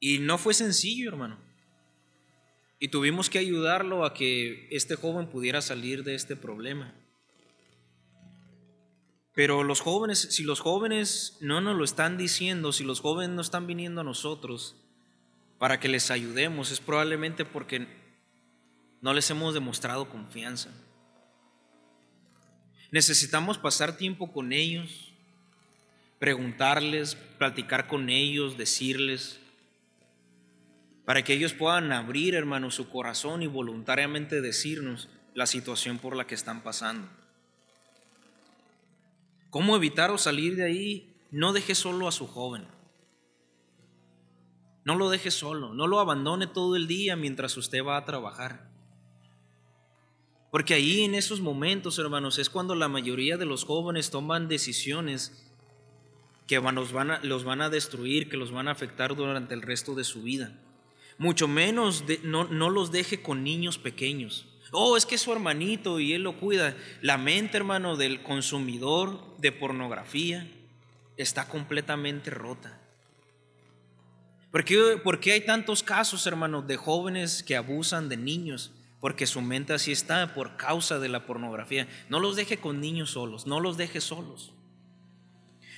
Y 0.01 0.19
no 0.19 0.37
fue 0.37 0.53
sencillo, 0.53 1.09
hermano. 1.09 1.52
Y 2.83 2.89
tuvimos 2.89 3.31
que 3.31 3.39
ayudarlo 3.39 4.05
a 4.05 4.13
que 4.13 4.67
este 4.73 4.97
joven 4.97 5.29
pudiera 5.29 5.63
salir 5.63 6.03
de 6.03 6.17
este 6.17 6.35
problema. 6.35 6.93
Pero 9.37 9.63
los 9.63 9.81
jóvenes, 9.81 10.19
si 10.19 10.43
los 10.43 10.59
jóvenes 10.59 11.37
no 11.41 11.61
nos 11.61 11.77
lo 11.77 11.85
están 11.85 12.19
diciendo, 12.19 12.73
si 12.73 12.83
los 12.83 12.99
jóvenes 12.99 13.37
no 13.37 13.41
están 13.41 13.69
viniendo 13.69 14.01
a 14.01 14.05
nosotros 14.05 14.75
para 15.59 15.79
que 15.79 15.87
les 15.87 16.11
ayudemos, 16.11 16.73
es 16.73 16.81
probablemente 16.81 17.45
porque 17.45 17.87
no 19.01 19.15
les 19.15 19.31
hemos 19.31 19.55
demostrado 19.55 20.09
confianza. 20.09 20.71
Necesitamos 22.91 23.59
pasar 23.59 23.97
tiempo 23.97 24.33
con 24.33 24.53
ellos, 24.53 25.13
preguntarles, 26.19 27.15
platicar 27.39 27.87
con 27.87 28.11
ellos, 28.11 28.59
decirles, 28.59 29.39
para 31.05 31.25
que 31.25 31.35
ellos 31.35 31.53
puedan 31.53 31.93
abrir, 31.93 32.35
hermano, 32.35 32.71
su 32.71 32.89
corazón 32.89 33.43
y 33.43 33.47
voluntariamente 33.47 34.41
decirnos 34.41 35.09
la 35.35 35.47
situación 35.47 35.99
por 35.99 36.17
la 36.17 36.27
que 36.27 36.35
están 36.35 36.63
pasando. 36.63 37.09
¿Cómo 39.51 39.77
evitar 39.77 40.11
o 40.11 40.19
salir 40.19 40.57
de 40.57 40.65
ahí? 40.65 41.15
No 41.31 41.53
deje 41.53 41.75
solo 41.75 42.09
a 42.09 42.13
su 42.13 42.27
joven. 42.27 42.67
No 44.85 44.97
lo 44.97 45.11
deje 45.11 45.31
solo, 45.31 45.75
no 45.75 45.87
lo 45.87 46.01
abandone 46.01 46.47
todo 46.47 46.75
el 46.75 46.87
día 46.87 47.17
mientras 47.17 47.57
usted 47.57 47.85
va 47.85 47.97
a 47.97 48.05
trabajar. 48.05 48.69
Porque 50.51 50.75
ahí 50.75 51.03
en 51.03 51.15
esos 51.15 51.41
momentos, 51.41 51.99
hermanos, 51.99 52.39
es 52.39 52.51
cuando 52.51 52.75
la 52.75 52.89
mayoría 52.89 53.37
de 53.37 53.47
los 53.47 53.65
jóvenes 53.65 54.11
toman 54.11 54.49
decisiones 54.49 55.49
que 56.47 56.61
los 56.61 56.93
van 56.93 57.19
los 57.23 57.45
van 57.45 57.63
a 57.63 57.71
destruir, 57.71 58.29
que 58.29 58.37
los 58.37 58.53
van 58.53 58.69
a 58.69 58.73
afectar 58.73 59.15
durante 59.17 59.55
el 59.55 59.63
resto 59.63 59.95
de 59.95 60.05
su 60.05 60.23
vida. 60.23 60.53
Mucho 61.19 61.49
menos 61.49 62.05
no, 62.23 62.45
no 62.45 62.71
los 62.71 62.91
deje 62.91 63.23
con 63.23 63.45
niños 63.45 63.79
pequeños. 63.79 64.47
Oh, 64.71 64.97
es 64.97 65.05
que 65.05 65.17
es 65.17 65.21
su 65.21 65.33
hermanito 65.33 66.01
y 66.01 66.15
él 66.15 66.23
lo 66.23 66.39
cuida. 66.39 66.75
La 67.03 67.19
mente, 67.19 67.59
hermano, 67.59 67.97
del 67.97 68.23
consumidor 68.23 69.37
de 69.37 69.53
pornografía 69.53 70.51
está 71.17 71.47
completamente 71.47 72.31
rota. 72.31 72.79
¿Por 74.51 74.65
qué, 74.65 75.33
hay 75.33 75.41
tantos 75.47 75.83
casos, 75.83 76.27
hermanos, 76.27 76.67
de 76.67 76.77
jóvenes 76.77 77.43
que 77.43 77.57
abusan 77.57 78.11
de 78.11 78.19
niños? 78.19 78.71
Porque 79.01 79.27
su 79.27 79.41
mente 79.41 79.73
así 79.73 79.93
está 79.93 80.35
por 80.35 80.57
causa 80.57 80.99
de 80.99 81.09
la 81.09 81.27
pornografía. 81.27 81.89
No 82.09 82.21
los 82.21 82.37
deje 82.37 82.59
con 82.59 82.81
niños 82.81 83.11
solos, 83.11 83.47
no 83.47 83.61
los 83.61 83.79
deje 83.79 84.01
solos. 84.01 84.53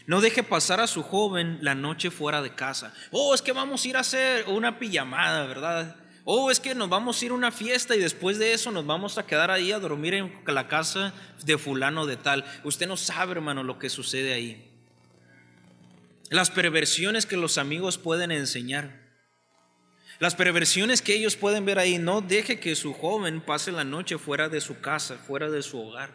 No 0.07 0.21
deje 0.21 0.43
pasar 0.43 0.81
a 0.81 0.87
su 0.87 1.03
joven 1.03 1.59
la 1.63 1.75
noche 1.75 2.11
fuera 2.11 2.43
de 2.43 2.55
casa. 2.55 2.93
Oh, 3.11 3.35
es 3.35 3.41
que 3.41 3.53
vamos 3.53 3.85
a 3.85 3.89
ir 3.89 3.97
a 3.97 4.01
hacer 4.01 4.47
una 4.49 4.79
pijamada, 4.79 5.47
¿verdad? 5.47 5.97
Oh, 6.27 6.51
es 6.51 6.61
que 6.61 6.75
nos 6.75 6.89
vamos 6.89 7.21
a 7.21 7.25
ir 7.25 7.31
a 7.31 7.35
una 7.35 7.53
fiesta 7.53 7.95
y 7.95 7.99
después 7.99 8.39
de 8.39 8.53
eso 8.53 8.71
nos 8.71 8.87
vamos 8.87 9.19
a 9.19 9.27
quedar 9.27 9.51
ahí 9.51 9.73
a 9.73 9.79
dormir 9.79 10.15
en 10.15 10.33
la 10.47 10.69
casa 10.69 11.13
de 11.45 11.59
fulano 11.59 12.07
de 12.07 12.17
tal. 12.17 12.45
Usted 12.65 12.87
no 12.87 12.97
sabe, 12.97 13.33
hermano, 13.33 13.63
lo 13.63 13.79
que 13.79 13.91
sucede 13.91 14.35
ahí. 14.35 14.71
Las 16.31 16.51
perversiones 16.51 17.27
que 17.27 17.37
los 17.37 17.59
amigos 17.59 17.99
pueden 17.99 18.31
enseñar. 18.31 19.05
Las 20.19 20.35
perversiones 20.35 21.03
que 21.03 21.15
ellos 21.15 21.37
pueden 21.37 21.65
ver 21.65 21.79
ahí. 21.79 21.99
No 21.99 22.21
deje 22.21 22.61
que 22.61 22.75
su 22.75 22.95
joven 22.95 23.41
pase 23.41 23.73
la 23.73 23.85
noche 23.85 24.19
fuera 24.19 24.49
de 24.49 24.61
su 24.61 24.81
casa, 24.81 25.17
fuera 25.17 25.51
de 25.51 25.63
su 25.63 25.81
hogar. 25.81 26.13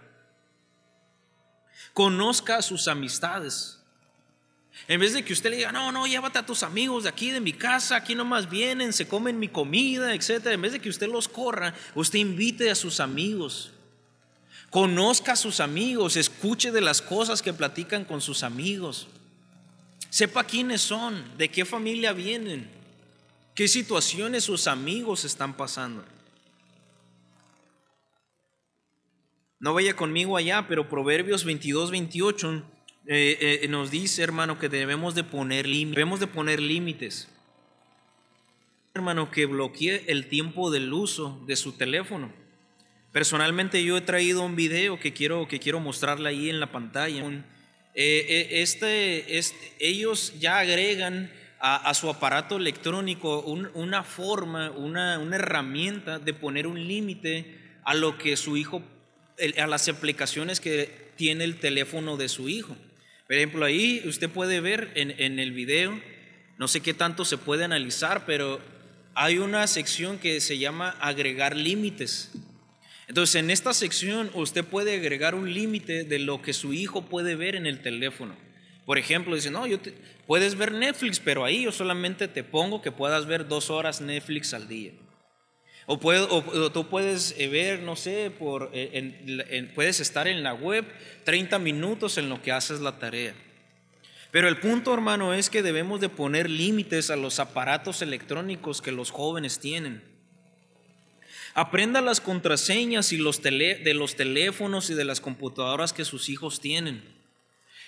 Conozca 1.94 2.58
a 2.58 2.62
sus 2.62 2.88
amistades. 2.88 3.79
En 4.88 5.00
vez 5.00 5.14
de 5.14 5.24
que 5.24 5.34
usted 5.34 5.52
le 5.52 5.58
diga, 5.58 5.72
no, 5.72 5.92
no, 5.92 6.08
llévate 6.08 6.40
a 6.40 6.46
tus 6.46 6.64
amigos 6.64 7.04
de 7.04 7.10
aquí, 7.10 7.30
de 7.30 7.40
mi 7.40 7.54
casa, 7.54 7.96
aquí 7.96 8.16
nomás 8.16 8.50
vienen, 8.50 8.94
se 8.94 9.08
comen 9.08 9.40
mi 9.40 9.48
comida, 9.48 10.14
etc. 10.14 10.48
En 10.48 10.62
vez 10.62 10.72
de 10.72 10.80
que 10.80 10.90
usted 10.90 11.08
los 11.08 11.28
corra, 11.28 11.76
usted 11.96 12.20
invite 12.20 12.72
a 12.72 12.76
sus 12.76 13.00
amigos. 13.00 13.72
Conozca 14.70 15.34
a 15.34 15.36
sus 15.36 15.60
amigos, 15.60 16.16
escuche 16.16 16.72
de 16.72 16.82
las 16.82 17.02
cosas 17.02 17.42
que 17.42 17.54
platican 17.54 18.06
con 18.06 18.22
sus 18.22 18.44
amigos. 18.44 19.08
Sepa 20.10 20.44
quiénes 20.44 20.82
son, 20.82 21.24
de 21.38 21.50
qué 21.50 21.66
familia 21.66 22.14
vienen, 22.14 22.70
qué 23.56 23.68
situaciones 23.68 24.44
sus 24.44 24.68
amigos 24.68 25.24
están 25.24 25.56
pasando. 25.56 26.04
No 29.60 29.74
vaya 29.74 29.96
conmigo 29.96 30.38
allá, 30.38 30.68
pero 30.68 30.88
Proverbios 30.88 31.44
22, 31.44 31.92
28 31.92 32.64
eh, 33.12 33.60
eh, 33.64 33.68
nos 33.70 33.90
dice, 33.90 34.22
hermano, 34.22 34.60
que 34.60 34.70
debemos 34.70 35.16
de 35.16 35.24
poner 35.24 35.66
límites. 35.66 35.96
Debemos 35.96 36.20
de 36.20 36.28
poner 36.28 36.60
límites. 36.60 37.28
Hermano, 38.94 39.32
que 39.32 39.48
bloquee 39.48 40.04
el 40.08 40.28
tiempo 40.28 40.70
del 40.70 40.94
uso 40.94 41.44
de 41.48 41.56
su 41.56 41.72
teléfono. 41.72 42.32
Personalmente 43.12 43.84
yo 43.84 43.98
he 43.98 44.02
traído 44.02 44.44
un 44.44 44.56
video 44.56 45.00
que 45.00 45.12
quiero, 45.12 45.48
que 45.48 45.60
quiero 45.60 45.80
mostrarle 45.80 46.30
ahí 46.30 46.52
en 46.52 46.60
la 46.60 46.72
pantalla. 46.72 47.24
Eh, 47.26 47.44
eh, 47.96 48.48
este, 48.62 49.40
este, 49.40 49.74
ellos 49.80 50.34
ya 50.40 50.60
agregan 50.60 51.32
a, 51.60 51.94
su 51.96 52.10
aparato 52.10 52.58
electrónico 52.58 53.42
una 53.42 54.04
forma, 54.04 54.70
una, 54.70 55.18
una, 55.20 55.36
herramienta 55.36 56.20
de 56.20 56.34
poner 56.34 56.68
un 56.68 56.88
límite 56.88 57.58
a 57.84 57.96
lo 57.96 58.18
que 58.18 58.38
su 58.38 58.56
hijo, 58.56 58.82
a 59.58 59.68
las 59.68 59.90
aplicaciones 59.90 60.62
que 60.62 61.10
tiene 61.18 61.44
el 61.44 61.60
teléfono 61.60 62.16
de 62.16 62.30
su 62.30 62.48
hijo. 62.48 62.78
Por 63.30 63.36
ejemplo, 63.36 63.64
ahí 63.64 64.02
usted 64.06 64.28
puede 64.28 64.60
ver 64.60 64.90
en, 64.96 65.14
en 65.20 65.38
el 65.38 65.52
video, 65.52 66.02
no 66.58 66.68
sé 66.68 66.82
qué 66.82 66.96
tanto 66.96 67.26
se 67.26 67.38
puede 67.38 67.64
analizar, 67.64 68.26
pero 68.26 68.60
hay 69.14 69.38
una 69.38 69.68
sección 69.68 70.18
que 70.18 70.42
se 70.42 70.58
llama 70.58 70.96
agregar 71.00 71.56
límites. 71.56 72.32
Entonces, 73.08 73.36
en 73.36 73.52
esta 73.52 73.76
sección 73.76 74.32
usted 74.34 74.66
puede 74.66 74.96
agregar 74.96 75.36
un 75.36 75.54
límite 75.54 76.06
de 76.06 76.18
lo 76.18 76.42
que 76.42 76.54
su 76.54 76.74
hijo 76.74 77.06
puede 77.06 77.36
ver 77.36 77.54
en 77.54 77.68
el 77.68 77.84
teléfono. 77.84 78.36
Por 78.88 78.98
ejemplo, 78.98 79.36
dice, 79.36 79.52
no, 79.52 79.68
yo 79.68 79.78
puedes 80.26 80.56
ver 80.56 80.72
Netflix, 80.72 81.20
pero 81.20 81.46
ahí 81.46 81.66
yo 81.66 81.72
solamente 81.72 82.28
te 82.28 82.44
pongo 82.44 82.82
que 82.82 82.92
puedas 82.92 83.28
ver 83.28 83.48
dos 83.48 83.70
horas 83.70 84.02
Netflix 84.02 84.56
al 84.56 84.68
día. 84.68 84.94
O, 85.92 86.72
tú 86.72 86.88
puedes 86.88 87.34
eh, 87.40 87.48
ver, 87.48 87.80
no 87.82 87.96
sé, 87.96 88.30
por, 88.30 88.70
eh, 88.74 89.72
puedes 89.74 90.00
estar 90.00 90.28
en 90.28 90.44
la 90.44 90.54
web 90.54 90.86
30 91.24 91.58
minutos 91.58 92.20
en 92.20 92.30
lo 92.30 92.44
que 92.44 92.52
haces 92.52 92.80
la 92.80 93.00
tarea. 93.00 93.34
Pero 94.30 94.48
el 94.48 94.60
punto, 94.60 94.94
hermano, 94.94 95.34
es 95.34 95.50
que 95.50 95.64
debemos 95.64 96.00
de 96.00 96.10
poner 96.10 96.48
límites 96.48 97.10
a 97.10 97.16
los 97.16 97.40
aparatos 97.40 98.04
electrónicos 98.04 98.84
que 98.84 98.92
los 98.92 99.10
jóvenes 99.10 99.58
tienen. 99.58 100.04
Aprenda 101.56 102.02
las 102.02 102.22
contraseñas 102.22 103.12
y 103.12 103.18
los 103.18 103.42
de 103.42 103.94
los 103.96 104.16
teléfonos 104.16 104.92
y 104.92 104.94
de 104.94 105.06
las 105.06 105.20
computadoras 105.20 105.92
que 105.92 106.06
sus 106.06 106.30
hijos 106.30 106.60
tienen. 106.62 107.02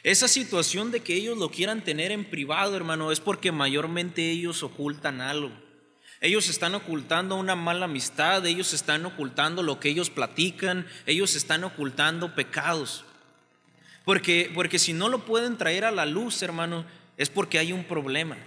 Esa 0.01 0.27
situación 0.27 0.89
de 0.89 1.01
que 1.01 1.13
ellos 1.13 1.37
lo 1.37 1.51
quieran 1.51 1.83
tener 1.83 2.11
en 2.11 2.25
privado, 2.25 2.75
hermano, 2.75 3.11
es 3.11 3.19
porque 3.19 3.51
mayormente 3.51 4.31
ellos 4.31 4.63
ocultan 4.63 5.21
algo. 5.21 5.51
Ellos 6.21 6.47
están 6.47 6.75
ocultando 6.75 7.35
una 7.35 7.55
mala 7.55 7.85
amistad, 7.85 8.45
ellos 8.45 8.73
están 8.73 9.05
ocultando 9.05 9.63
lo 9.63 9.79
que 9.79 9.89
ellos 9.89 10.09
platican, 10.09 10.87
ellos 11.05 11.35
están 11.35 11.63
ocultando 11.65 12.35
pecados. 12.35 13.03
Porque, 14.05 14.49
porque 14.53 14.79
si 14.79 14.93
no 14.93 15.09
lo 15.09 15.25
pueden 15.25 15.57
traer 15.57 15.83
a 15.83 15.91
la 15.91 16.05
luz, 16.05 16.41
hermano, 16.41 16.85
es 17.17 17.29
porque 17.29 17.59
hay 17.59 17.73
un 17.73 17.83
problema. 17.83 18.37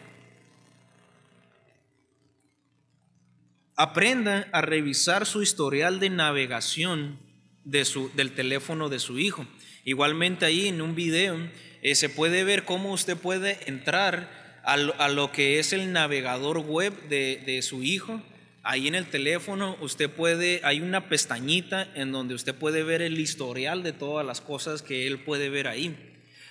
aprenda 3.76 4.48
a 4.52 4.60
revisar 4.60 5.26
su 5.26 5.42
historial 5.42 5.98
de 6.00 6.10
navegación 6.10 7.18
de 7.64 7.84
su, 7.84 8.10
del 8.14 8.32
teléfono 8.32 8.88
de 8.88 8.98
su 8.98 9.18
hijo. 9.18 9.46
Igualmente 9.84 10.46
ahí 10.46 10.68
en 10.68 10.80
un 10.80 10.94
video 10.94 11.36
eh, 11.82 11.94
se 11.94 12.08
puede 12.08 12.44
ver 12.44 12.64
cómo 12.64 12.92
usted 12.92 13.16
puede 13.16 13.58
entrar 13.66 14.43
a 14.64 15.08
lo, 15.08 15.32
que 15.32 15.58
es 15.58 15.72
el 15.72 15.92
navegador 15.92 16.58
web 16.58 17.08
de, 17.08 17.42
de, 17.44 17.62
su 17.62 17.82
hijo. 17.82 18.20
Ahí 18.62 18.88
en 18.88 18.94
el 18.94 19.06
teléfono 19.06 19.76
usted 19.80 20.10
puede, 20.10 20.60
hay 20.64 20.80
una 20.80 21.08
pestañita 21.08 21.86
en 21.94 22.12
donde 22.12 22.34
usted 22.34 22.54
puede 22.54 22.82
ver 22.82 23.02
el 23.02 23.18
historial 23.18 23.82
de 23.82 23.92
todas 23.92 24.24
las 24.24 24.40
cosas 24.40 24.80
que 24.80 25.06
él 25.06 25.18
puede 25.18 25.50
ver 25.50 25.68
ahí. 25.68 25.94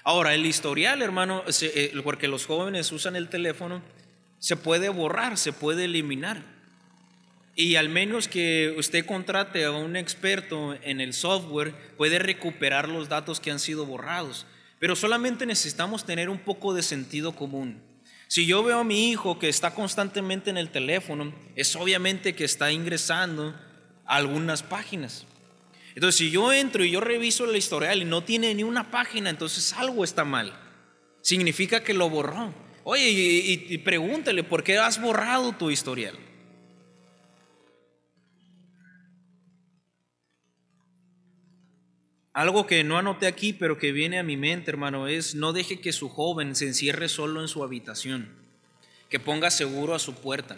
Ahora, 0.03 0.35
el 0.35 0.45
historial, 0.45 1.01
hermano, 1.01 1.43
eh, 1.61 1.93
porque 2.03 2.27
los 2.27 2.45
jóvenes 2.45 2.91
usan 2.91 3.15
el 3.15 3.29
teléfono, 3.29 3.81
se 4.37 4.57
puede 4.57 4.89
borrar, 4.89 5.37
se 5.37 5.53
puede 5.53 5.85
eliminar. 5.85 6.43
Y 7.55 7.75
al 7.75 7.87
menos 7.87 8.27
que 8.27 8.75
usted 8.77 9.05
contrate 9.05 9.63
a 9.63 9.71
un 9.71 9.95
experto 9.95 10.75
en 10.83 10.99
el 10.99 11.13
software, 11.13 11.73
puede 11.97 12.19
recuperar 12.19 12.89
los 12.89 13.07
datos 13.07 13.39
que 13.39 13.51
han 13.51 13.59
sido 13.59 13.85
borrados. 13.85 14.45
Pero 14.77 14.95
solamente 14.95 15.45
necesitamos 15.45 16.05
tener 16.05 16.29
un 16.29 16.39
poco 16.39 16.73
de 16.73 16.83
sentido 16.83 17.33
común. 17.33 17.81
Si 18.33 18.47
yo 18.47 18.63
veo 18.63 18.79
a 18.79 18.83
mi 18.83 19.11
hijo 19.11 19.37
que 19.37 19.47
está 19.47 19.75
constantemente 19.75 20.49
en 20.49 20.57
el 20.57 20.71
teléfono, 20.71 21.31
es 21.55 21.75
obviamente 21.75 22.33
que 22.33 22.45
está 22.45 22.71
ingresando 22.71 23.53
a 24.07 24.15
algunas 24.15 24.63
páginas. 24.63 25.27
Entonces, 25.93 26.15
si 26.15 26.31
yo 26.31 26.51
entro 26.51 26.83
y 26.83 26.89
yo 26.89 26.99
reviso 26.99 27.45
la 27.45 27.59
historial 27.59 28.01
y 28.01 28.05
no 28.05 28.23
tiene 28.23 28.55
ni 28.55 28.63
una 28.63 28.89
página, 28.89 29.29
entonces 29.29 29.73
algo 29.73 30.03
está 30.03 30.25
mal. 30.25 30.51
Significa 31.21 31.83
que 31.83 31.93
lo 31.93 32.09
borró. 32.09 32.51
Oye, 32.83 33.07
y, 33.07 33.67
y 33.69 33.77
pregúntale, 33.77 34.43
¿por 34.43 34.63
qué 34.63 34.79
has 34.79 34.99
borrado 34.99 35.51
tu 35.53 35.69
historial? 35.69 36.17
Algo 42.33 42.65
que 42.65 42.83
no 42.83 42.97
anoté 42.97 43.27
aquí, 43.27 43.53
pero 43.53 43.77
que 43.77 43.91
viene 43.91 44.17
a 44.17 44.23
mi 44.23 44.37
mente, 44.37 44.71
hermano, 44.71 45.07
es 45.07 45.35
no 45.35 45.53
deje 45.53 45.79
que 45.79 45.93
su 45.93 46.09
joven 46.09 46.55
se 46.55 46.65
encierre 46.65 47.07
solo 47.07 47.41
en 47.41 47.47
su 47.47 47.63
habitación, 47.63 48.27
que 49.09 49.19
ponga 49.19 49.51
seguro 49.51 49.93
a 49.93 49.99
su 49.99 50.15
puerta. 50.15 50.57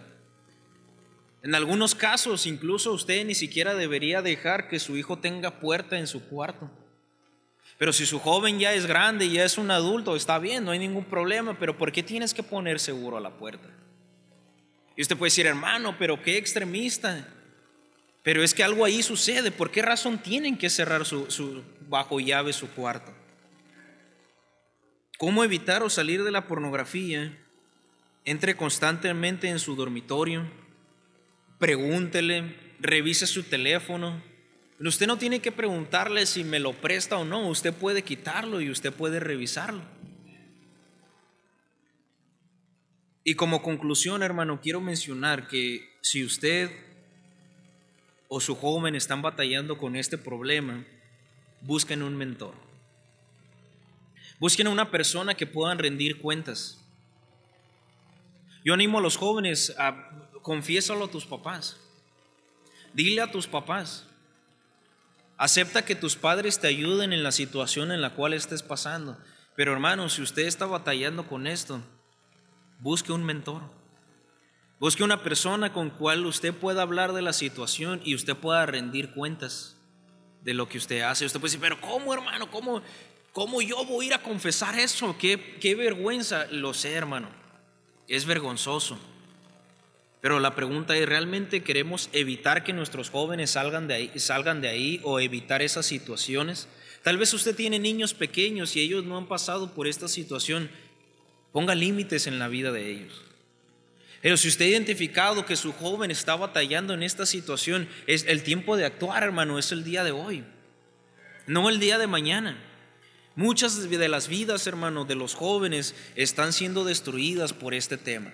En 1.44 1.54
algunos 1.54 1.94
casos, 1.94 2.48
incluso 2.48 2.94
usted 2.94 3.26
ni 3.26 3.36
siquiera 3.36 3.76
debería 3.76 4.22
dejar 4.22 4.70
que 4.70 4.80
su 4.80 4.96
hijo 4.96 5.20
tenga 5.20 5.60
puerta 5.60 6.00
en 6.00 6.08
su 6.08 6.28
cuarto. 6.28 6.72
Pero 7.78 7.92
si 7.92 8.06
su 8.06 8.20
joven 8.20 8.58
ya 8.58 8.74
es 8.74 8.86
grande, 8.86 9.30
ya 9.30 9.44
es 9.44 9.58
un 9.58 9.70
adulto, 9.70 10.16
está 10.16 10.40
bien, 10.40 10.64
no 10.64 10.72
hay 10.72 10.80
ningún 10.80 11.04
problema, 11.04 11.60
pero 11.60 11.78
¿por 11.78 11.92
qué 11.92 12.04
tienes 12.04 12.34
que 12.34 12.42
poner 12.42 12.80
seguro 12.80 13.18
a 13.18 13.22
la 13.22 13.32
puerta? 13.32 13.68
Y 14.96 15.02
usted 15.02 15.18
puede 15.18 15.28
decir, 15.28 15.46
hermano, 15.46 15.98
pero 16.00 16.22
qué 16.22 16.38
extremista. 16.38 17.28
Pero 18.26 18.42
es 18.42 18.56
que 18.56 18.64
algo 18.64 18.84
ahí 18.84 19.04
sucede. 19.04 19.52
¿Por 19.52 19.70
qué 19.70 19.84
razón 19.84 20.18
tienen 20.18 20.58
que 20.58 20.72
cerrar 20.72 21.06
su, 21.06 21.64
bajo 21.88 22.20
llave 22.20 22.54
su 22.54 22.68
cuarto? 22.72 23.14
¿Cómo 25.20 25.44
evitar 25.44 25.84
o 25.84 25.92
salir 25.92 26.24
de 26.24 26.32
la 26.32 26.48
pornografía? 26.48 27.38
Entre 28.26 28.58
constantemente 28.58 29.48
en 29.48 29.60
su 29.60 29.76
dormitorio, 29.76 30.50
pregúntele, 31.60 32.56
revise 32.80 33.28
su 33.28 33.44
teléfono. 33.44 34.24
usted 34.80 35.06
no 35.06 35.20
tiene 35.20 35.40
que 35.40 35.52
preguntarle 35.52 36.26
si 36.26 36.44
me 36.44 36.60
lo 36.60 36.74
presta 36.74 37.18
o 37.18 37.26
no, 37.26 37.48
usted 37.48 37.76
puede 37.76 38.02
quitarlo 38.02 38.60
y 38.60 38.72
usted 38.72 38.92
puede 38.92 39.20
revisarlo. 39.20 39.84
Y 43.24 43.36
como 43.36 43.62
conclusión, 43.62 44.24
hermano, 44.24 44.62
quiero 44.62 44.82
mencionar 44.82 45.48
que 45.48 45.88
si 46.02 46.26
usted 46.26 46.85
o 48.28 48.40
su 48.40 48.56
joven 48.56 48.96
están 48.96 49.22
batallando 49.22 49.78
con 49.78 49.96
este 49.96 50.18
problema, 50.18 50.86
busquen 51.62 52.04
un 52.04 52.16
mentor. 52.16 52.54
Busquen 54.40 54.68
una 54.68 54.92
persona 54.92 55.36
que 55.36 55.48
puedan 55.48 55.80
rendir 55.80 56.20
cuentas. 56.20 56.82
Yo 58.64 58.74
animo 58.74 58.98
a 58.98 59.02
los 59.02 59.18
jóvenes 59.18 59.74
a 59.78 60.30
confiésalo 60.42 61.06
a 61.06 61.12
tus 61.12 61.26
papás. 61.26 61.78
Dile 62.94 63.22
a 63.22 63.32
tus 63.32 63.48
papás. 63.48 64.06
Acepta 65.38 65.84
que 65.84 65.96
tus 65.96 66.16
padres 66.16 66.60
te 66.60 66.68
ayuden 66.68 67.14
en 67.14 67.24
la 67.24 67.32
situación 67.32 67.92
en 67.92 68.02
la 68.02 68.12
cual 68.12 68.34
estés 68.34 68.64
pasando. 68.64 69.18
Pero 69.56 69.74
hermano, 69.74 70.10
si 70.10 70.22
usted 70.22 70.44
está 70.44 70.66
batallando 70.66 71.28
con 71.28 71.48
esto, 71.48 71.82
busque 72.80 73.12
un 73.12 73.24
mentor. 73.24 73.62
Busque 74.80 75.04
una 75.04 75.24
persona 75.24 75.72
con 75.72 75.90
cual 75.90 76.26
usted 76.26 76.54
pueda 76.54 76.82
hablar 76.82 77.14
de 77.14 77.22
la 77.22 77.34
situación 77.34 78.02
y 78.04 78.14
usted 78.14 78.36
pueda 78.36 78.66
rendir 78.66 79.12
cuentas 79.12 79.78
de 80.44 80.54
lo 80.54 80.68
que 80.68 80.78
usted 80.78 81.02
hace. 81.02 81.26
Usted 81.26 81.40
puede 81.40 81.52
decir, 81.52 81.62
pero 81.62 81.80
¿cómo 81.80 82.14
hermano? 82.14 82.52
¿Cómo, 82.52 82.82
cómo 83.32 83.62
yo 83.62 83.86
voy 83.86 84.06
a 84.06 84.08
ir 84.08 84.14
a 84.14 84.22
confesar 84.22 84.78
eso? 84.78 85.18
¿Qué, 85.18 85.58
qué 85.62 85.76
vergüenza. 85.76 86.46
Lo 86.52 86.74
sé 86.74 86.94
hermano. 86.94 87.30
Es 88.08 88.26
vergonzoso. 88.26 89.00
Pero 90.20 90.40
la 90.40 90.56
pregunta 90.56 90.98
es, 90.98 91.08
¿realmente 91.08 91.64
queremos 91.64 92.10
evitar 92.12 92.64
que 92.64 92.74
nuestros 92.74 93.12
jóvenes 93.12 93.52
salgan 93.52 93.88
de 93.88 93.94
ahí, 93.94 94.12
salgan 94.20 94.60
de 94.60 94.70
ahí 94.70 95.00
o 95.04 95.20
evitar 95.20 95.62
esas 95.62 95.86
situaciones? 95.86 96.68
Tal 97.04 97.18
vez 97.18 97.34
usted 97.34 97.56
tiene 97.56 97.80
niños 97.80 98.14
pequeños 98.14 98.76
y 98.76 98.82
ellos 98.82 99.06
no 99.06 99.18
han 99.18 99.28
pasado 99.28 99.74
por 99.74 99.88
esta 99.88 100.08
situación. 100.08 100.70
Ponga 101.52 101.76
límites 101.76 102.28
en 102.28 102.40
la 102.40 102.48
vida 102.48 102.72
de 102.72 102.92
ellos. 102.92 103.25
Pero 104.26 104.38
si 104.38 104.48
usted 104.48 104.66
ha 104.66 104.70
identificado 104.70 105.46
que 105.46 105.56
su 105.56 105.72
joven 105.72 106.10
está 106.10 106.36
batallando 106.36 106.96
en 106.96 107.04
esta 107.04 107.28
situación, 107.28 107.88
es 108.08 108.26
el 108.28 108.42
tiempo 108.42 108.76
de 108.76 108.84
actuar, 108.84 109.22
hermano, 109.22 109.60
es 109.60 109.72
el 109.72 109.84
día 109.84 110.04
de 110.04 110.10
hoy, 110.10 110.44
no 111.46 111.70
el 111.70 111.80
día 111.80 112.00
de 112.00 112.08
mañana. 112.08 112.58
Muchas 113.36 113.88
de 113.88 114.10
las 114.10 114.28
vidas, 114.28 114.66
hermano, 114.66 115.06
de 115.06 115.14
los 115.14 115.36
jóvenes 115.36 115.94
están 116.16 116.54
siendo 116.54 116.84
destruidas 116.86 117.54
por 117.54 117.76
este 117.76 117.98
tema. 117.98 118.34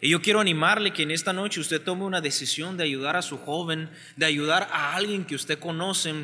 Y 0.00 0.10
yo 0.10 0.22
quiero 0.22 0.38
animarle 0.38 0.92
que 0.92 1.02
en 1.02 1.10
esta 1.10 1.32
noche 1.32 1.58
usted 1.58 1.82
tome 1.82 2.04
una 2.04 2.20
decisión 2.20 2.76
de 2.76 2.84
ayudar 2.84 3.16
a 3.16 3.22
su 3.22 3.38
joven, 3.38 3.90
de 4.14 4.26
ayudar 4.26 4.68
a 4.70 4.94
alguien 4.94 5.24
que 5.24 5.34
usted 5.34 5.58
conoce. 5.58 6.14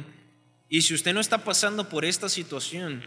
Y 0.68 0.83
si 0.83 0.95
usted 0.95 1.12
no 1.12 1.18
está 1.18 1.39
pasando 1.39 1.89
por 1.89 2.05
esta 2.05 2.29
situación, 2.29 3.03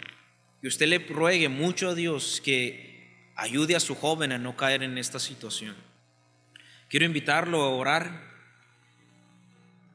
que 0.61 0.67
usted 0.67 0.87
le 0.87 0.99
ruegue 0.99 1.47
mucho 1.47 1.91
a 1.91 1.95
Dios 1.95 2.41
que 2.43 2.94
ayude 3.35 3.75
a 3.75 3.79
su 3.79 3.95
joven 3.95 4.31
a 4.31 4.37
no 4.37 4.55
caer 4.55 4.83
en 4.83 4.97
esta 4.97 5.19
situación. 5.19 5.75
Quiero 6.89 7.05
invitarlo 7.05 7.61
a 7.61 7.69
orar. 7.69 8.33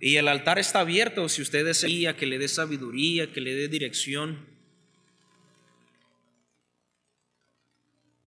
Y 0.01 0.17
el 0.17 0.29
altar 0.29 0.59
está 0.59 0.81
abierto 0.81 1.29
si 1.29 1.43
usted 1.43 1.65
desea 1.65 2.17
que 2.17 2.27
le 2.27 2.39
dé 2.39 2.49
sabiduría, 2.49 3.33
que 3.33 3.41
le 3.41 3.55
dé 3.55 3.69
dirección. 3.69 4.47